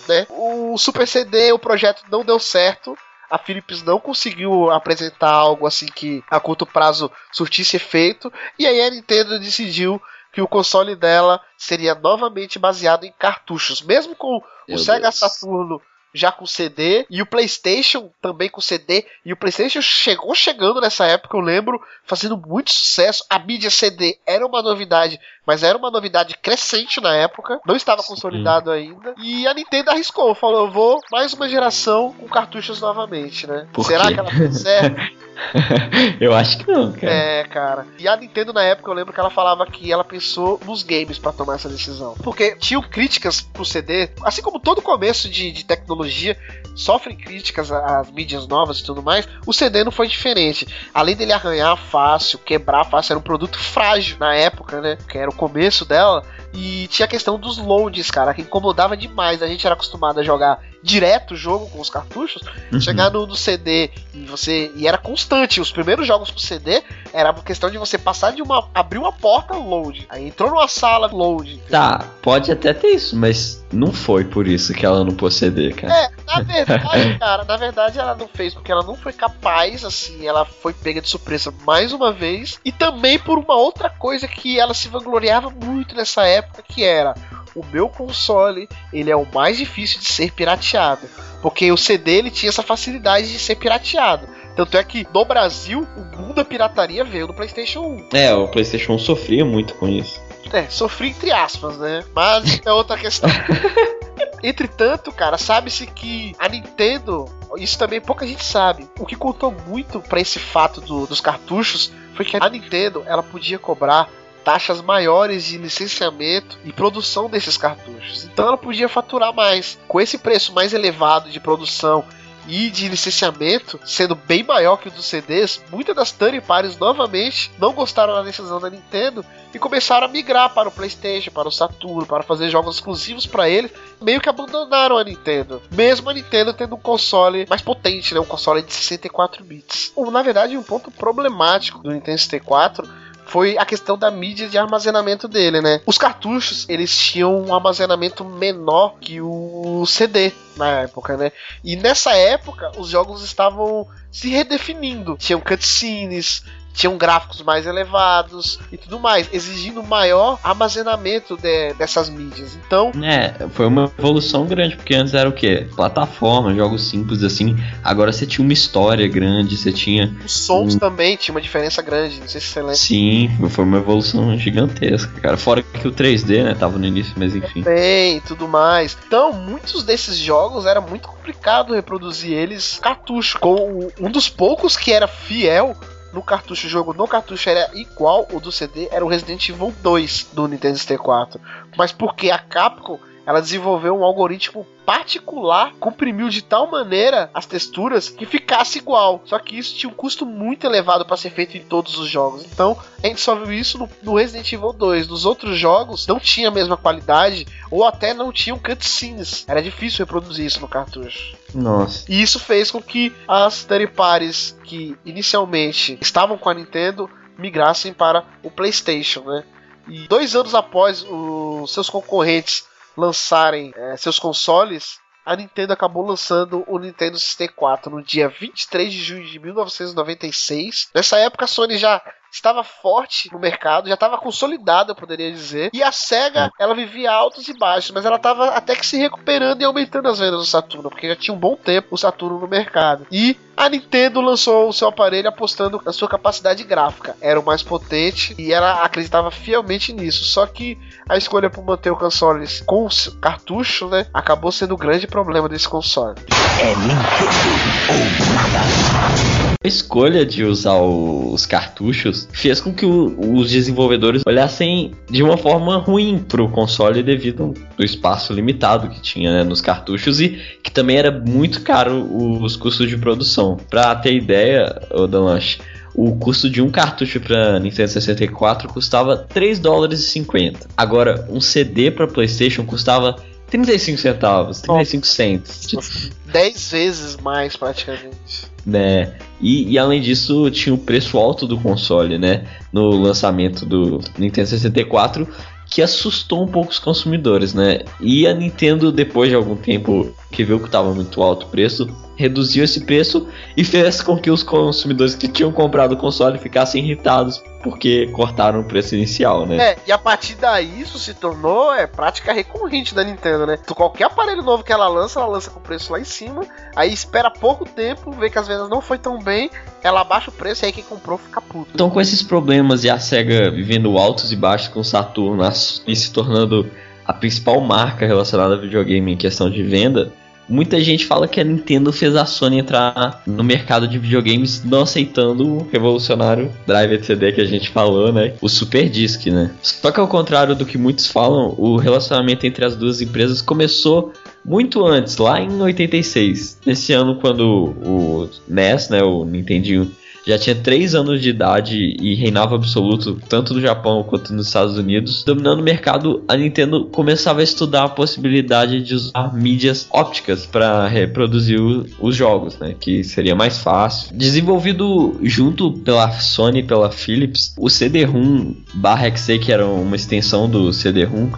[0.07, 0.27] né?
[0.29, 2.97] O Super CD, o projeto não deu certo.
[3.29, 8.81] A Philips não conseguiu apresentar algo assim que a curto prazo surtisse efeito, e aí
[8.81, 10.01] a Nintendo decidiu
[10.33, 15.15] que o console dela seria novamente baseado em cartuchos, mesmo com Meu o Sega Deus.
[15.15, 15.81] Saturno
[16.13, 21.05] já com CD e o PlayStation também com CD e o PlayStation chegou chegando nessa
[21.05, 23.25] época, eu lembro, fazendo muito sucesso.
[23.29, 28.03] A mídia CD era uma novidade, mas era uma novidade crescente na época, não estava
[28.03, 29.13] consolidado ainda.
[29.17, 33.85] E a Nintendo arriscou, falou: "Eu vou mais uma geração com cartuchos novamente, né?" Por
[33.85, 34.13] Será quê?
[34.13, 35.21] que ela fez certo?
[36.19, 37.13] eu acho que não, cara.
[37.13, 37.87] É, cara.
[37.97, 41.17] E a Nintendo na época eu lembro que ela falava que ela pensou nos games
[41.17, 42.15] pra tomar essa decisão.
[42.23, 46.37] Porque tinham críticas pro CD, assim como todo começo de, de tecnologia
[46.75, 50.67] sofrem críticas às mídias novas e tudo mais, o CD não foi diferente.
[50.93, 54.97] Além dele arranhar fácil, quebrar fácil, era um produto frágil na época, né?
[55.07, 56.23] Que era o começo dela.
[56.53, 59.41] E tinha a questão dos loads, cara, que incomodava demais.
[59.41, 62.41] A gente era acostumado a jogar direto o jogo com os cartuchos,
[62.71, 62.79] Uhum.
[62.81, 64.71] chegar no, no CD e você.
[64.75, 65.59] E era constante.
[65.61, 66.81] Os primeiros jogos pro CD
[67.13, 68.69] Era uma questão de você passar de uma.
[68.73, 70.07] abrir uma porta, load.
[70.09, 71.51] Aí entrou numa sala, load.
[71.55, 71.69] entendeu?
[71.69, 75.73] Tá, pode até ter isso, mas não foi por isso que ela não pôs CD,
[75.73, 75.93] cara.
[75.93, 80.25] É, na verdade, cara, na verdade ela não fez porque ela não foi capaz, assim,
[80.25, 82.59] ela foi pega de surpresa mais uma vez.
[82.63, 87.13] E também por uma outra coisa que ela se vangloriava muito nessa época, que era
[87.55, 91.07] o meu console, ele é o mais difícil de ser pirateado.
[91.41, 94.27] Porque o CD ele tinha essa facilidade de ser pirateado.
[94.55, 98.09] Tanto é que no Brasil, o mundo da pirataria veio no PlayStation 1.
[98.13, 100.21] É, o PlayStation 1 sofria muito com isso.
[100.53, 102.03] É, sofri entre aspas, né?
[102.13, 103.29] Mas é outra questão.
[104.43, 107.25] Entretanto, cara, sabe-se que a Nintendo,
[107.57, 108.87] isso também pouca gente sabe.
[108.99, 113.21] O que contou muito pra esse fato do- dos cartuchos foi que a Nintendo ela
[113.21, 114.09] podia cobrar
[114.43, 118.25] taxas maiores de licenciamento e produção desses cartuchos.
[118.25, 119.77] Então ela podia faturar mais.
[119.87, 122.03] Com esse preço mais elevado de produção
[122.47, 127.51] e de licenciamento sendo bem maior que o dos CDs, muitas das third parties novamente
[127.59, 131.51] não gostaram da decisão da Nintendo e começaram a migrar para o PlayStation, para o
[131.51, 135.61] Saturno, para fazer jogos exclusivos para eles, meio que abandonaram a Nintendo.
[135.71, 139.93] Mesmo a Nintendo tendo um console mais potente, né, um console de 64 bits.
[140.11, 142.89] Na verdade, um ponto problemático do Nintendo 64
[143.31, 145.79] foi a questão da mídia de armazenamento dele, né?
[145.85, 151.31] Os cartuchos, eles tinham um armazenamento menor que o CD na época, né?
[151.63, 155.15] E nessa época, os jogos estavam se redefinindo.
[155.17, 162.57] Tinham cutscenes, tinham gráficos mais elevados e tudo mais, exigindo maior armazenamento de- dessas mídias.
[162.65, 165.67] Então, É, foi uma evolução grande, porque antes era o quê?
[165.75, 167.55] Plataforma, jogos simples assim.
[167.83, 170.15] Agora você tinha uma história grande, você tinha.
[170.23, 170.79] os sons Hum.
[170.79, 172.19] também tinha uma diferença grande.
[172.19, 172.75] Não sei se você lembra.
[172.75, 175.37] Sim, foi uma evolução gigantesca, cara.
[175.37, 177.61] Fora que o 3D, né, tava no início, mas enfim.
[177.61, 178.97] Bem, e tudo mais.
[179.07, 183.39] Então, muitos desses jogos era muito complicado reproduzir eles cartucho.
[183.39, 185.75] Com um dos poucos que era fiel
[186.13, 189.73] no cartucho, o jogo no cartucho era igual o do CD, era o Resident Evil
[189.81, 191.39] 2 do Nintendo 64.
[191.77, 198.09] Mas porque a Capcom ela desenvolveu um algoritmo particular, comprimiu de tal maneira as texturas
[198.09, 199.21] que ficasse igual.
[199.25, 202.43] Só que isso tinha um custo muito elevado para ser feito em todos os jogos.
[202.45, 205.07] Então, a gente só viu isso no, no Resident Evil 2.
[205.07, 209.45] Nos outros jogos não tinha a mesma qualidade ou até não tinham cutscenes.
[209.47, 211.35] Era difícil reproduzir isso no cartucho.
[211.53, 212.05] Nossa.
[212.09, 217.93] E isso fez com que as third parties que inicialmente estavam com a Nintendo migrassem
[217.93, 219.43] para o PlayStation, né?
[219.87, 222.63] E dois anos após os seus concorrentes
[222.95, 229.03] lançarem eh, seus consoles, a Nintendo acabou lançando o Nintendo 64 no dia 23 de
[229.03, 230.89] junho de 1996.
[230.93, 232.01] Nessa época a Sony já
[232.31, 235.69] estava forte no mercado, já estava consolidada, eu poderia dizer.
[235.73, 239.61] E a Sega, ela vivia altos e baixos, mas ela estava até que se recuperando
[239.61, 242.47] e aumentando as vendas do Saturno, porque já tinha um bom tempo o Saturno no
[242.47, 243.05] mercado.
[243.11, 247.15] E a Nintendo lançou o seu aparelho apostando na sua capacidade gráfica.
[247.21, 250.23] Era o mais potente e ela acreditava fielmente nisso.
[250.23, 250.77] Só que
[251.07, 255.47] a escolha por manter o console com os cartucho, né, acabou sendo o grande problema
[255.49, 256.15] desse console.
[256.59, 257.51] É Nintendo
[257.89, 257.97] ou
[258.33, 259.50] nada.
[259.63, 265.37] A escolha de usar os cartuchos fez com que o- os desenvolvedores olhassem de uma
[265.37, 270.29] forma ruim pro console devido ao espaço limitado que tinha né, nos cartuchos e
[270.63, 272.03] que também era muito caro
[272.41, 273.55] os custos de produção.
[273.69, 275.59] Pra ter ideia, ô Dalanche,
[275.93, 280.67] o custo de um cartucho para Nintendo 64 custava 3 dólares e 50.
[280.75, 283.15] Agora, um CD para PlayStation custava
[283.51, 286.09] 35 centavos, 35 cents.
[286.25, 288.49] 10 vezes mais praticamente.
[288.65, 289.13] né?
[289.39, 292.45] E, e além disso, tinha o preço alto do console, né?
[292.71, 295.27] No lançamento do Nintendo 64,
[295.69, 297.79] que assustou um pouco os consumidores, né?
[297.99, 301.87] E a Nintendo, depois de algum tempo que viu que estava muito alto o preço,
[302.21, 303.27] reduziu esse preço
[303.57, 308.61] e fez com que os consumidores que tinham comprado o console ficassem irritados porque cortaram
[308.61, 309.57] o preço inicial, né?
[309.57, 313.57] É, e a partir daí isso se tornou é, prática recorrente da Nintendo, né?
[313.75, 316.43] Qualquer aparelho novo que ela lança, ela lança com o preço lá em cima,
[316.75, 319.49] aí espera pouco tempo, vê que as vendas não foi tão bem,
[319.83, 321.71] ela abaixa o preço e aí quem comprou fica puto.
[321.73, 325.43] Então, com esses problemas e a SEGA vivendo altos e baixos com o Saturno
[325.87, 326.69] e se tornando
[327.05, 330.11] a principal marca relacionada a videogame em questão de venda,
[330.51, 334.81] muita gente fala que a Nintendo fez a Sony entrar no mercado de videogames não
[334.81, 338.33] aceitando o revolucionário driver de CD que a gente falou, né?
[338.41, 339.51] O Super Disc, né?
[339.61, 344.11] Só que ao contrário do que muitos falam, o relacionamento entre as duas empresas começou
[344.43, 346.59] muito antes, lá em 86.
[346.65, 349.91] Nesse ano, quando o NES, né, o Nintendinho,
[350.25, 354.77] já tinha 3 anos de idade e reinava absoluto tanto no Japão quanto nos Estados
[354.77, 355.23] Unidos.
[355.23, 360.87] Dominando o mercado, a Nintendo começava a estudar a possibilidade de usar mídias ópticas para
[360.87, 364.15] reproduzir o, os jogos, né, que seria mais fácil.
[364.15, 370.49] Desenvolvido junto pela Sony e pela Philips, o CD-ROM barra XC, que era uma extensão
[370.49, 371.29] do CD-ROM,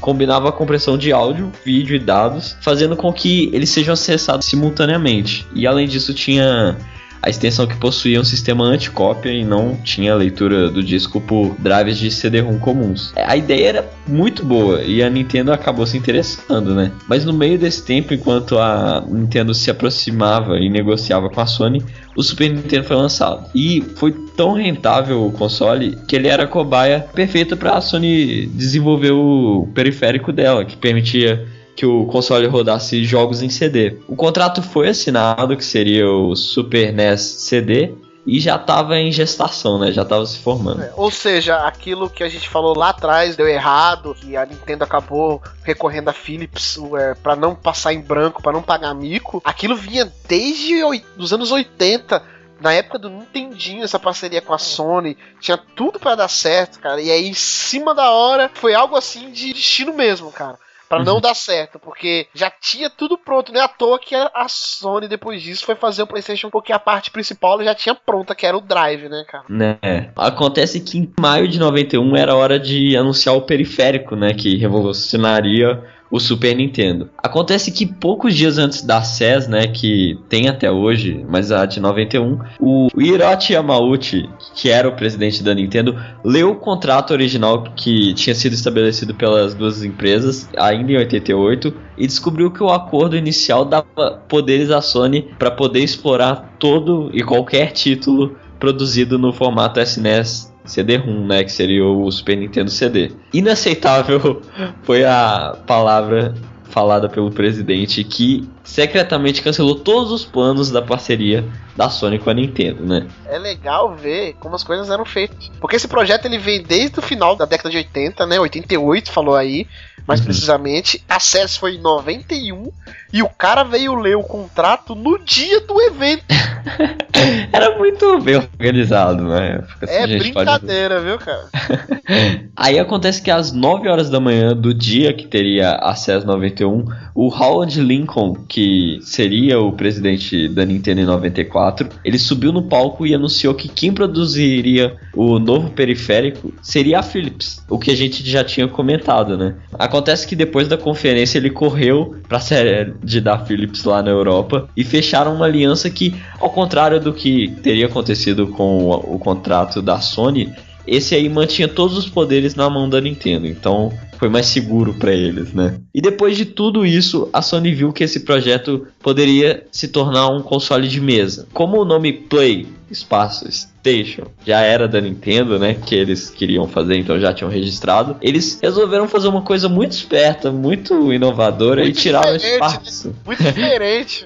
[0.00, 5.46] combinava a compressão de áudio, vídeo e dados, fazendo com que eles sejam acessados simultaneamente.
[5.54, 6.76] E além disso, tinha
[7.22, 11.96] a extensão que possuía um sistema anticópia e não tinha leitura do disco por drives
[11.98, 13.12] de CD-ROM comuns.
[13.16, 16.90] A ideia era muito boa e a Nintendo acabou se interessando, né?
[17.06, 21.82] Mas no meio desse tempo, enquanto a Nintendo se aproximava e negociava com a Sony,
[22.16, 23.48] o Super Nintendo foi lançado.
[23.54, 28.46] E foi tão rentável o console que ele era a cobaia perfeita para a Sony
[28.46, 33.98] desenvolver o periférico dela, que permitia que o console rodasse jogos em CD.
[34.06, 37.94] O contrato foi assinado, que seria o Super NES CD,
[38.26, 39.90] e já estava em gestação, né?
[39.90, 40.82] Já estava se formando.
[40.82, 44.84] É, ou seja, aquilo que a gente falou lá atrás deu errado, que a Nintendo
[44.84, 49.74] acabou recorrendo a Philips é, para não passar em branco, para não pagar mico, aquilo
[49.74, 50.82] vinha desde
[51.18, 52.22] os anos 80
[52.60, 57.00] na época do Nintendinho, essa parceria com a Sony, tinha tudo para dar certo, cara.
[57.00, 60.56] E aí, em cima da hora, foi algo assim de destino mesmo, cara
[60.92, 61.06] para uhum.
[61.06, 65.08] não dar certo, porque já tinha tudo pronto, não é à toa que a Sony
[65.08, 68.58] depois disso foi fazer o PlayStation porque a parte principal já tinha pronta, que era
[68.58, 69.44] o Drive, né, cara?
[69.48, 69.78] Né.
[70.14, 75.82] Acontece que em maio de 91 era hora de anunciar o periférico, né, que revolucionaria
[76.12, 77.08] o Super Nintendo.
[77.16, 81.80] Acontece que poucos dias antes da SES, né, que tem até hoje, mas a de
[81.80, 88.12] 91, o Hiroshi Yamauchi, que era o presidente da Nintendo, leu o contrato original que
[88.12, 93.64] tinha sido estabelecido pelas duas empresas, ainda em 88, e descobriu que o acordo inicial
[93.64, 100.51] dava poderes à Sony para poder explorar todo e qualquer título produzido no formato SNES
[100.64, 103.10] CD-ROM, né, que seria o Super Nintendo CD.
[103.32, 104.42] Inaceitável
[104.82, 106.34] foi a palavra
[106.64, 111.44] falada pelo presidente que secretamente cancelou todos os planos da parceria
[111.76, 113.06] da Sony com a Nintendo, né?
[113.26, 115.50] É legal ver como as coisas eram feitas.
[115.60, 118.38] Porque esse projeto ele vem desde o final da década de 80, né?
[118.38, 119.66] 88 falou aí,
[120.06, 120.26] mais uhum.
[120.26, 121.02] precisamente.
[121.08, 122.70] A SES foi em 91
[123.12, 126.24] e o cara veio ler o contrato no dia do evento.
[127.52, 129.62] Era muito bem organizado, né?
[129.80, 131.06] Assim, é brincadeira, pode...
[131.06, 131.48] viu, cara?
[132.56, 136.84] Aí acontece que às 9 horas da manhã do dia que teria a SES 91,
[137.14, 143.06] o Howard Lincoln, que seria o presidente da Nintendo em 94, ele subiu no palco
[143.06, 148.28] e anunciou que quem produziria o novo periférico seria a Philips, o que a gente
[148.28, 149.54] já tinha comentado, né?
[149.72, 154.68] Acontece que depois da conferência ele correu para a sede da Philips lá na Europa
[154.76, 159.80] e fecharam uma aliança que, ao contrário do que teria acontecido com o, o contrato
[159.80, 160.52] da Sony,
[160.86, 163.92] esse aí mantinha todos os poderes na mão da Nintendo, então
[164.22, 165.80] foi mais seguro para eles, né?
[165.92, 170.40] E depois de tudo isso, a Sony viu que esse projeto poderia se tornar um
[170.40, 171.48] console de mesa.
[171.52, 175.74] Como o nome Play, espaço Station, já era da Nintendo, né?
[175.74, 178.16] Que eles queriam fazer, então já tinham registrado.
[178.22, 182.52] Eles resolveram fazer uma coisa muito esperta, muito inovadora muito e tiraram o né?
[182.52, 183.12] espaço.
[183.26, 184.24] Muito diferente.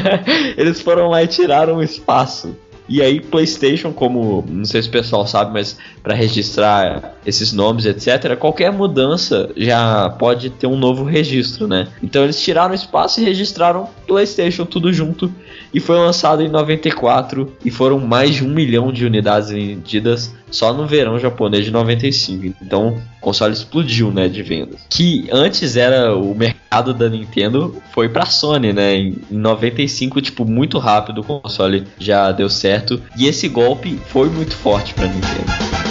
[0.56, 2.56] eles foram lá e tiraram o espaço
[2.88, 7.86] e aí, PlayStation, como não sei se o pessoal sabe, mas para registrar esses nomes,
[7.86, 11.88] etc., qualquer mudança já pode ter um novo registro, né?
[12.02, 15.32] Então eles tiraram espaço e registraram PlayStation tudo junto
[15.72, 20.72] e foi lançado em 94 e foram mais de um milhão de unidades vendidas só
[20.72, 22.54] no verão japonês de 95.
[22.62, 24.80] Então o console explodiu, né, de vendas.
[24.88, 28.94] Que antes era o mercado da Nintendo foi para Sony, né?
[28.96, 32.73] Em 95, tipo, muito rápido o console já deu certo
[33.16, 35.84] e esse golpe foi muito forte para Nintendo.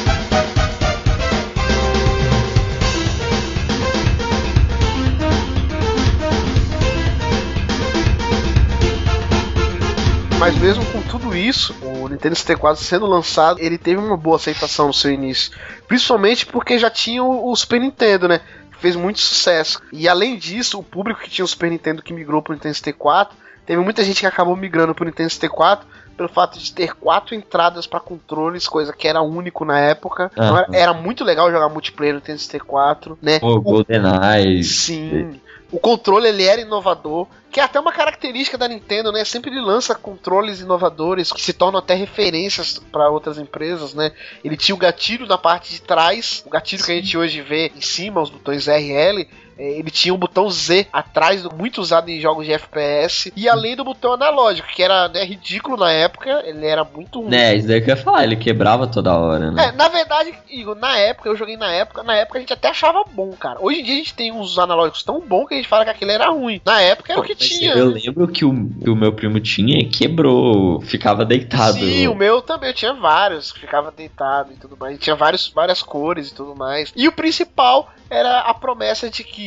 [10.44, 14.88] Mas mesmo com tudo isso, o Nintendo 64 sendo lançado, ele teve uma boa aceitação
[14.88, 15.54] no seu início.
[15.88, 18.42] Principalmente porque já tinha o Super Nintendo, né?
[18.78, 19.82] Fez muito sucesso.
[19.90, 23.38] E além disso, o público que tinha o Super Nintendo que migrou pro Nintendo 64,
[23.66, 27.88] teve muita gente que acabou migrando pro Nintendo 64 pelo fato de ter quatro entradas
[27.88, 30.32] para controles, coisa que era único na época.
[30.34, 33.40] Então era, era, muito legal jogar multiplayer no Nintendo 64, né?
[33.42, 34.64] O, o GoldenEye.
[34.64, 35.40] Sim.
[35.74, 39.26] O controle ele era inovador, que é até uma característica da Nintendo, né?
[39.26, 44.12] Sempre ele lança controles inovadores que se tornam até referências para outras empresas, né?
[44.44, 46.86] Ele tinha o gatilho na parte de trás, o gatilho Sim.
[46.86, 49.28] que a gente hoje vê em cima, os botões RL,
[49.58, 53.84] ele tinha um botão Z atrás, muito usado em jogos de FPS, e além do
[53.84, 57.36] botão analógico, que era né, ridículo na época, ele era muito ruim.
[57.36, 59.68] É, isso daí que eu ia falar, ele quebrava toda hora, né?
[59.68, 62.70] É, na verdade, Igor, na época, eu joguei na época, na época a gente até
[62.70, 63.60] achava bom, cara.
[63.62, 65.92] Hoje em dia a gente tem uns analógicos tão bons que a gente fala que
[65.92, 66.62] aquele era ruim.
[66.66, 67.74] Na época era o que tinha.
[67.74, 68.02] Eu né?
[68.04, 71.80] lembro que o, que o meu primo tinha e quebrou, ficava deitado.
[71.80, 74.98] Sim, o meu também, eu tinha vários, que ficava deitado e tudo mais.
[75.00, 76.92] Tinha vários, várias cores e tudo mais.
[76.96, 79.43] E o principal era a promessa de que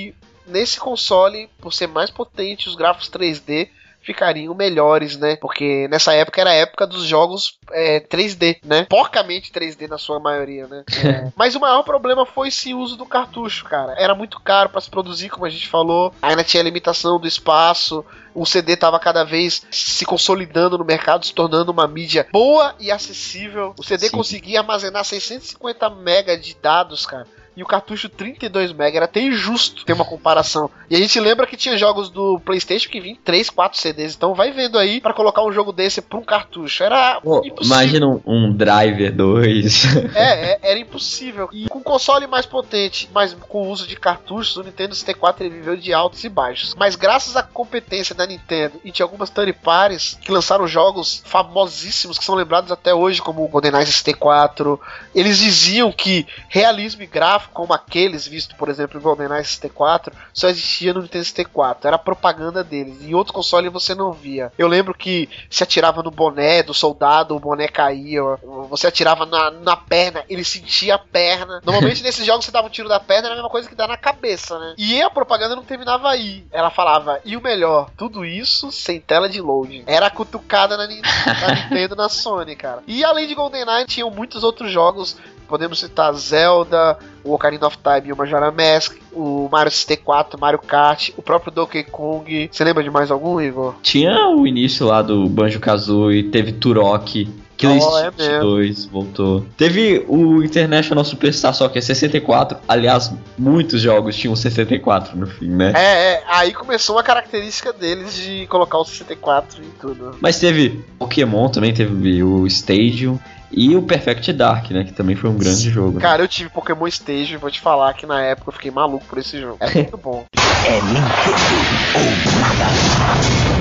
[0.47, 3.69] nesse console, por ser mais potente, os gráficos 3D
[4.07, 5.35] ficariam melhores, né?
[5.35, 8.87] Porque nessa época era a época dos jogos é, 3D, né?
[8.89, 10.85] Porcamente 3D na sua maioria, né?
[11.05, 11.33] É.
[11.35, 13.95] Mas o maior problema foi o uso do cartucho, cara.
[13.99, 16.15] Era muito caro para se produzir, como a gente falou.
[16.23, 18.05] Ainda tinha a limitação do espaço.
[18.33, 22.93] O CD estava cada vez se consolidando no mercado, se tornando uma mídia boa e
[22.93, 23.75] acessível.
[23.77, 24.17] O CD Sim.
[24.17, 27.27] conseguia armazenar 650 MB de dados, cara.
[27.57, 30.71] E o cartucho 32 MB era até injusto ter uma comparação.
[30.91, 34.15] E a gente lembra que tinha jogos do PlayStation que vinham 3, 4 CDs.
[34.15, 36.83] Então vai vendo aí para colocar um jogo desse pra um cartucho.
[36.83, 37.55] Era impossível.
[37.63, 39.87] imagina um, um Driver 2.
[40.17, 41.49] É, é, era impossível.
[41.53, 45.55] E com console mais potente, mas com o uso de cartuchos, o Nintendo 64 ele
[45.55, 46.75] viveu de altos e baixos.
[46.75, 52.19] Mas graças à competência da Nintendo e de algumas third parties que lançaram jogos famosíssimos
[52.19, 54.81] que são lembrados até hoje, como o GoldenEye 64,
[55.15, 60.49] eles diziam que realismo e gráfico, como aqueles vistos, por exemplo, em GoldenEye 64, só
[60.49, 61.89] existia no Nintendo 64.
[61.89, 63.03] Era propaganda deles.
[63.03, 64.53] Em outro console você não via.
[64.59, 68.23] Eu lembro que se atirava no boné do soldado, o boné caía.
[68.71, 71.61] Você atirava na, na perna, ele sentia a perna.
[71.65, 73.87] Normalmente nesses jogos você dava um tiro da perna, era a mesma coisa que dá
[73.87, 74.75] na cabeça, né?
[74.79, 76.47] E a propaganda não terminava aí.
[76.53, 79.85] Ela falava, e o melhor, tudo isso sem tela de loading.
[79.87, 82.83] Era cutucada na, na Nintendo na Sony, cara.
[82.87, 85.17] E além de GoldenEye, tinham muitos outros jogos.
[85.47, 90.59] Podemos citar Zelda, o Ocarina of Time e o Majora Mask, o Mario 64, Mario
[90.59, 92.49] Kart, o próprio Donkey Kong.
[92.51, 93.75] Você lembra de mais algum, Igor?
[93.83, 97.29] Tinha o início lá do Banjo Kazooie, teve Turok.
[97.57, 98.41] Killer Oh, é Instinct mesmo.
[98.43, 99.47] 2 voltou.
[99.57, 102.59] Teve o International Superstar só que é 64.
[102.69, 105.73] Aliás, muitos jogos tinham 64 no fim, né?
[105.75, 110.17] É, é, aí começou uma característica deles de colocar o 64 em tudo.
[110.21, 113.19] Mas teve Pokémon também, teve o Stadium
[113.51, 114.85] e o Perfect Dark, né?
[114.85, 116.01] Que também foi um grande jogo.
[116.01, 119.05] Cara, eu tive Pokémon Stage e vou te falar que na época eu fiquei maluco
[119.07, 119.57] por esse jogo.
[119.61, 120.25] É muito bom.
[120.67, 121.47] É Nintendo
[121.95, 122.65] ou nada.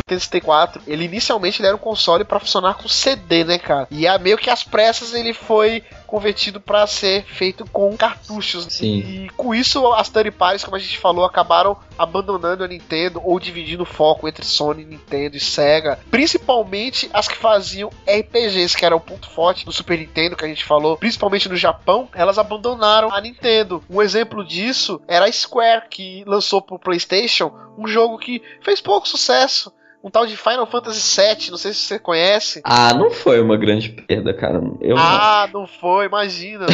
[0.08, 3.88] Nintendo 64, ele inicialmente ele era um console pra funcionar com CD, né, cara?
[3.90, 5.84] E a, meio que às pressas ele foi
[6.16, 8.68] convertido pra ser feito com cartuchos.
[8.70, 9.00] Sim.
[9.00, 13.38] E com isso as third parties, como a gente falou, acabaram abandonando a Nintendo ou
[13.38, 16.00] dividindo o foco entre Sony, Nintendo e Sega.
[16.10, 20.48] Principalmente as que faziam RPGs, que era o ponto forte do Super Nintendo que a
[20.48, 23.84] gente falou, principalmente no Japão, elas abandonaram a Nintendo.
[23.90, 29.06] Um exemplo disso era a Square, que lançou pro PlayStation um jogo que fez pouco
[29.06, 29.70] sucesso.
[30.06, 32.62] Um tal de Final Fantasy VII, não sei se você conhece.
[32.64, 34.62] Ah, não foi uma grande perda, cara.
[34.80, 36.68] Eu Ah, não foi, imagina.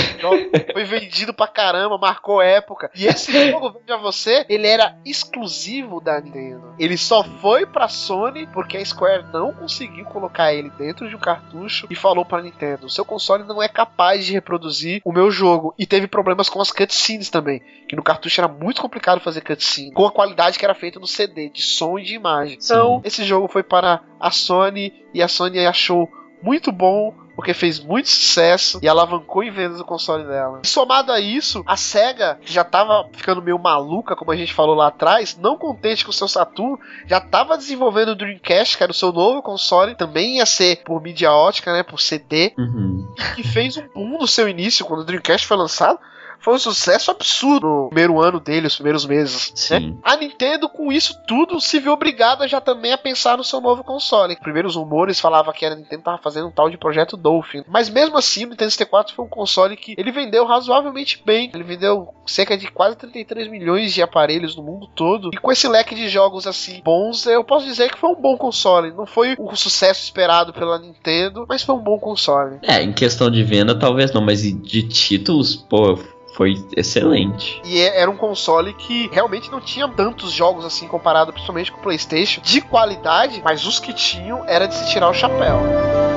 [0.74, 2.92] Foi vendido pra caramba, marcou época.
[2.94, 6.76] E esse jogo, veja você, ele era exclusivo da Nintendo.
[6.78, 11.20] Ele só foi pra Sony porque a Square não conseguiu colocar ele dentro de um
[11.20, 15.74] cartucho e falou pra Nintendo: seu console não é capaz de reproduzir o meu jogo.
[15.80, 19.94] E teve problemas com as cutscenes também, que no cartucho era muito complicado fazer cutscene,
[19.94, 22.58] com a qualidade que era feita no CD, de som e de imagem.
[22.62, 26.10] Então, esse jogo foi para a Sony e a Sony achou
[26.42, 30.60] muito bom porque fez muito sucesso e alavancou em vendas o console dela.
[30.64, 34.76] Somado a isso, a SEGA, que já tava ficando meio maluca, como a gente falou
[34.76, 36.78] lá atrás, não contente com o seu Saturn,
[37.08, 41.02] já tava desenvolvendo o Dreamcast, que era o seu novo console, também ia ser por
[41.02, 43.08] mídia ótica, né, por CD, Uhum.
[43.36, 46.00] que fez um boom no seu início, quando o Dreamcast foi lançado.
[46.42, 49.50] Foi um sucesso absurdo no primeiro ano dele, os primeiros meses.
[49.70, 49.80] né?
[49.80, 50.00] Sim.
[50.04, 53.84] A Nintendo, com isso tudo, se viu obrigada já também a pensar no seu novo
[53.84, 54.36] console.
[54.38, 57.64] Primeiro, os rumores falavam que a Nintendo tava fazendo um tal de projeto Dolphin.
[57.68, 61.52] Mas mesmo assim, o Nintendo 64 foi um console que ele vendeu razoavelmente bem.
[61.54, 65.30] Ele vendeu cerca de quase 33 milhões de aparelhos no mundo todo.
[65.32, 68.36] E com esse leque de jogos assim bons, eu posso dizer que foi um bom
[68.36, 68.92] console.
[68.92, 72.58] Não foi o sucesso esperado pela Nintendo, mas foi um bom console.
[72.64, 76.00] É, em questão de venda, talvez não, mas de títulos, pô,
[76.42, 77.62] foi excelente.
[77.64, 81.78] E é- era um console que realmente não tinha tantos jogos assim comparado principalmente com
[81.78, 86.11] o PlayStation de qualidade, mas os que tinham era de se tirar o chapéu.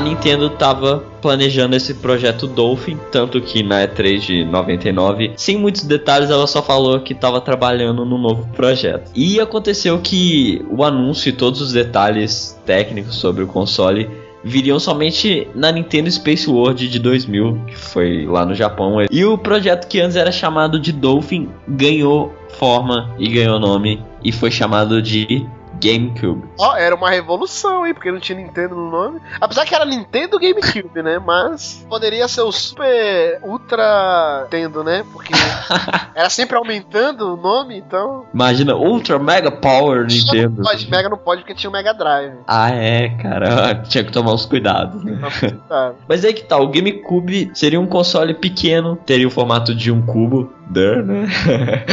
[0.00, 5.82] A Nintendo tava planejando esse projeto Dolphin, tanto que na E3 de 99, sem muitos
[5.82, 9.10] detalhes, ela só falou que estava trabalhando no novo projeto.
[9.14, 14.08] E aconteceu que o anúncio e todos os detalhes técnicos sobre o console
[14.42, 18.96] viriam somente na Nintendo Space World de 2000, que foi lá no Japão.
[19.10, 24.32] E o projeto que antes era chamado de Dolphin ganhou forma e ganhou nome e
[24.32, 25.46] foi chamado de
[25.80, 26.48] GameCube.
[26.58, 27.94] Ó, era uma revolução, hein?
[27.94, 29.20] Porque não tinha Nintendo no nome.
[29.40, 31.18] Apesar que era Nintendo GameCube, né?
[31.18, 35.04] Mas poderia ser o Super Ultra Nintendo, né?
[35.12, 35.32] Porque
[36.14, 38.26] era sempre aumentando o nome, então.
[38.32, 40.56] Imagina, Ultra Mega Power Nintendo.
[40.58, 42.34] Não pode, Mega não pode porque tinha o Mega Drive.
[42.46, 43.74] Ah, é, cara.
[43.90, 45.18] Tinha que tomar os cuidados, né?
[46.08, 50.02] Mas aí que tá, o GameCube seria um console pequeno, teria o formato de um
[50.02, 51.84] cubo, né?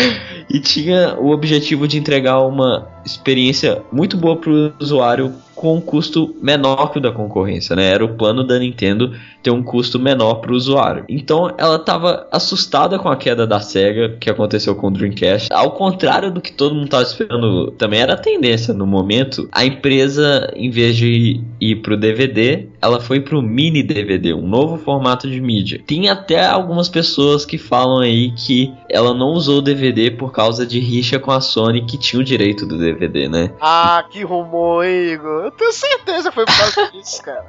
[0.50, 6.36] E tinha o objetivo de entregar uma experiência muito boa pro usuário com um custo
[6.40, 7.90] menor que o da concorrência, né?
[7.90, 9.12] Era o plano da Nintendo
[9.42, 11.04] ter um custo menor para o usuário.
[11.10, 15.50] Então ela estava assustada com a queda da Sega que aconteceu com o Dreamcast.
[15.52, 19.50] Ao contrário do que todo mundo estava esperando, também era a tendência no momento.
[19.52, 24.78] A empresa, em vez de ir pro DVD, ela foi pro mini DVD, um novo
[24.78, 25.82] formato de mídia.
[25.88, 30.68] Tem até algumas pessoas que falam aí que ela não usou o DVD por causa
[30.68, 33.52] de rixa com a Sony que tinha o direito do DVD, né?
[33.60, 35.47] Ah, que rumor, Igor?
[35.48, 37.46] Eu tenho certeza que foi por causa disso, cara.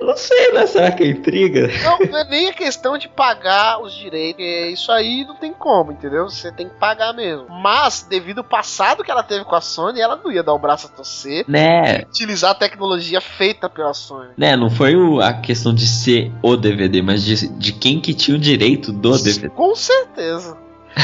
[0.00, 0.66] Não sei, né?
[0.66, 1.68] Será que é intriga?
[1.84, 4.42] Não, não é nem a questão de pagar os direitos.
[4.72, 6.24] Isso aí não tem como, entendeu?
[6.30, 7.46] Você tem que pagar mesmo.
[7.50, 10.58] Mas, devido ao passado que ela teve com a Sony, ela não ia dar o
[10.58, 11.44] braço a torcer.
[11.46, 11.98] Né?
[12.08, 14.30] Utilizar a tecnologia feita pela Sony.
[14.36, 18.14] Né, não foi o- a questão de ser o DVD, mas de, de quem que
[18.14, 19.50] tinha o direito do DVD.
[19.50, 20.56] Com certeza.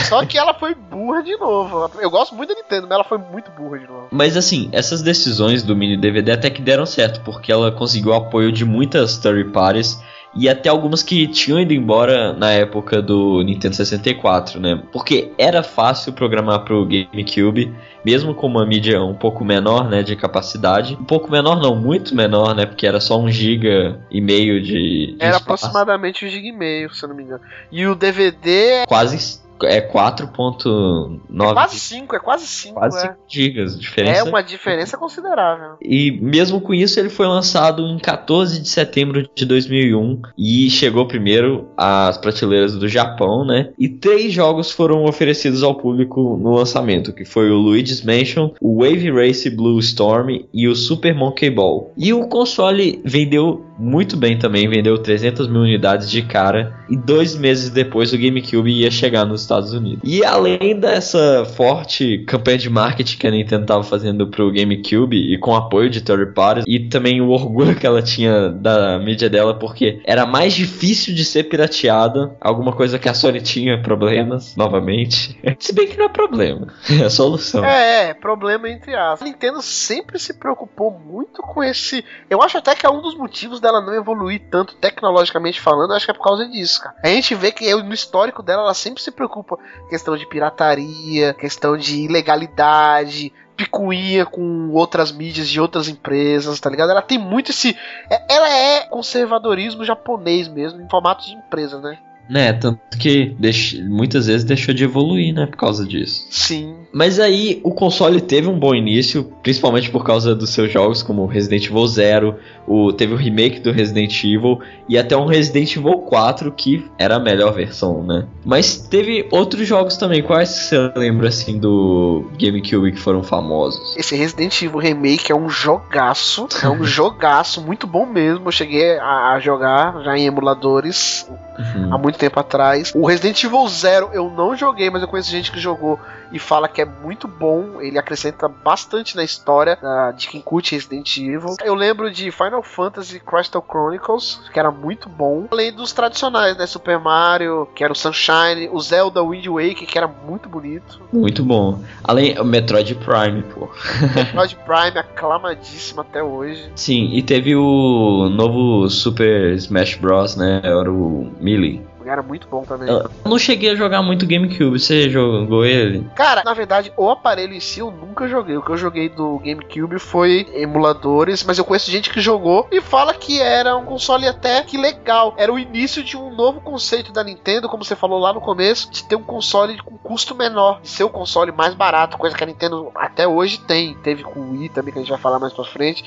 [0.09, 1.91] Só que ela foi burra de novo.
[2.01, 4.09] Eu gosto muito da Nintendo, mas ela foi muito burra de novo.
[4.11, 8.15] Mas assim, essas decisões do mini DVD até que deram certo, porque ela conseguiu o
[8.15, 9.99] apoio de muitas third parties
[10.35, 14.83] e até algumas que tinham ido embora na época do Nintendo 64, né?
[14.93, 17.75] Porque era fácil programar pro GameCube,
[18.05, 20.95] mesmo com uma mídia um pouco menor, né, de capacidade.
[21.01, 24.73] Um pouco menor não, muito menor, né, porque era só um giga e meio de,
[24.73, 25.65] de Era espaço.
[25.65, 27.41] aproximadamente um giga e meio, se eu não me engano.
[27.73, 33.01] E o DVD quase é 4.9 é quase 5, é quase 5, quase é.
[33.01, 34.21] 5 gigas de diferença.
[34.21, 35.77] É uma diferença considerável.
[35.81, 41.07] E mesmo com isso, ele foi lançado em 14 de setembro de 2001 e chegou
[41.07, 43.71] primeiro às prateleiras do Japão, né?
[43.79, 48.83] E três jogos foram oferecidos ao público no lançamento, que foi o Luigi's Mansion, o
[48.83, 51.93] Wave Race Blue Storm e o Super Monkey Ball.
[51.97, 57.37] E o console vendeu muito bem também, vendeu 300 mil unidades de cara e dois
[57.37, 60.01] meses depois o GameCube ia chegar nos Estados Unidos.
[60.03, 65.39] E além dessa forte campanha de marketing que a Nintendo estava fazendo pro GameCube e
[65.39, 69.55] com apoio de third parties e também o orgulho que ela tinha da mídia dela
[69.55, 75.39] porque era mais difícil de ser pirateada, alguma coisa que a Sony tinha problemas novamente.
[75.59, 76.69] Se bem que não é problema,
[77.03, 77.65] é solução.
[77.65, 79.23] É, é, problema entre aspas.
[79.23, 82.05] A Nintendo sempre se preocupou muito com esse.
[82.29, 86.07] Eu acho até que é um dos motivos dela não evoluir tanto tecnologicamente falando, acho
[86.07, 86.97] que é por causa disso, cara.
[87.03, 89.59] A gente vê que no histórico dela, ela sempre se preocupa
[89.91, 96.91] questão de pirataria, questão de ilegalidade, picuinha com outras mídias de outras empresas, tá ligado?
[96.91, 97.77] Ela tem muito esse.
[98.11, 101.99] é- Ela é conservadorismo japonês mesmo, em formato de empresa, né?
[102.31, 106.27] Né, tanto que deix- muitas vezes deixou de evoluir, né, por causa disso.
[106.31, 106.77] Sim.
[106.93, 111.27] Mas aí o console teve um bom início, principalmente por causa dos seus jogos como
[111.27, 112.37] Resident Evil Zero,
[112.67, 117.17] o, teve o remake do Resident Evil e até um Resident Evil 4 que era
[117.17, 118.27] a melhor versão, né?
[118.45, 123.97] Mas teve outros jogos também, quais que você lembra assim do GameCube que foram famosos?
[123.97, 128.49] Esse Resident Evil Remake é um jogaço, é um jogaço muito bom mesmo.
[128.49, 131.29] Eu cheguei a, a jogar já em emuladores
[131.59, 131.93] Uhum.
[131.93, 132.93] há muito tempo atrás.
[132.95, 135.99] O Resident Evil Zero eu não joguei, mas eu conheço gente que jogou
[136.33, 137.81] e fala que é muito bom.
[137.81, 141.57] Ele acrescenta bastante na história ah, de quem curte Resident Evil.
[141.65, 145.47] Eu lembro de Final Fantasy Crystal Chronicles, que era muito bom.
[145.51, 146.67] Além dos tradicionais, né?
[146.67, 151.01] Super Mario, que era o Sunshine, o Zelda Wind Waker, que era muito bonito.
[151.13, 151.81] Muito bom.
[152.05, 153.69] Além o Metroid Prime, pô.
[154.15, 156.71] Metroid Prime, aclamadíssimo até hoje.
[156.75, 160.61] Sim, e teve o novo Super Smash Bros, né?
[160.63, 161.83] Era o Melee.
[162.05, 162.89] era muito bom também.
[162.89, 166.09] Eu não cheguei a jogar muito GameCube, você jogou ele?
[166.15, 168.57] Cara, na verdade, o aparelho em si eu nunca joguei.
[168.57, 172.81] O que eu joguei do GameCube foi emuladores, mas eu conheço gente que jogou e
[172.81, 175.35] fala que era um console até que legal.
[175.37, 178.91] Era o início de um novo conceito da Nintendo, como você falou lá no começo,
[178.91, 182.43] de ter um console com custo menor, de ser o console mais barato, coisa que
[182.43, 183.95] a Nintendo até hoje tem.
[183.97, 186.05] Teve com o Wii também, que a gente vai falar mais pra frente.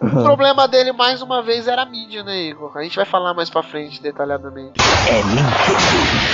[0.00, 2.76] O problema dele, mais uma vez, era a mídia, né, Igor?
[2.76, 4.74] A gente vai falar mais pra frente detalhadamente.
[5.08, 5.46] É Nintendo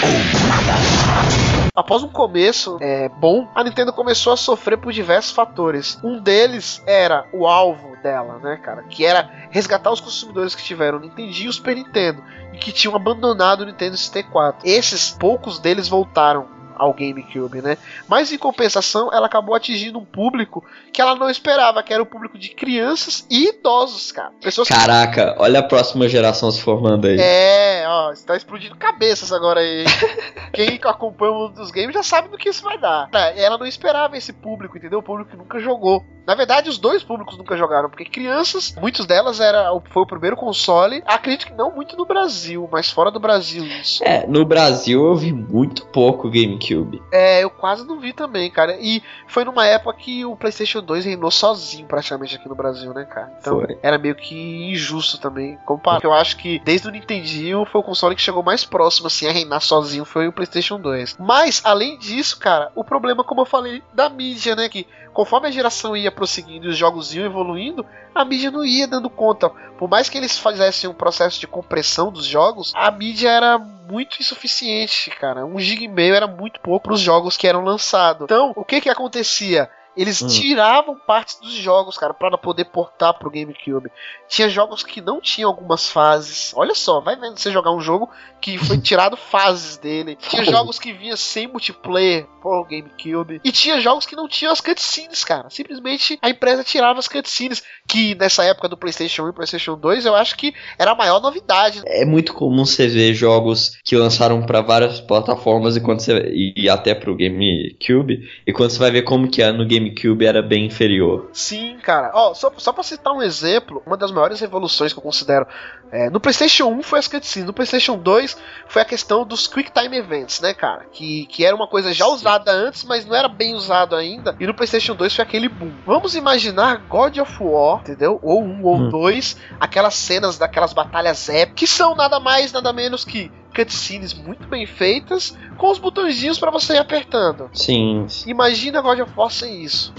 [0.05, 1.71] ou nada.
[1.75, 5.99] Após um começo é, bom, a Nintendo começou a sofrer por diversos fatores.
[6.03, 8.83] Um deles era o alvo dela, né, cara?
[8.85, 12.23] Que era resgatar os consumidores que tiveram o Nintendo e o Super Nintendo
[12.53, 14.69] e que tinham abandonado o Nintendo 64.
[14.69, 17.77] Esses poucos deles voltaram ao GameCube, né?
[18.09, 22.07] Mas em compensação, ela acabou atingindo um público que ela não esperava, que era o
[22.07, 24.33] público de crianças e idosos, cara.
[24.41, 27.19] Pessoas que Caraca, olha a próxima geração se formando aí.
[27.21, 29.85] é, ó, está explodindo cabeças agora aí.
[30.53, 33.09] Quem acompanha o mundo dos games já sabe do que isso vai dar.
[33.13, 35.01] É, Ela não esperava esse público, entendeu?
[35.01, 36.03] O público que nunca jogou.
[36.27, 40.37] Na verdade, os dois públicos nunca jogaram, porque crianças, muitos delas era foi o primeiro
[40.37, 41.03] console.
[41.05, 44.05] Acredito que não muito no Brasil, mas fora do Brasil isso.
[44.05, 46.70] É, no Brasil eu vi muito pouco GameCube.
[47.13, 48.77] É, eu quase não vi também, cara.
[48.81, 53.05] E foi numa época que o PlayStation 2 reinou sozinho praticamente aqui no Brasil, né,
[53.05, 53.33] cara?
[53.41, 53.79] Então Foi.
[53.83, 55.59] era meio que injusto também.
[55.65, 56.03] Comparar.
[56.03, 59.33] Eu acho que desde o Nintendinho foi o console que chegou mais próximo assim a
[59.33, 61.17] reinar sozinho foi o PlayStation 2.
[61.19, 65.51] Mas além disso, cara, o problema como eu falei da mídia, né, que conforme a
[65.51, 67.85] geração ia prosseguindo e os jogos iam evoluindo,
[68.15, 69.49] a mídia não ia dando conta.
[69.79, 74.19] Por mais que eles fizessem um processo de compressão dos jogos, a mídia era muito
[74.21, 75.45] insuficiente, cara.
[75.45, 78.25] Um giga e meio era muito pouco para os jogos que eram lançados.
[78.25, 79.69] Então, o que que acontecia?
[79.97, 80.29] Eles Hum.
[80.29, 83.91] tiravam partes dos jogos, cara, para poder portar pro GameCube.
[84.29, 86.53] Tinha jogos que não tinham algumas fases.
[86.55, 88.09] Olha só, vai vendo você jogar um jogo
[88.41, 90.17] que foi tirado fases dele.
[90.17, 93.41] Tinha jogos que vinha sem multiplayer pro GameCube.
[93.45, 95.51] E tinha jogos que não tinham as cutscenes, cara.
[95.51, 97.63] Simplesmente a empresa tirava as cutscenes.
[97.87, 101.21] Que nessa época do PlayStation 1 e PlayStation 2 eu acho que era a maior
[101.21, 101.83] novidade.
[101.87, 106.55] É muito comum você ver jogos que lançaram pra várias plataformas e, quando você, e,
[106.57, 110.41] e até pro GameCube, e quando você vai ver como que é no GameCube era
[110.41, 111.29] bem inferior.
[111.33, 112.11] Sim, cara.
[112.15, 115.47] Ó, só, só pra citar um exemplo, uma das maiores revoluções que eu considero.
[115.93, 118.37] É, no PlayStation 1 foi as cutscenes, no PlayStation 2
[118.69, 120.87] foi a questão dos Quick Time Events, né, cara?
[120.93, 124.37] Que, que era uma coisa já usada antes, mas não era bem usado ainda.
[124.39, 125.73] E no PlayStation 2 foi aquele boom.
[125.87, 128.19] Vamos imaginar God of War, entendeu?
[128.23, 128.89] Ou um ou Hum.
[128.89, 134.47] dois, aquelas cenas daquelas batalhas épicas, que são nada mais, nada menos que cutscenes muito
[134.47, 137.51] bem feitas, com os botõezinhos pra você ir apertando.
[137.53, 138.07] Sim.
[138.27, 139.93] Imagina God of War sem isso.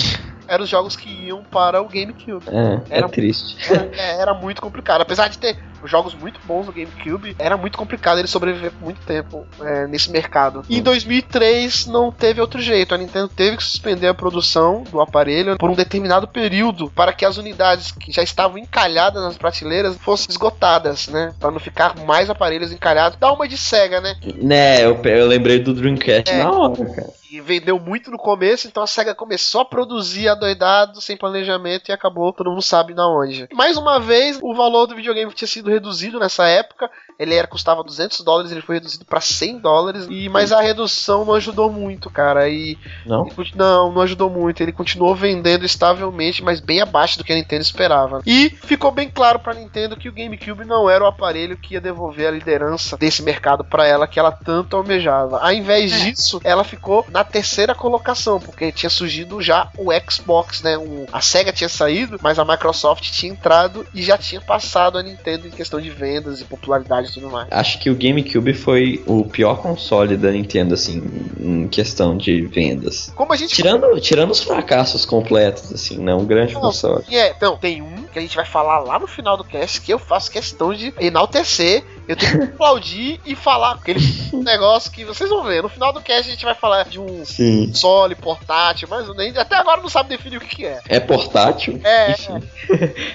[0.47, 2.45] Eram os jogos que iam para o GameCube.
[2.47, 3.57] É, Era- é triste.
[3.71, 5.01] Era, é, era muito complicado.
[5.01, 5.57] Apesar de ter
[5.89, 10.11] jogos muito bons no GameCube, era muito complicado ele sobreviver por muito tempo é, nesse
[10.11, 10.63] mercado.
[10.69, 12.93] E em 2003 não teve outro jeito.
[12.93, 17.25] A Nintendo teve que suspender a produção do aparelho por um determinado período para que
[17.25, 21.33] as unidades que já estavam encalhadas nas prateleiras fossem esgotadas, né?
[21.39, 23.17] Para não ficar mais aparelhos encalhados.
[23.19, 24.15] Dá uma de cega, né?
[24.41, 26.43] Né, eu, eu lembrei do Dreamcast É.
[26.43, 27.21] na hora, cara.
[27.31, 31.93] E vendeu muito no começo, então a SEGA começou a produzir adoidado, sem planejamento, e
[31.93, 33.47] acabou, todo mundo sabe na onde.
[33.53, 36.89] Mais uma vez, o valor do videogame tinha sido reduzido nessa época.
[37.21, 40.07] Ele era, custava 200 dólares, ele foi reduzido para 100 dólares.
[40.09, 42.49] E, mas a redução não ajudou muito, cara.
[42.49, 43.25] E Não?
[43.55, 44.61] não, não ajudou muito.
[44.61, 48.21] Ele continuou vendendo estavelmente, mas bem abaixo do que a Nintendo esperava.
[48.25, 51.81] E ficou bem claro pra Nintendo que o GameCube não era o aparelho que ia
[51.81, 55.39] devolver a liderança desse mercado pra ela que ela tanto almejava.
[55.39, 60.77] Ao invés disso, ela ficou na terceira colocação, porque tinha surgido já o Xbox, né?
[60.77, 65.03] O- a Sega tinha saído, mas a Microsoft tinha entrado e já tinha passado a
[65.03, 67.47] Nintendo em questão de vendas e popularidade e tudo mais.
[67.51, 71.03] Acho que o GameCube foi o pior console da Nintendo, assim,
[71.39, 73.11] em questão de vendas.
[73.15, 77.03] Como a gente Tirando, tirando os fracassos completos, assim, não um grande Não, console.
[77.11, 79.91] É, então, tem um que a gente vai falar lá no final do cast que
[79.91, 81.83] eu faço questão de enaltecer.
[82.07, 83.99] Eu tenho que aplaudir e falar aquele
[84.33, 85.61] negócio que vocês vão ver.
[85.61, 87.67] No final do cast a gente vai falar de um Sim.
[87.67, 90.81] console portátil, mas nem, até agora não sabe definir o que, que é.
[90.87, 91.79] É portátil?
[91.83, 92.41] É, Enfim.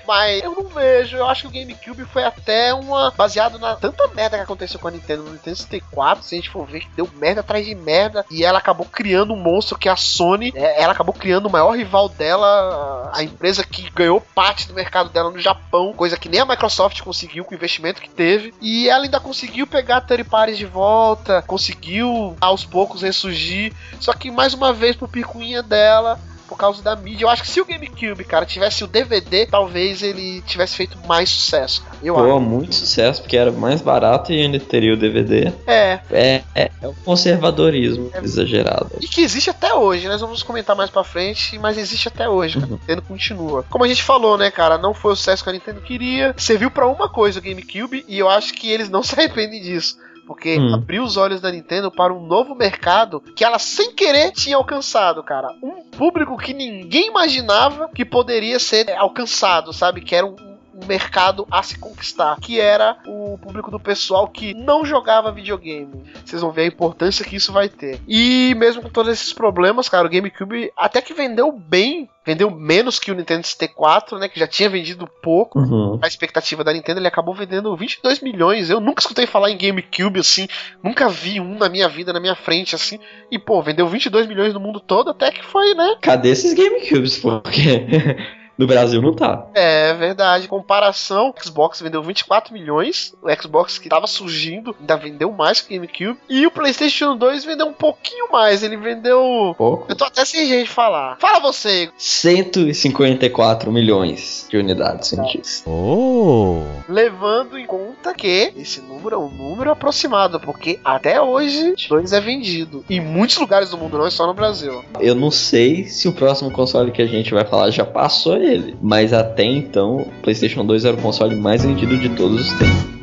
[0.07, 1.17] mas eu não vejo.
[1.17, 3.11] Eu acho que o GameCube foi até uma.
[3.17, 6.25] baseado na tanta merda que aconteceu com a Nintendo no Nintendo 64.
[6.25, 8.25] Se a gente for ver que deu merda atrás de merda.
[8.31, 10.53] E ela acabou criando um monstro que é a Sony.
[10.55, 13.11] é, ela acabou criando o maior rival dela.
[13.15, 15.93] A empresa que ganhou parte do mercado dela no Japão.
[15.93, 18.55] Coisa que nem a Microsoft conseguiu com o investimento que teve.
[18.61, 21.43] E ela ainda conseguiu pegar Terry Pares de volta.
[21.43, 23.73] Conseguiu aos poucos ressurgir.
[24.01, 27.25] Só que mais uma vez pro picuinha dela por causa da mídia.
[27.25, 31.29] Eu acho que se o GameCube, cara, tivesse o DVD, talvez ele tivesse feito mais
[31.29, 31.83] sucesso.
[31.83, 31.96] cara.
[32.07, 32.41] Eu Pô, acho.
[32.41, 35.53] muito sucesso, porque era mais barato e ainda teria o DVD.
[35.67, 36.01] É.
[36.11, 38.91] É, é, é o conservadorismo exagerado.
[39.01, 42.55] E que existe até hoje, nós vamos comentar mais pra frente, mas existe até hoje,
[42.61, 42.67] cara.
[42.67, 43.65] A Nintendo continua.
[43.69, 46.71] Como a gente falou, né, cara, não foi o sucesso que a Nintendo queria, serviu
[46.71, 49.97] pra uma coisa o GameCube, e eu acho que eles não se arrependem disso.
[50.27, 50.75] Porque Hum.
[50.75, 55.23] abriu os olhos da Nintendo para um novo mercado que ela sem querer tinha alcançado,
[55.23, 55.49] cara.
[55.63, 60.01] Um público que ninguém imaginava que poderia ser alcançado, sabe?
[60.01, 60.56] Que era um
[60.87, 66.05] mercado a se conquistar, que era o público do pessoal que não jogava videogame.
[66.25, 68.01] Vocês vão ver a importância que isso vai ter.
[68.07, 72.99] E mesmo com todos esses problemas, cara, o GameCube até que vendeu bem, vendeu menos
[72.99, 75.59] que o Nintendo 64, né, que já tinha vendido pouco.
[75.59, 75.99] Uhum.
[76.03, 78.69] A expectativa da Nintendo, ele acabou vendendo 22 milhões.
[78.69, 80.49] Eu nunca escutei falar em GameCube assim,
[80.83, 82.99] nunca vi um na minha vida, na minha frente assim.
[83.31, 85.97] E pô, vendeu 22 milhões no mundo todo, até que foi, né?
[86.01, 87.19] Cadê esses GameCubes?
[87.19, 87.87] Porque
[88.59, 89.47] no Brasil não tá.
[89.55, 90.49] É verdade.
[90.49, 93.15] Comparação, o Xbox vendeu 24 milhões.
[93.23, 96.19] O Xbox que tava surgindo ainda vendeu mais que o GameCube.
[96.29, 98.63] E o PlayStation 2 vendeu um pouquinho mais.
[98.63, 99.55] Ele vendeu.
[99.57, 99.87] Pouco.
[99.89, 101.19] Eu tô até sem jeito de falar.
[101.19, 101.95] Fala você, Igor.
[101.99, 105.63] 154 milhões de unidades cientistas.
[105.67, 106.63] Oh!
[106.89, 112.13] levando em conta que esse número é um número aproximado, porque até hoje o 2
[112.13, 114.85] é vendido em muitos lugares do mundo, não é só no Brasil.
[115.01, 118.77] Eu não sei se o próximo console que a gente vai falar já passou ele,
[118.81, 122.96] mas até então o PlayStation 2 era o console mais vendido de todos os tempos.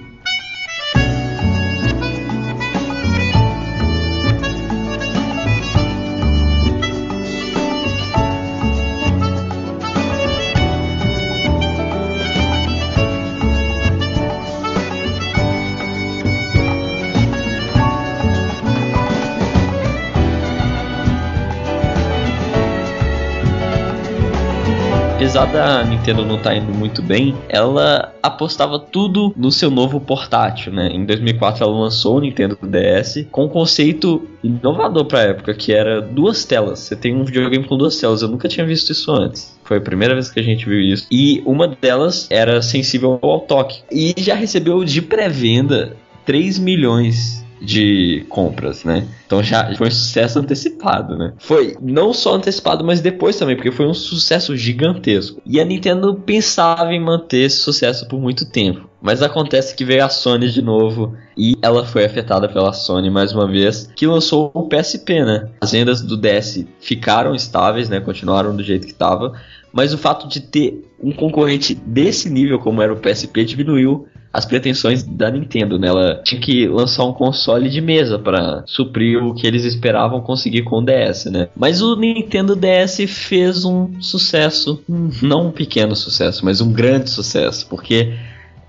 [25.34, 30.72] Apesar da Nintendo não estar indo muito bem, ela apostava tudo no seu novo portátil,
[30.72, 30.90] né?
[30.94, 36.00] Em 2004 ela lançou o Nintendo DS com um conceito inovador pra época, que era
[36.00, 36.82] duas telas.
[36.82, 38.22] Você tem um videogame com duas telas.
[38.22, 39.58] Eu nunca tinha visto isso antes.
[39.64, 41.08] Foi a primeira vez que a gente viu isso.
[41.10, 43.82] E uma delas era sensível ao toque.
[43.92, 49.08] E já recebeu de pré-venda 3 milhões de compras, né?
[49.26, 51.34] Então já foi um sucesso antecipado, né?
[51.38, 55.42] Foi não só antecipado, mas depois também, porque foi um sucesso gigantesco.
[55.46, 58.90] E a Nintendo pensava em manter esse sucesso por muito tempo.
[59.02, 63.34] Mas acontece que veio a Sony de novo e ela foi afetada pela Sony mais
[63.34, 65.50] uma vez, que lançou o PSP, né?
[65.62, 68.00] As vendas do DS ficaram estáveis, né?
[68.00, 69.34] Continuaram do jeito que estava,
[69.74, 74.46] mas o fato de ter um concorrente desse nível como era o PSP diminuiu as
[74.46, 75.88] pretensões da Nintendo, né?
[75.88, 80.64] Ela tinha que lançar um console de mesa para suprir o que eles esperavam conseguir
[80.64, 81.50] com o DS, né?
[81.56, 84.84] Mas o Nintendo DS fez um sucesso,
[85.22, 88.14] não um pequeno sucesso, mas um grande sucesso, porque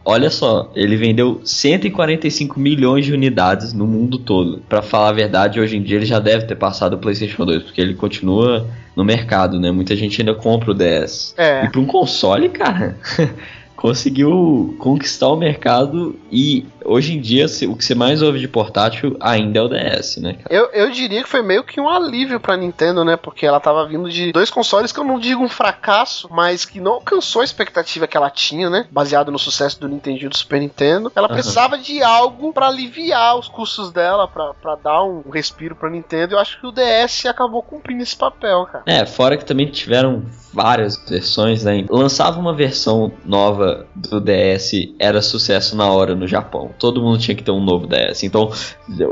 [0.06, 4.62] Olha só, ele vendeu 145 milhões de unidades no mundo todo.
[4.68, 7.62] Para falar a verdade, hoje em dia ele já deve ter passado o PlayStation 2,
[7.62, 9.70] porque ele continua no mercado, né?
[9.72, 11.34] Muita gente ainda compra o DS.
[11.38, 11.64] É.
[11.64, 12.98] E para um console, cara,
[13.84, 19.14] conseguiu conquistar o mercado e hoje em dia o que você mais ouve de portátil
[19.20, 20.38] ainda é o DS, né?
[20.42, 20.46] cara?
[20.48, 23.18] Eu, eu diria que foi meio que um alívio pra Nintendo, né?
[23.18, 26.80] Porque ela tava vindo de dois consoles que eu não digo um fracasso, mas que
[26.80, 28.86] não alcançou a expectativa que ela tinha, né?
[28.90, 31.12] Baseado no sucesso do Nintendo e do Super Nintendo.
[31.14, 31.34] Ela Aham.
[31.34, 36.36] precisava de algo pra aliviar os custos dela, pra, pra dar um respiro pra Nintendo.
[36.36, 38.84] Eu acho que o DS acabou cumprindo esse papel, cara.
[38.86, 40.24] É, fora que também tiveram
[40.54, 41.84] várias versões, né?
[41.90, 46.70] Lançava uma versão nova do DS, era sucesso na hora no Japão.
[46.78, 48.22] Todo mundo tinha que ter um novo DS.
[48.22, 48.50] Então,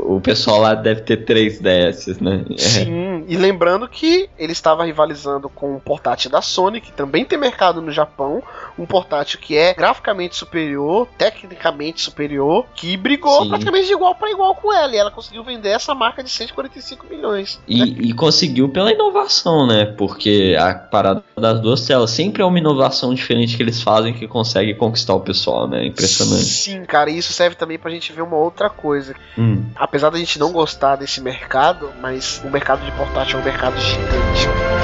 [0.03, 2.45] o pessoal lá deve ter três DS, né?
[2.51, 2.57] É.
[2.57, 7.37] Sim, e lembrando que ele estava rivalizando com um portátil da Sony, que também tem
[7.37, 8.41] mercado no Japão,
[8.77, 13.49] um portátil que é graficamente superior, tecnicamente superior, que brigou Sim.
[13.49, 17.05] praticamente de igual para igual com ela, e ela conseguiu vender essa marca de 145
[17.07, 17.61] milhões.
[17.67, 19.85] E, e conseguiu pela inovação, né?
[19.85, 24.27] Porque a parada das duas telas sempre é uma inovação diferente que eles fazem que
[24.27, 24.42] consegue
[24.75, 25.85] conquistar o pessoal, né?
[25.85, 26.43] Impressionante.
[26.43, 29.15] Sim, cara, e isso serve também pra gente ver uma outra coisa.
[29.37, 29.65] Hum.
[29.75, 33.79] Apesar da gente não gostar desse mercado, mas o mercado de portátil é um mercado
[33.79, 34.82] gigante.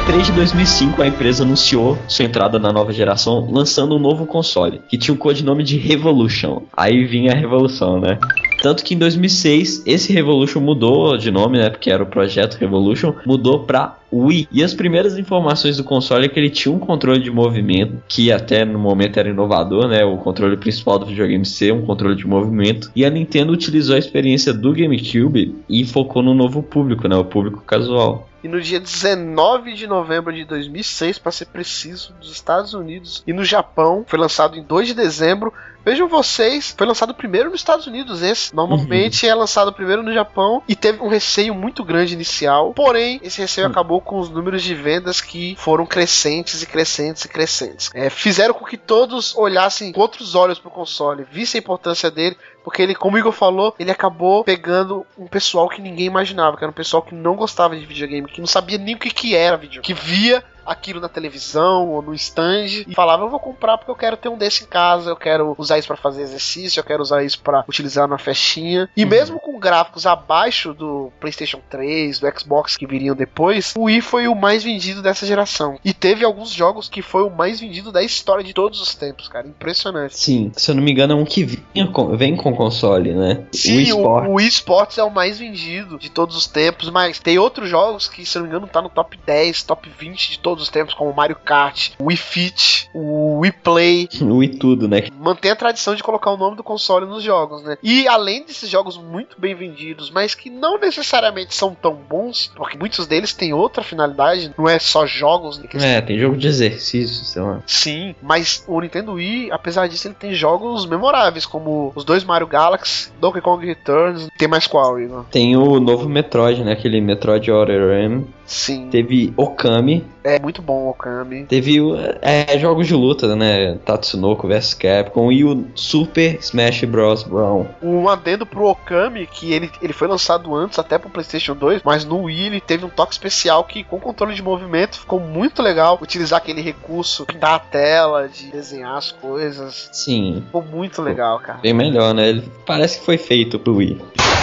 [0.00, 4.80] E3 de 2005, a empresa anunciou sua entrada na nova geração, lançando um novo console,
[4.88, 6.62] que tinha o codinome de Revolution.
[6.76, 8.18] Aí vinha a revolução, né?
[8.62, 11.70] Tanto que em 2006 esse Revolution mudou de nome, né?
[11.70, 14.48] Porque era o projeto Revolution, mudou pra Wii.
[14.50, 18.32] E as primeiras informações do console é que ele tinha um controle de movimento, que
[18.32, 20.04] até no momento era inovador, né?
[20.04, 22.90] O controle principal do videogame ser um controle de movimento.
[22.96, 27.16] E a Nintendo utilizou a experiência do GameCube e focou no novo público, né?
[27.16, 28.29] O público casual.
[28.42, 33.32] E no dia 19 de novembro de 2006, para ser preciso, dos Estados Unidos e
[33.32, 35.52] no Japão, foi lançado em 2 de dezembro.
[35.84, 38.54] Vejam vocês, foi lançado primeiro nos Estados Unidos esse.
[38.54, 42.74] Normalmente é lançado primeiro no Japão e teve um receio muito grande inicial.
[42.74, 47.28] Porém, esse receio acabou com os números de vendas que foram crescentes e crescentes e
[47.28, 47.90] crescentes.
[47.94, 52.36] É, fizeram com que todos olhassem com outros olhos pro console, vissem a importância dele,
[52.62, 56.64] porque ele, como o Igor falou, ele acabou pegando um pessoal que ninguém imaginava, que
[56.64, 59.34] era um pessoal que não gostava de videogame, que não sabia nem o que, que
[59.34, 63.76] era videogame, que via aquilo na televisão ou no stand e falava: Eu vou comprar
[63.78, 66.80] porque eu quero ter um desse em casa, eu quero usar isso para fazer exercício,
[66.80, 68.88] eu quero usar isso para utilizar na festinha.
[68.96, 74.00] E mesmo com gráficos abaixo do PlayStation 3, do Xbox que viriam depois, o Wii
[74.00, 75.78] foi o mais vendido dessa geração.
[75.84, 79.28] E teve alguns jogos que foi o mais vendido da história de todos os tempos,
[79.28, 79.46] cara.
[79.48, 80.16] Impressionante.
[80.18, 83.44] Sim, se eu não me engano, é um que vinha com- vem com console, né?
[83.52, 84.28] Sim, Wii o, Sport.
[84.28, 88.08] o Wii Sports é o mais vendido de todos os tempos, mas tem outros jogos
[88.08, 90.68] que, se eu não me engano, tá no top 10, top 20 de todos os
[90.68, 94.08] tempos, como o Mario Kart, Wii Fit, o Wii Play.
[94.20, 95.08] O Wii tudo, né?
[95.18, 97.76] Mantém a tradição de colocar o nome do console nos jogos, né?
[97.82, 102.78] E além desses jogos muito bem vendidos, mas que não necessariamente são tão bons, porque
[102.78, 105.68] muitos deles têm outra finalidade, não é só jogos, né?
[105.74, 107.62] É, tem jogo de exercício, sei lá.
[107.66, 112.46] Sim, mas o Nintendo Wii, apesar disso, ele tem jogos memoráveis, como os dois Mario
[112.46, 114.28] Galaxy, Donkey Kong Returns.
[114.36, 115.24] Tem mais qual, Igor?
[115.30, 116.72] Tem o novo Metroid, né?
[116.72, 118.26] Aquele Metroid Other M.
[118.50, 120.04] Sim, Teve Okami.
[120.24, 121.44] é muito bom o Okami.
[121.44, 123.78] Teve o- é, jogos de luta, né?
[123.84, 125.30] Tatsunoko vs Capcom.
[125.30, 127.22] E o Super Smash Bros.
[127.22, 127.66] Brown.
[127.80, 132.04] Um adendo pro Okami, que ele, ele foi lançado antes, até pro PlayStation 2, mas
[132.04, 135.96] no Wii ele teve um toque especial que, com controle de movimento, ficou muito legal
[136.02, 139.88] utilizar aquele recurso da tela, de desenhar as coisas.
[139.92, 141.60] Sim, Ficou muito legal, cara.
[141.62, 142.30] bem melhor, né?
[142.30, 143.96] Ele parece que foi feito pro Wii.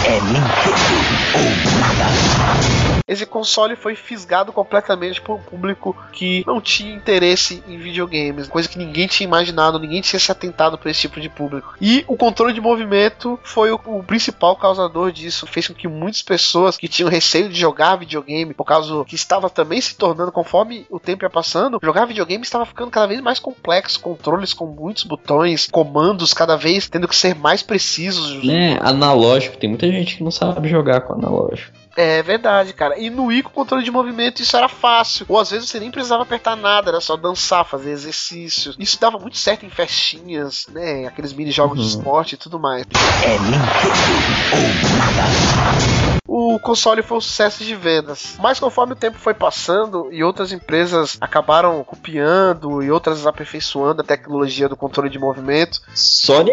[0.06, 0.38] É Nintendo
[1.34, 2.98] ou nada.
[3.06, 8.68] Esse console foi fisgado completamente por um público que não tinha interesse em videogames, coisa
[8.68, 11.74] que ninguém tinha imaginado, ninguém tinha se atentado para esse tipo de público.
[11.80, 16.22] E o controle de movimento foi o, o principal causador disso, fez com que muitas
[16.22, 20.86] pessoas que tinham receio de jogar videogame, por causa que estava também se tornando, conforme
[20.90, 25.04] o tempo ia passando, jogar videogame estava ficando cada vez mais complexo, controles com muitos
[25.04, 28.44] botões, comandos cada vez tendo que ser mais precisos.
[28.44, 28.78] Né?
[28.80, 31.72] Analógico, tem muita gente que não sabe jogar com analógico.
[32.00, 32.96] É verdade, cara.
[32.96, 35.26] E no Wii com controle de movimento isso era fácil.
[35.28, 38.76] Ou às vezes você nem precisava apertar nada, era só dançar, fazer exercícios.
[38.78, 41.08] Isso dava muito certo em festinhas, né?
[41.08, 41.98] Aqueles mini jogos de Uhum.
[41.98, 42.84] esporte e tudo mais.
[43.24, 43.58] É Nintendo
[44.52, 46.18] ou nada.
[46.28, 48.36] O console foi um sucesso de vendas.
[48.38, 54.04] Mas conforme o tempo foi passando e outras empresas acabaram copiando e outras aperfeiçoando a
[54.04, 55.80] tecnologia do controle de movimento.
[55.94, 56.52] Sony?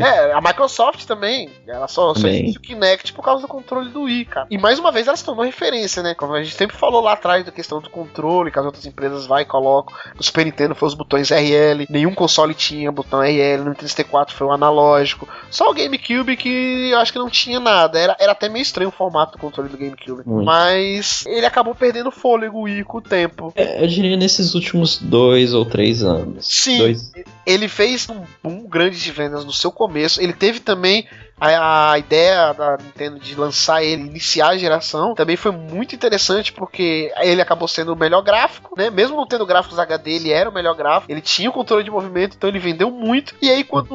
[0.00, 1.48] É, a Microsoft também.
[1.66, 4.46] Ela só, só o Kinect por causa do controle do Wii, cara.
[4.50, 6.14] E mais uma vez ela se tornou referência, né?
[6.14, 9.26] Como a gente sempre falou lá atrás da questão do controle, que as outras empresas
[9.26, 9.94] vai e colocam.
[10.16, 14.34] No Super Nintendo foi os botões RL, nenhum console tinha botão RL, no Nintendo 64
[14.34, 15.28] foi o analógico.
[15.50, 17.96] Só o GameCube que eu acho que não tinha nada.
[17.98, 20.22] Era, era até meio estranho o formato do controle do GameCube.
[20.26, 20.44] Muito.
[20.46, 23.52] Mas ele acabou perdendo fôlego Wii com o tempo.
[23.54, 26.46] É, eu diria nesses últimos dois ou três anos.
[26.46, 27.12] Sim, Dois.
[27.46, 30.20] ele fez um boom grande de vendas no seu começo.
[30.22, 31.06] Ele teve também
[31.40, 36.52] a, a ideia da Nintendo de lançar ele, iniciar a geração, também foi muito interessante
[36.52, 38.90] porque ele acabou sendo o melhor gráfico, né?
[38.90, 41.10] Mesmo não tendo gráficos HD, ele era o melhor gráfico.
[41.10, 43.34] Ele tinha o controle de movimento, então ele vendeu muito.
[43.42, 43.94] E aí, quando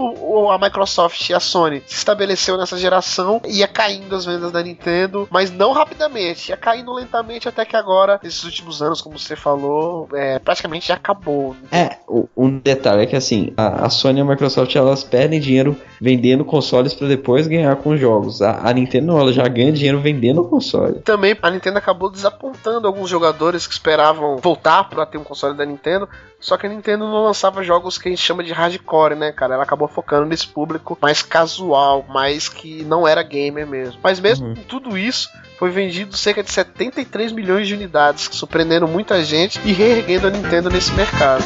[0.51, 5.27] a Microsoft e a Sony se estabeleceu nessa geração, ia caindo as vendas da Nintendo,
[5.31, 10.07] mas não rapidamente, ia caindo lentamente até que agora, nesses últimos anos, como você falou,
[10.13, 11.55] é, praticamente já acabou.
[11.71, 11.97] É,
[12.35, 16.93] um detalhe é que assim, a, Sony e a Microsoft elas perdem dinheiro vendendo consoles
[16.93, 18.41] pra depois ganhar com jogos.
[18.41, 20.99] A, a Nintendo ela já ganha dinheiro vendendo o console.
[20.99, 25.65] Também a Nintendo acabou desapontando alguns jogadores que esperavam voltar para ter um console da
[25.65, 26.07] Nintendo.
[26.39, 29.55] Só que a Nintendo não lançava jogos que a gente chama de hardcore, né, cara?
[29.55, 33.99] Ela acabou focando nesse público mais casual, mais que não era gamer mesmo.
[34.01, 34.55] Mas mesmo Uhum.
[34.55, 39.73] com tudo isso, foi vendido cerca de 73 milhões de unidades, surpreendendo muita gente e
[39.73, 41.43] reerguendo a Nintendo nesse mercado.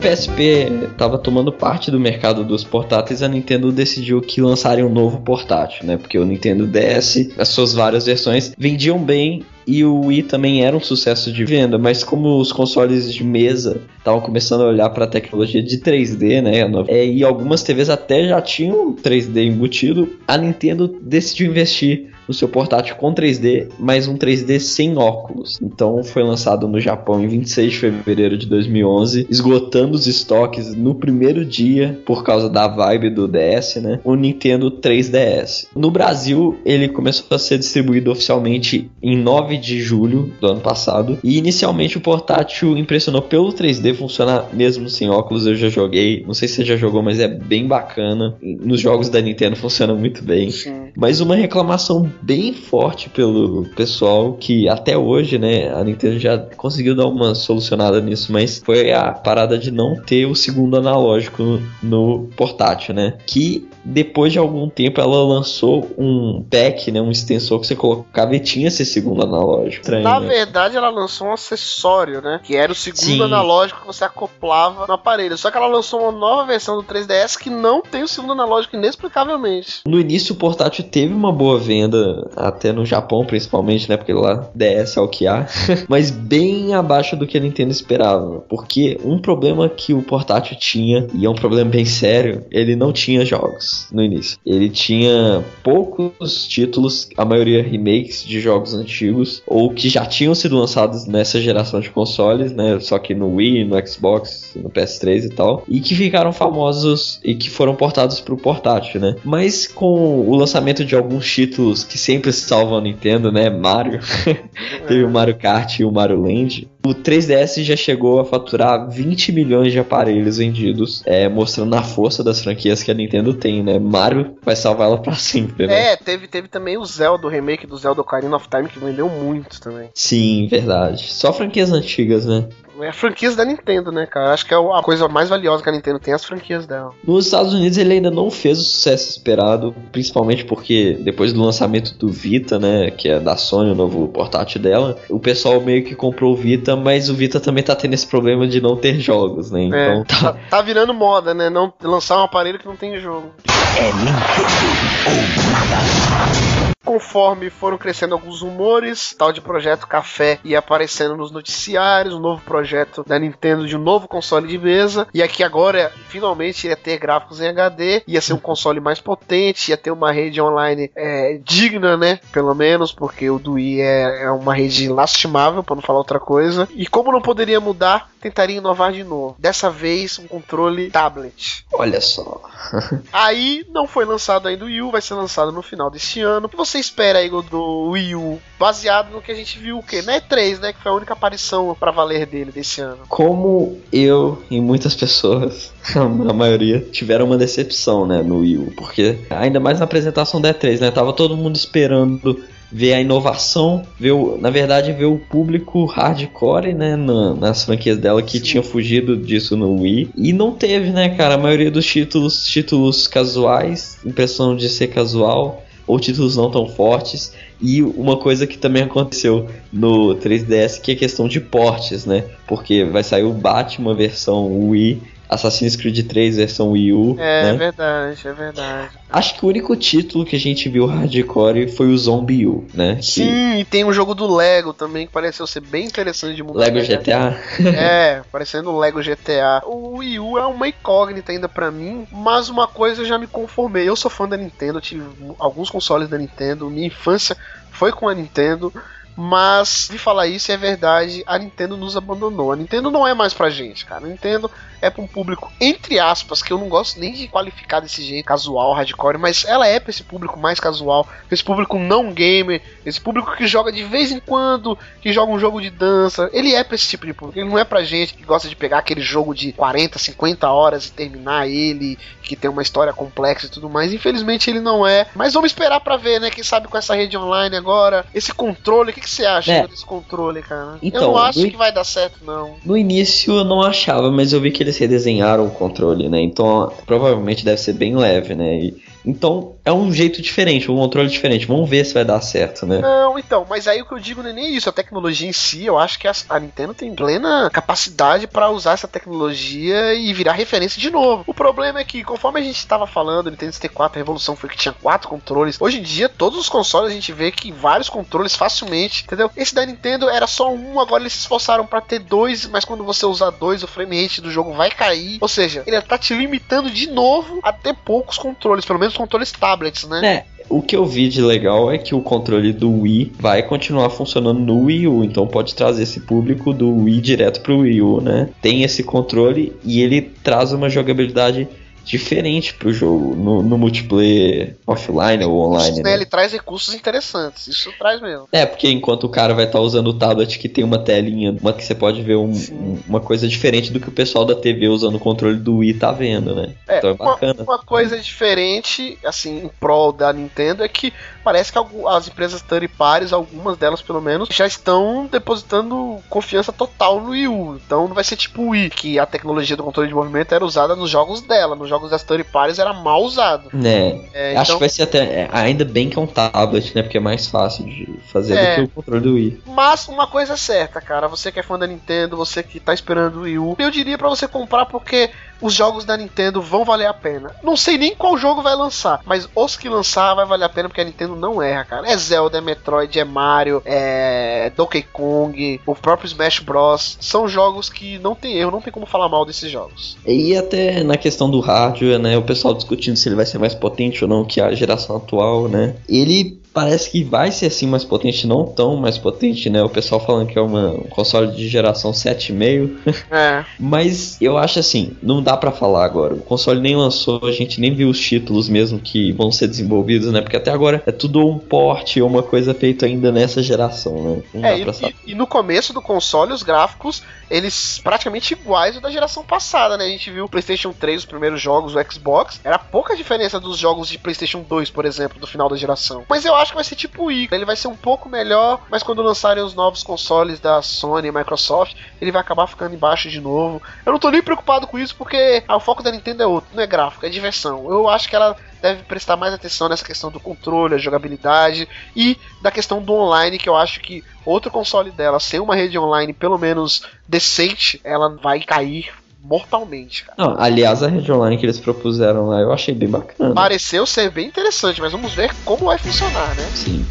[0.00, 5.20] PSP estava tomando parte do mercado dos portáteis, a Nintendo decidiu que lançaria um novo
[5.20, 5.98] portátil, né?
[5.98, 10.76] Porque o Nintendo DS, as suas várias versões, vendiam bem e o Wii também era
[10.76, 15.04] um sucesso de venda, mas como os consoles de mesa estavam começando a olhar para
[15.04, 16.60] a tecnologia de 3D, né?
[16.88, 22.48] É, e algumas TVs até já tinham 3D embutido, a Nintendo decidiu investir no seu
[22.48, 25.58] portátil com 3D, mas um 3D sem óculos.
[25.60, 30.94] Então foi lançado no Japão em 26 de fevereiro de 2011, esgotando os estoques no
[30.94, 33.98] primeiro dia por causa da vibe do DS, né?
[34.04, 35.66] O Nintendo 3DS.
[35.74, 41.18] No Brasil, ele começou a ser distribuído oficialmente em 9 de julho do ano passado,
[41.24, 45.48] e inicialmente o portátil impressionou pelo 3D funcionar mesmo sem óculos.
[45.48, 48.36] Eu já joguei, não sei se você já jogou, mas é bem bacana.
[48.40, 50.52] Nos jogos da Nintendo funciona muito bem.
[50.52, 50.90] Sim.
[50.96, 56.94] Mas uma reclamação bem forte pelo pessoal que até hoje, né, a Nintendo já conseguiu
[56.94, 62.28] dar uma solucionada nisso, mas foi a parada de não ter o segundo analógico no,
[62.36, 63.14] portátil, né?
[63.26, 68.34] Que depois de algum tempo ela lançou um pack, né, um extensor que você colocava
[68.34, 69.82] e tinha esse segundo analógico.
[69.82, 70.28] Estranho, Na né?
[70.28, 72.40] verdade, ela lançou um acessório, né?
[72.42, 73.22] Que era o segundo Sim.
[73.22, 75.36] analógico que você acoplava no aparelho.
[75.36, 78.76] Só que ela lançou uma nova versão do 3DS que não tem o segundo analógico
[78.76, 79.80] inexplicavelmente.
[79.86, 83.96] No início o portátil teve uma boa venda, até no Japão principalmente, né?
[83.96, 85.46] Porque lá DS é o que há,
[85.88, 88.40] mas bem abaixo do que a Nintendo esperava.
[88.48, 92.92] Porque um problema que o portátil tinha, e é um problema bem sério, ele não
[92.92, 94.38] tinha jogos no início.
[94.44, 100.56] Ele tinha poucos títulos, a maioria remakes de jogos antigos, ou que já tinham sido
[100.56, 102.78] lançados nessa geração de consoles, né?
[102.80, 107.34] Só que no Wii, no Xbox, no PS3 e tal, e que ficaram famosos e
[107.34, 109.16] que foram portados para o portátil, né?
[109.24, 113.50] Mas com o lançamento de alguns títulos que sempre salvam a Nintendo, né?
[113.50, 114.00] Mario,
[114.86, 116.68] teve o Mario Kart e o Mario Land.
[116.84, 122.24] O 3DS já chegou a faturar 20 milhões de aparelhos vendidos, é, mostrando a força
[122.24, 123.78] das franquias que a Nintendo tem, né?
[123.78, 125.92] Mario vai salvar ela pra sempre, né?
[125.92, 129.08] É, teve, teve também o Zelda, o remake do Zelda Ocarina of Time, que vendeu
[129.10, 129.90] muito também.
[129.94, 131.12] Sim, verdade.
[131.12, 132.48] Só franquias antigas, né?
[132.82, 134.32] É franquias da Nintendo, né, cara?
[134.32, 136.92] Acho que é a coisa mais valiosa que a Nintendo tem, as franquias dela.
[137.06, 141.94] Nos Estados Unidos ele ainda não fez o sucesso esperado, principalmente porque depois do lançamento
[141.94, 145.94] do Vita, né, que é da Sony, o novo portátil dela, o pessoal meio que
[145.94, 149.50] comprou o Vita, mas o Vita também tá tendo esse problema de não ter jogos,
[149.50, 149.64] né?
[149.64, 151.50] Então é, tá, tá, tá virando moda, né?
[151.50, 153.30] Não lançar um aparelho que não tem jogo.
[153.76, 154.70] É Nintendo
[155.06, 156.69] ou nada.
[156.84, 162.42] Conforme foram crescendo alguns rumores, tal de projeto Café ia aparecendo nos noticiários, um novo
[162.42, 166.98] projeto da Nintendo de um novo console de mesa, e aqui agora finalmente ia ter
[166.98, 171.38] gráficos em HD, ia ser um console mais potente, ia ter uma rede online é,
[171.44, 172.18] digna, né?
[172.32, 176.18] Pelo menos, porque o do Wii é, é uma rede lastimável, para não falar outra
[176.18, 176.68] coisa.
[176.74, 179.36] E como não poderia mudar, tentaria inovar de novo.
[179.38, 181.64] Dessa vez, um controle tablet.
[181.72, 182.42] olha só.
[183.12, 186.46] Aí não foi lançado ainda o Wii U, vai ser lançado no final deste ano.
[186.46, 188.40] O que você espera, Igor, do Wii U?
[188.58, 190.02] Baseado no que a gente viu o quê?
[190.02, 190.72] Na E3, né?
[190.72, 193.00] Que foi a única aparição pra valer dele desse ano.
[193.08, 199.18] Como eu e muitas pessoas, a maioria, tiveram uma decepção, né, no Wii U, porque
[199.30, 204.12] ainda mais na apresentação da E3, né, tava todo mundo esperando ver a inovação, ver
[204.12, 208.44] o, na verdade ver o público hardcore, né, na- nas franquias dela que Sim.
[208.44, 213.08] tinham fugido disso no Wii e não teve, né, cara, a maioria dos títulos, títulos
[213.08, 218.84] casuais, impressão de ser casual ou títulos não tão fortes e uma coisa que também
[218.84, 222.24] aconteceu no 3DS que é a questão de portes, né?
[222.46, 227.52] Porque vai sair o Batman versão Wii, Assassin's Creed 3 versão Wii U, É, né?
[227.54, 228.90] verdade, é verdade.
[229.08, 232.96] Acho que o único título que a gente viu hardcore foi o Zombie U, né?
[232.96, 236.42] Que- Sim, e tem um jogo do Lego também que pareceu ser bem interessante de
[236.42, 236.60] mudar.
[236.60, 236.82] Lego né?
[236.84, 237.36] GTA.
[237.74, 239.62] É, parecendo o Lego GTA.
[239.66, 243.26] O Wii U é uma incógnita ainda pra mim, mas uma coisa eu já me
[243.28, 243.88] conformei.
[243.88, 245.04] Eu sou fã da Nintendo, tive
[245.38, 247.36] alguns consoles da Nintendo, minha infância
[247.70, 248.72] foi com a Nintendo.
[249.16, 252.52] Mas, de falar isso, é verdade, a Nintendo nos abandonou.
[252.52, 254.06] A Nintendo não é mais pra gente, cara.
[254.06, 254.50] A Nintendo
[254.80, 258.24] é pra um público, entre aspas, que eu não gosto nem de qualificar desse jeito,
[258.26, 262.62] casual, hardcore, mas ela é pra esse público mais casual, pra esse público não gamer,
[262.84, 266.28] esse público que joga de vez em quando, que joga um jogo de dança.
[266.32, 268.56] Ele é pra esse tipo de público, ele não é pra gente que gosta de
[268.56, 273.46] pegar aquele jogo de 40, 50 horas e terminar ele, que tem uma história complexa
[273.46, 273.92] e tudo mais.
[273.92, 275.06] Infelizmente ele não é.
[275.14, 276.30] Mas vamos esperar pra ver, né?
[276.30, 279.66] Quem sabe com essa rede online agora, esse controle, o que, que você acha É.
[279.66, 280.72] desse controle, cara?
[280.74, 282.56] eu Então, não acho no- que vai dar certo, não.
[282.64, 286.20] No início eu não achava, mas eu vi que eles redesenharam o controle, né?
[286.20, 288.58] Então provavelmente deve ser bem leve, né?
[288.58, 291.46] E Então é um jeito diferente, um controle diferente.
[291.46, 292.78] Vamos ver se vai dar certo, né?
[292.78, 294.68] Não, então, mas aí o que eu digo não é nem isso.
[294.68, 298.72] A tecnologia em si, eu acho que a, a Nintendo tem plena capacidade para usar
[298.72, 301.24] essa tecnologia e virar referência de novo.
[301.26, 304.48] O problema é que, conforme a gente estava falando, o Nintendo 64, a revolução foi
[304.48, 305.60] que tinha quatro controles.
[305.60, 309.30] Hoje em dia, todos os consoles a gente vê que vários controles facilmente, entendeu?
[309.36, 312.84] Esse da Nintendo era só um, agora eles se esforçaram para ter dois, mas quando
[312.84, 315.18] você usar dois, o frame rate do jogo vai cair.
[315.20, 319.32] Ou seja, ele tá te limitando de novo a ter poucos controles, pelo menos controles
[319.32, 320.06] tablets, né?
[320.06, 323.88] É, o que eu vi de legal é que o controle do Wii vai continuar
[323.88, 328.00] funcionando no Wii U, então pode trazer esse público do Wii direto pro Wii U,
[328.00, 328.28] né?
[328.42, 331.48] Tem esse controle e ele traz uma jogabilidade
[331.84, 335.72] diferente pro jogo, no, no multiplayer offline ou online.
[335.72, 335.94] Isso, né?
[335.94, 338.28] Ele traz recursos interessantes, isso traz mesmo.
[338.32, 341.52] É, porque enquanto o cara vai estar usando o tablet que tem uma telinha, uma
[341.52, 344.68] que você pode ver um, um, uma coisa diferente do que o pessoal da TV
[344.68, 346.54] usando o controle do Wii tá vendo, né?
[346.68, 347.42] É, então é bacana.
[347.42, 350.92] Uma, uma coisa diferente, assim, em prol da Nintendo é que
[351.24, 351.58] parece que
[351.88, 357.28] as empresas third parties, algumas delas pelo menos, já estão depositando confiança total no Wii
[357.28, 357.56] U.
[357.56, 360.44] Então não vai ser tipo o Wii, que a tecnologia do controle de movimento era
[360.44, 363.48] usada nos jogos dela, nos jogos das third parties era mal usado.
[363.64, 364.98] É, É, acho então- que vai ser até.
[364.98, 366.82] é, ainda bem que é um tablet, né?
[366.82, 368.50] Porque é mais fácil de fazer É.
[368.50, 369.42] do que o controle do Wii.
[369.46, 372.74] Mas uma coisa é certa, cara, você que é fã da Nintendo, você que tá
[372.74, 375.10] esperando o Wii U, eu diria pra você comprar porque
[375.40, 377.34] os jogos da Nintendo vão valer a pena.
[377.42, 380.68] Não sei nem qual jogo vai lançar, mas os que lançar vai valer a pena
[380.68, 381.90] porque a Nintendo não erra, cara.
[381.90, 386.98] É Zelda, é Metroid, é Mario, é Donkey Kong, o próprio Smash Bros.
[387.00, 389.96] São jogos que não tem erro, não tem como falar mal desses jogos.
[390.06, 392.16] E até na questão do hardware, né?
[392.16, 395.48] O pessoal discutindo se ele vai ser mais potente ou não que a geração atual,
[395.48, 395.76] né?
[395.88, 399.62] Ele parece que vai ser assim mais potente, não tão mais potente, né?
[399.62, 402.70] O pessoal falando que é uma, um console de geração 7,5.
[403.10, 403.44] É.
[403.58, 406.14] Mas eu acho assim, não dá pra falar agora.
[406.14, 410.12] O console nem lançou, a gente nem viu os títulos mesmo que vão ser desenvolvidos,
[410.12, 410.20] né?
[410.20, 414.22] Porque até agora é tudo um porte ou uma coisa feita ainda nessa geração, né?
[414.34, 414.94] Não É, dá e, pra saber.
[415.06, 419.76] e- e no começo do console, os gráficos, eles praticamente iguais ao da geração passada,
[419.76, 419.84] né?
[419.84, 423.58] A gente viu o PlayStation 3, os primeiros jogos, o Xbox, era pouca diferença dos
[423.58, 426.04] jogos de PlayStation 2, por exemplo, do final da geração.
[426.08, 428.62] Mas eu acho que vai ser tipo o I, ele vai ser um pouco melhor,
[428.70, 433.08] mas quando lançarem os novos consoles da Sony e Microsoft, ele vai acabar ficando embaixo
[433.08, 433.62] de novo.
[433.84, 436.50] Eu não tô nem preocupado com isso, porque ah, o foco da Nintendo é outro,
[436.54, 437.70] não é gráfico, é diversão.
[437.70, 442.16] Eu acho que ela deve prestar mais atenção nessa questão do controle, a jogabilidade e
[442.42, 446.12] da questão do online, que eu acho que outro console dela, sem uma rede online
[446.12, 450.16] pelo menos decente, ela vai cair mortalmente, cara.
[450.16, 453.34] Não, aliás, a rede online que eles propuseram lá eu achei bem bacana.
[453.34, 456.48] Pareceu ser bem interessante, mas vamos ver como vai funcionar, né?
[456.54, 456.84] Sim.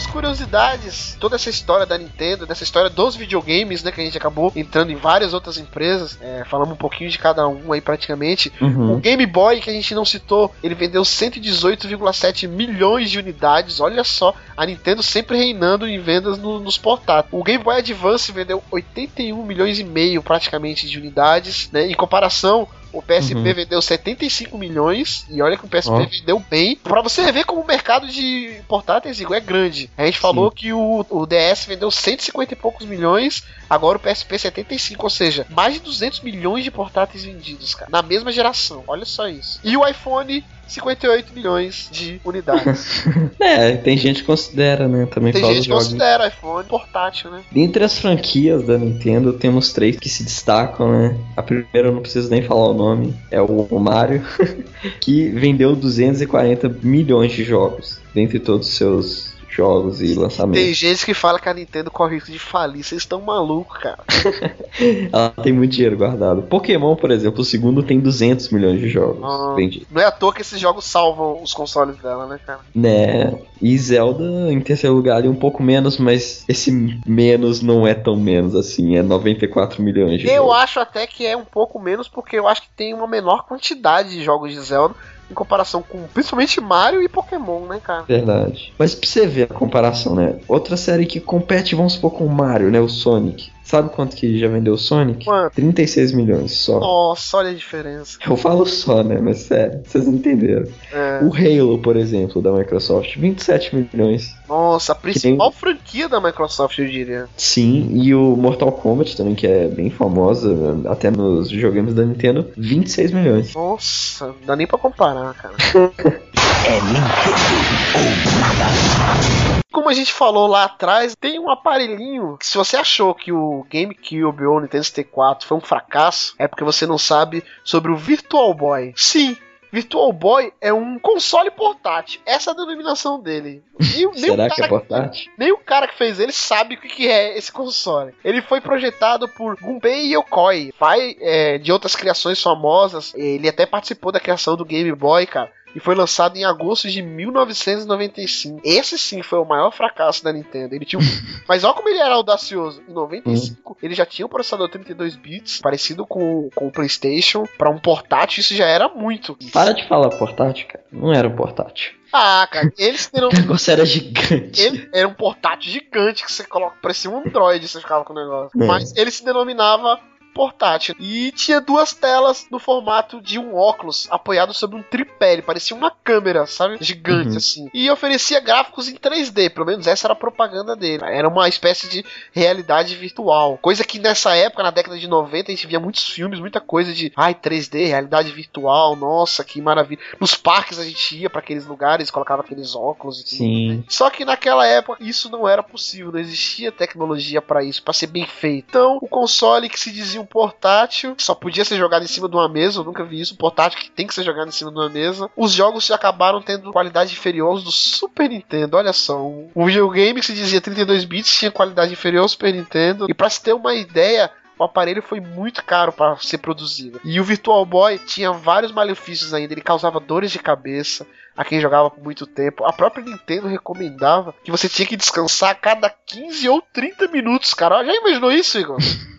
[0.00, 1.16] Algumas curiosidades.
[1.20, 3.92] Toda essa história da Nintendo, dessa história dos videogames, né?
[3.92, 6.18] Que a gente acabou entrando em várias outras empresas.
[6.20, 8.52] É, falamos um pouquinho de cada um aí praticamente.
[8.60, 9.00] O Uhum.
[9.00, 13.80] Game Boy, que a gente não citou, ele vendeu 118,7 milhões de unidades.
[13.80, 17.32] Olha só, a Nintendo sempre reinando em vendas no- nos portáteis.
[17.32, 21.86] O Game Boy Advance vendeu 81 milhões e meio praticamente de unidades, né?
[21.90, 23.54] Em comparação, o PSP Uhum.
[23.54, 26.04] vendeu 75 milhões e olha que o PSP Ó.
[26.06, 26.76] vendeu bem.
[26.76, 29.90] Pra você ver como o mercado de portáteis é grande.
[29.96, 34.36] A gente falou que o, o DS vendeu 150 e poucos milhões, agora o PSP
[34.36, 38.82] 75, ou seja, mais de 200 milhões de portáteis vendidos, cara, na mesma geração.
[38.88, 39.60] Olha só isso.
[39.62, 43.04] E o iPhone 58 milhões de unidades.
[43.40, 45.06] É, tem gente que considera, né?
[45.06, 47.42] Também Tem gente que considera iPhone portátil, né?
[47.50, 51.18] Dentre as franquias da Nintendo, temos três que se destacam, né?
[51.36, 54.22] A primeira eu não preciso nem falar o nome, é o Mario,
[55.00, 60.76] que vendeu 240 milhões de jogos, dentre todos os seus jogos e Tem lançamentos.
[60.76, 62.82] gente que fala que a Nintendo corre risco de falir.
[62.84, 63.98] Vocês estão malucos, cara.
[65.12, 66.42] Ela tem muito dinheiro guardado.
[66.42, 69.54] Pokémon, por exemplo, o segundo tem 200 milhões de jogos Ah.
[69.56, 69.86] vendidos.
[69.90, 72.60] Não é à toa que esses jogos salvam os consoles dela, né, cara?
[72.74, 73.38] Né?
[73.60, 76.70] E Zelda em terceiro lugar ali um pouco menos, mas esse
[77.06, 80.56] menos não é tão menos assim, é 94 milhões de Eu jogos.
[80.56, 84.10] acho até que é um pouco menos, porque eu acho que tem uma menor quantidade
[84.10, 84.94] de jogos de Zelda
[85.30, 88.02] em comparação com principalmente Mario e Pokémon, né, cara?
[88.02, 88.72] Verdade.
[88.78, 90.40] Mas pra você ver a comparação, né?
[90.48, 92.80] Outra série que compete, vamos supor, com o Mario, né?
[92.80, 93.52] O Sonic.
[93.70, 95.24] Sabe quanto que já vendeu o Sonic?
[95.24, 95.54] Quanto?
[95.54, 96.80] 36 milhões só.
[96.80, 98.18] Nossa, olha a diferença.
[98.26, 99.20] Eu falo só, né?
[99.22, 100.66] Mas sério, vocês entenderam.
[100.92, 101.20] É.
[101.22, 104.34] O Halo, por exemplo, da Microsoft, 27 milhões.
[104.48, 107.28] Nossa, a principal franquia da Microsoft, eu diria.
[107.36, 110.52] Sim, e o Mortal Kombat também, que é bem famosa,
[110.86, 113.54] até nos videogames da Nintendo, 26 milhões.
[113.54, 115.54] Nossa, não dá nem pra comparar, cara.
[116.66, 117.56] É Nintendo
[117.96, 119.60] ou nada.
[119.72, 123.64] Como a gente falou lá atrás, tem um aparelhinho que se você achou que o
[123.70, 127.96] GameCube ou o Nintendo 64 foi um fracasso, é porque você não sabe sobre o
[127.96, 128.92] Virtual Boy.
[128.96, 129.36] Sim,
[129.72, 132.20] Virtual Boy é um console portátil.
[132.26, 133.62] Essa é a denominação dele.
[133.78, 135.32] Nem, o Será cara que é portátil?
[135.38, 138.12] nem o cara que fez ele sabe o que que é esse console.
[138.24, 143.14] Ele foi projetado por Gunpei Yokoi, pai é, de outras criações famosas.
[143.14, 145.50] Ele até participou da criação do Game Boy, cara.
[145.74, 148.60] E foi lançado em agosto de 1995.
[148.64, 150.74] Esse sim foi o maior fracasso da Nintendo.
[150.74, 151.00] Ele tinha.
[151.48, 152.82] Mas olha como ele era audacioso.
[152.88, 157.44] Em 95, ele já tinha um processador 32 bits, parecido com, com o PlayStation.
[157.58, 159.36] Para um portátil, isso já era muito.
[159.52, 160.84] Para de falar portátil, cara.
[160.92, 161.92] Não era um portátil.
[162.12, 163.28] Ah, cara, eles terão.
[163.28, 164.60] O negócio era gigante.
[164.60, 168.16] Ele era um portátil gigante que você coloca, parecia um Android, você ficava com o
[168.16, 168.62] negócio.
[168.62, 168.66] É.
[168.66, 170.00] Mas ele se denominava
[170.34, 170.94] portátil.
[170.98, 175.32] E tinha duas telas no formato de um óculos apoiado sobre um tripé.
[175.34, 176.78] Ele parecia uma câmera, sabe?
[176.80, 177.36] Gigante Uhum.
[177.36, 177.70] assim.
[177.74, 181.02] E oferecia gráficos em 3D, pelo menos essa era a propaganda dele.
[181.04, 183.58] Era uma espécie de realidade virtual.
[183.60, 186.92] Coisa que nessa época, na década de 90, a gente via muitos filmes, muita coisa
[186.92, 190.00] de ai, 3D, realidade virtual, nossa, que maravilha.
[190.18, 193.36] Nos parques a gente ia para aqueles lugares, colocava aqueles óculos e tudo.
[193.36, 193.84] Sim.
[193.88, 198.06] Só que naquela época isso não era possível, não existia tecnologia para isso, para ser
[198.06, 198.66] bem feito.
[198.70, 202.36] Então, o console que se dizia um portátil só podia ser jogado em cima de
[202.36, 203.34] uma mesa, eu nunca vi isso.
[203.34, 205.30] Um portátil que tem que ser jogado em cima de uma mesa.
[205.36, 208.76] Os jogos já acabaram tendo qualidade inferior aos do Super Nintendo.
[208.76, 213.06] Olha só, o videogame que se dizia 32 bits tinha qualidade inferior ao Super Nintendo.
[213.08, 217.00] E para se ter uma ideia, o aparelho foi muito caro para ser produzido.
[217.02, 219.54] E o Virtual Boy tinha vários malefícios ainda.
[219.54, 221.06] Ele causava dores de cabeça
[221.40, 222.66] a quem jogava por muito tempo.
[222.66, 227.54] A própria Nintendo recomendava que você tinha que descansar a cada 15 ou 30 minutos,
[227.54, 227.82] cara.
[227.82, 228.76] Já imaginou isso, Igor?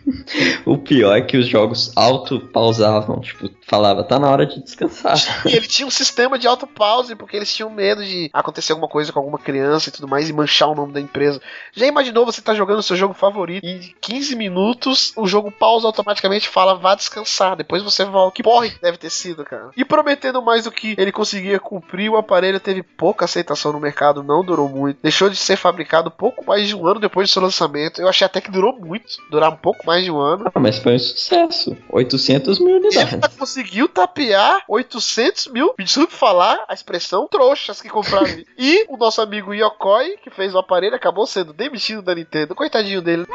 [0.66, 5.16] O pior é que os jogos auto-pausavam, tipo, falava, tá na hora de descansar.
[5.46, 9.12] E ele tinha um sistema de auto-pause, porque eles tinham medo de acontecer alguma coisa
[9.12, 11.40] com alguma criança e tudo mais e manchar o nome da empresa.
[11.72, 15.50] Já imaginou você tá jogando o seu jogo favorito e em 15 minutos o jogo
[15.50, 18.34] pausa automaticamente e fala vá descansar, depois você volta.
[18.34, 19.70] Que porra que deve ter sido, cara.
[19.76, 24.22] E prometendo mais do que ele conseguia cumprir, o aparelho teve pouca aceitação no mercado,
[24.22, 24.98] não durou muito.
[25.02, 28.00] Deixou de ser fabricado pouco mais de um ano depois do seu lançamento.
[28.00, 30.50] Eu achei até que durou muito, durar um pouco mais de um ano.
[30.54, 31.76] Ah, mas foi um sucesso.
[31.90, 33.14] 800 mil unidades.
[33.14, 38.26] ainda conseguiu tapear 800 mil, me desculpe falar a expressão, trouxas que compraram.
[38.58, 42.54] e o nosso amigo Yokoi, que fez o aparelho, acabou sendo demitido da Nintendo.
[42.54, 43.26] Coitadinho dele.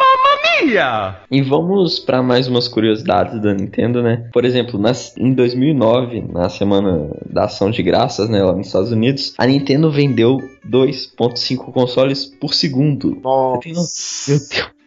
[1.30, 4.30] E vamos pra mais umas curiosidades da Nintendo, né?
[4.34, 8.91] Por exemplo, nas, em 2009, na semana da ação de graças, né, lá nos Estados
[8.91, 10.38] Unidos, a Nintendo vendeu
[10.68, 13.15] 2.5 consoles por segundo.
[13.22, 14.31] Nossa.
[14.31, 14.77] Meu Deus.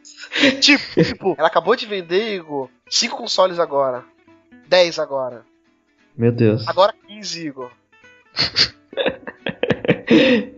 [0.61, 4.05] Tipo, tipo, ela acabou de vender, Igor, 5 consoles agora.
[4.69, 5.45] 10 agora.
[6.17, 6.69] Meu Deus.
[6.69, 7.71] Agora 15, Igor.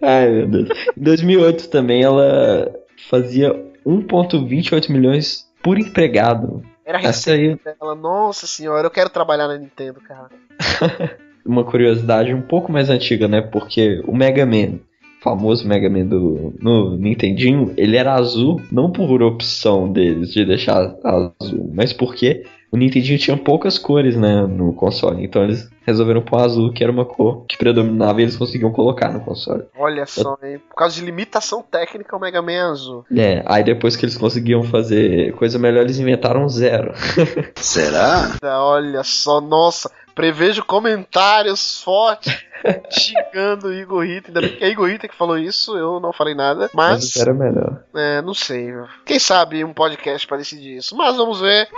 [0.03, 0.69] Ai, meu Deus.
[0.97, 2.71] Em 2008 também ela
[3.09, 3.53] fazia
[3.87, 6.63] 1.28 milhões por empregado.
[6.85, 7.95] Era a Essa aí receita dela.
[7.95, 10.31] Nossa senhora, eu quero trabalhar na Nintendo, cara.
[11.45, 13.41] uma curiosidade um pouco mais antiga, né?
[13.41, 14.79] Porque o Mega Man,
[15.23, 20.95] famoso Mega Man do no Nintendinho, ele era azul não por opção deles de deixar
[21.05, 25.23] azul, mas porque o Nintendinho tinha poucas cores, né, no console.
[25.23, 29.13] Então eles resolveram pôr azul, que era uma cor que predominava e eles conseguiam colocar
[29.13, 29.65] no console.
[29.77, 30.59] Olha só, hein?
[30.71, 33.05] Por causa de limitação técnica, o Mega Man é azul.
[33.15, 36.95] É, aí depois que eles conseguiam fazer coisa melhor, eles inventaram um zero.
[37.57, 38.31] Será?
[38.43, 42.43] Olha só, nossa, prevejo comentários fortes
[42.91, 44.29] xingando o Igor Rita.
[44.29, 46.71] Ainda bem que é Igor Rita que falou isso, eu não falei nada.
[46.73, 47.85] Mas o Mas, é melhor.
[47.95, 48.73] é, não sei.
[49.05, 50.97] Quem sabe um podcast para decidir isso.
[50.97, 51.69] Mas vamos ver.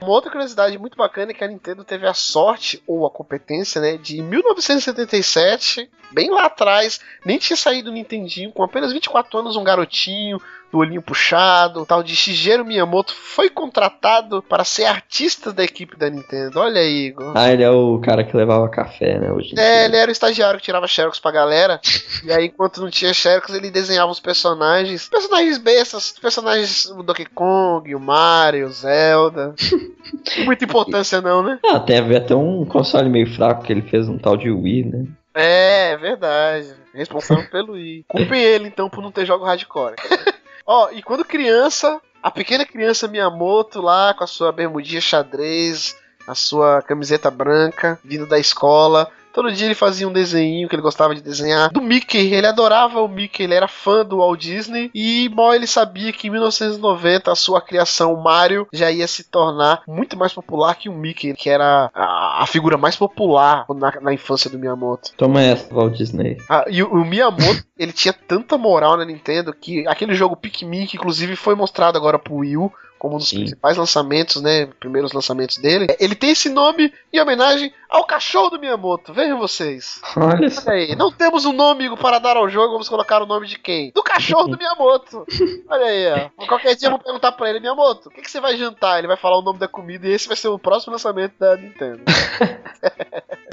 [0.00, 3.80] Uma outra curiosidade muito bacana é que a Nintendo teve a sorte ou a competência,
[3.80, 9.38] né, de em 1977, bem lá atrás, nem tinha saído o Nintendinho, com apenas 24
[9.38, 10.40] anos, um garotinho,
[10.74, 16.10] do olhinho puxado, tal de Shigeru Miyamoto, foi contratado para ser artista da equipe da
[16.10, 16.58] Nintendo.
[16.58, 17.32] Olha aí, Igor.
[17.36, 19.30] Ah, ele é o cara que levava café, né?
[19.30, 21.80] Hoje É, ele era o estagiário que tirava xerox pra galera.
[22.24, 25.08] e aí, enquanto não tinha xerox, ele desenhava os personagens.
[25.08, 26.12] Personagens bestas.
[26.20, 29.54] Personagens do Donkey Kong, o Mario, o Zelda.
[30.44, 31.60] Muita importância não, né?
[31.64, 35.04] Ah, teve até um console meio fraco que ele fez um tal de Wii, né?
[35.36, 36.74] É, é verdade.
[36.92, 38.04] Responsável pelo I.
[38.08, 39.94] Culpem ele, então, por não ter jogo hardcore.
[40.66, 45.94] Ó, e quando criança, A pequena criança Miyamoto lá com a sua bermudinha xadrez,
[46.26, 49.10] a sua camiseta branca, vindo da escola.
[49.34, 52.32] Todo dia ele fazia um desenho que ele gostava de desenhar do Mickey.
[52.32, 54.92] Ele adorava o Mickey, ele era fã do Walt Disney.
[54.94, 59.82] E mal ele sabia que em 1990 a sua criação Mario já ia se tornar
[59.88, 64.14] muito mais popular que o Mickey, que era a, a figura mais popular na, na,
[64.14, 65.12] infância do Miyamoto.
[65.16, 66.38] Toma essa, Walt Disney.
[66.48, 70.86] Ah, e o, o Miyamoto, ele tinha tanta moral na Nintendo que aquele jogo Pikmin,
[70.86, 73.40] que inclusive foi mostrado agora pro Wii U, como um dos Sim.
[73.40, 74.66] principais lançamentos, né?
[74.80, 75.86] Primeiros lançamentos dele.
[76.00, 79.12] Ele tem esse nome em homenagem ao cachorro do Miyamoto.
[79.12, 80.00] Vejam vocês.
[80.16, 80.96] Olha, Olha aí.
[80.96, 83.92] Não temos um nome para dar ao jogo, vamos colocar o nome de quem?
[83.94, 85.26] Do cachorro do Miyamoto.
[85.68, 86.46] Olha aí, ó.
[86.46, 88.98] Qualquer dia eu vou perguntar pra ele, Miyamoto, o que, que você vai jantar?
[88.98, 91.56] Ele vai falar o nome da comida e esse vai ser o próximo lançamento da
[91.56, 92.02] Nintendo.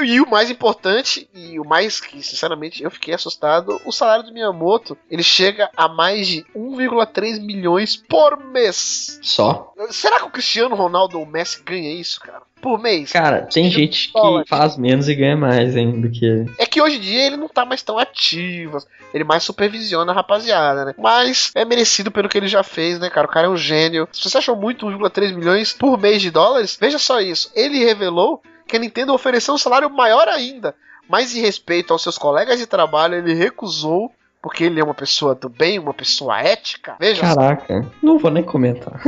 [0.04, 4.34] E o mais importante, e o mais que, sinceramente, eu fiquei assustado, o salário do
[4.34, 9.20] Miyamoto, ele chega a mais de 1,3 milhões por mês.
[9.22, 9.41] Só?
[9.90, 12.42] Será que o Cristiano Ronaldo ou o Messi ganha isso, cara?
[12.62, 13.12] Por mês?
[13.12, 16.52] Cara, tem gente que faz menos e ganha mais ainda do que ele.
[16.58, 18.78] É que hoje em dia ele não tá mais tão ativo.
[19.14, 20.96] Ele mais supervisiona a rapaziada, né?
[20.98, 23.28] Mas é merecido pelo que ele já fez, né, cara?
[23.28, 24.08] O cara é um gênio.
[24.12, 27.52] Se você achou muito 1,3 milhões por mês de dólares, veja só isso.
[27.56, 30.76] Ele revelou que a Nintendo ofereceu um salário maior ainda.
[31.10, 34.12] Mas em respeito aos seus colegas de trabalho, ele recusou
[34.42, 36.96] porque ele é uma pessoa do bem, uma pessoa ética.
[37.00, 37.22] Veja.
[37.22, 39.00] Caraca, não vou nem comentar.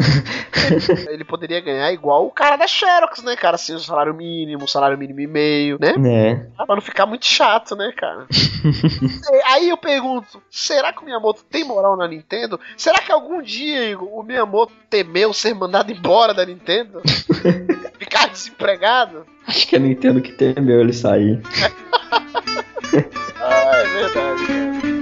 [1.09, 3.55] ele poderia ganhar igual o cara da Xerox, né, cara?
[3.55, 5.95] Assim, o salário mínimo, o salário mínimo e meio, né?
[6.05, 6.63] É.
[6.65, 8.27] Pra não ficar muito chato, né, cara?
[9.51, 12.59] Aí eu pergunto: será que o Miyamoto tem moral na Nintendo?
[12.77, 17.01] Será que algum dia Igor, o Miyamoto temeu ser mandado embora da Nintendo?
[17.97, 19.25] ficar desempregado?
[19.47, 21.41] Acho que é a Nintendo que temeu ele sair.
[23.41, 24.92] ah, é verdade.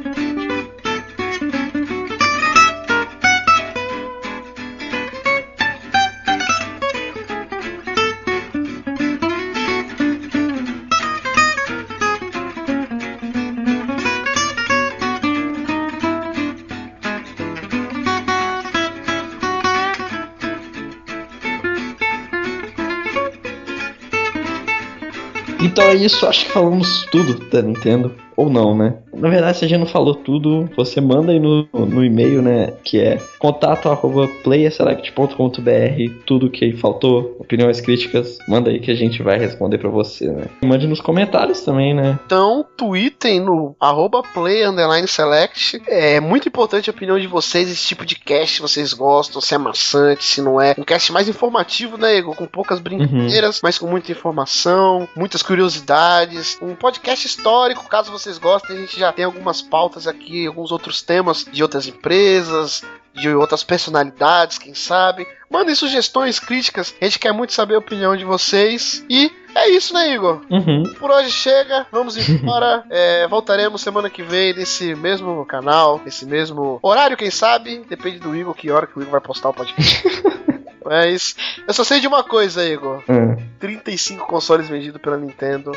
[25.72, 28.14] Então é isso, acho que falamos tudo da Nintendo.
[28.36, 28.96] Ou não, né?
[29.14, 32.74] Na verdade, se a gente não falou tudo, você manda aí no, no e-mail, né?
[32.84, 39.22] Que é contato arroba playerselect.com.br tudo que faltou, opiniões, críticas, manda aí que a gente
[39.22, 40.46] vai responder para você, né?
[40.64, 42.20] Mande nos comentários também, né?
[42.26, 44.62] Então, tweetem no arroba play
[45.08, 45.82] select.
[45.88, 49.58] É muito importante a opinião de vocês, esse tipo de cast vocês gostam, se é
[49.58, 50.76] maçante, se não é.
[50.78, 52.36] Um cast mais informativo, né, Igor?
[52.36, 53.62] Com poucas brincadeiras, uhum.
[53.64, 56.58] mas com muita informação, muitas curiosidades.
[56.62, 61.02] Um podcast histórico, caso vocês gostem, a gente já tem algumas pautas aqui, alguns outros
[61.02, 62.84] temas de outras empresas,
[63.14, 65.28] de outras personalidades, quem sabe.
[65.50, 69.04] Mandem sugestões, críticas, a gente quer muito saber a opinião de vocês.
[69.10, 70.42] E é isso, né, Igor?
[70.50, 70.84] Uhum.
[71.00, 72.86] Por hoje chega, vamos embora.
[72.90, 77.84] é, voltaremos semana que vem nesse mesmo canal, nesse mesmo horário, quem sabe.
[77.90, 80.04] Depende do Igor, que hora que o Igor vai postar o podcast.
[80.86, 81.36] Mas
[81.68, 83.36] eu só sei de uma coisa, Igor: uhum.
[83.60, 85.72] 35 consoles vendidos pela Nintendo,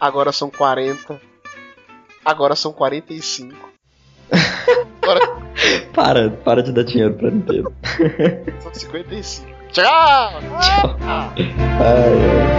[0.00, 1.27] agora são 40
[2.28, 3.56] agora são 45.
[5.02, 5.20] Agora...
[5.94, 7.72] para, para de dar dinheiro pra Nintendo.
[8.60, 9.48] São 55.
[9.72, 10.32] Tchau!
[10.60, 10.96] Tchau!
[11.02, 11.34] Ai,
[11.80, 12.57] ai.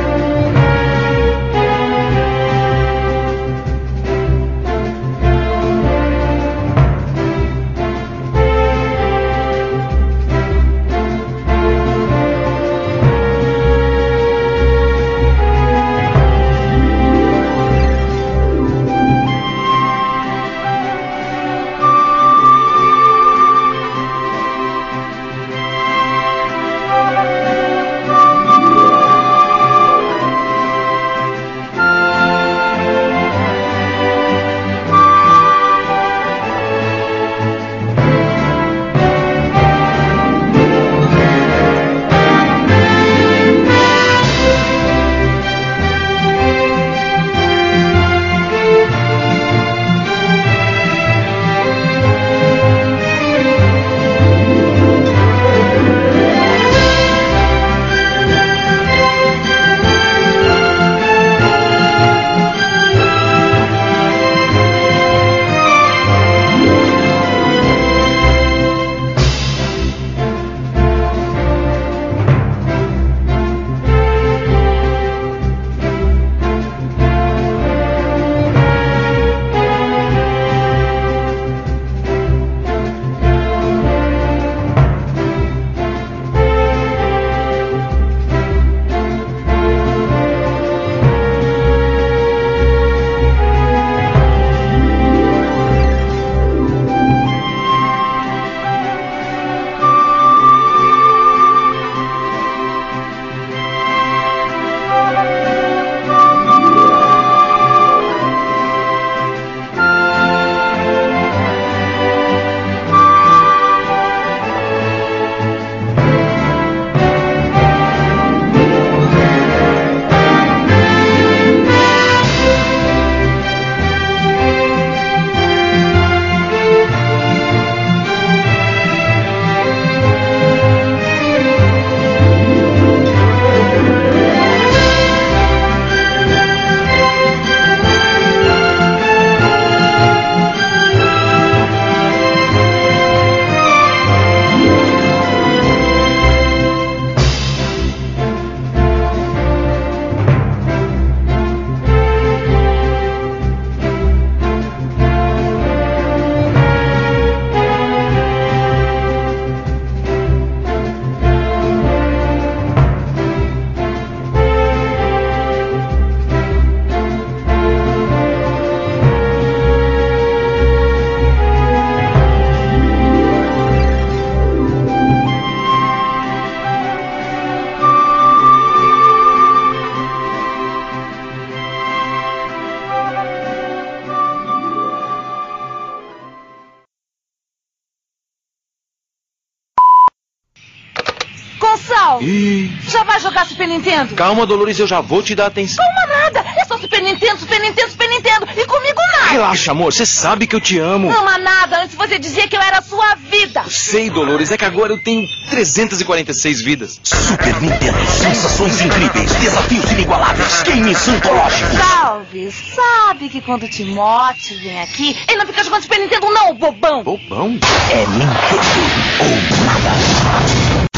[193.70, 194.16] Nintendo?
[194.16, 195.84] calma, Dolores, eu já vou te dar atenção.
[195.86, 196.46] Calma nada!
[196.58, 198.48] É só Super Nintendo, Super Nintendo, Super Nintendo!
[198.58, 199.32] E comigo nada!
[199.32, 201.10] Relaxa, amor, você sabe que eu te amo.
[201.10, 201.84] Ama nada!
[201.84, 203.64] Antes você dizia que eu era a sua vida!
[203.70, 207.00] Sei, Dolores, é que agora eu tenho 346 vidas.
[207.04, 211.78] Super Nintendo, sensações incríveis, desafios inigualáveis, games antológicos.
[211.78, 212.52] Salve!
[212.52, 217.04] Sabe que quando o Timote vem aqui, ele não fica jogando Super Nintendo não, bobão!
[217.04, 217.60] Bobão?
[217.92, 218.80] É Nintendo
[219.22, 220.89] ou nada.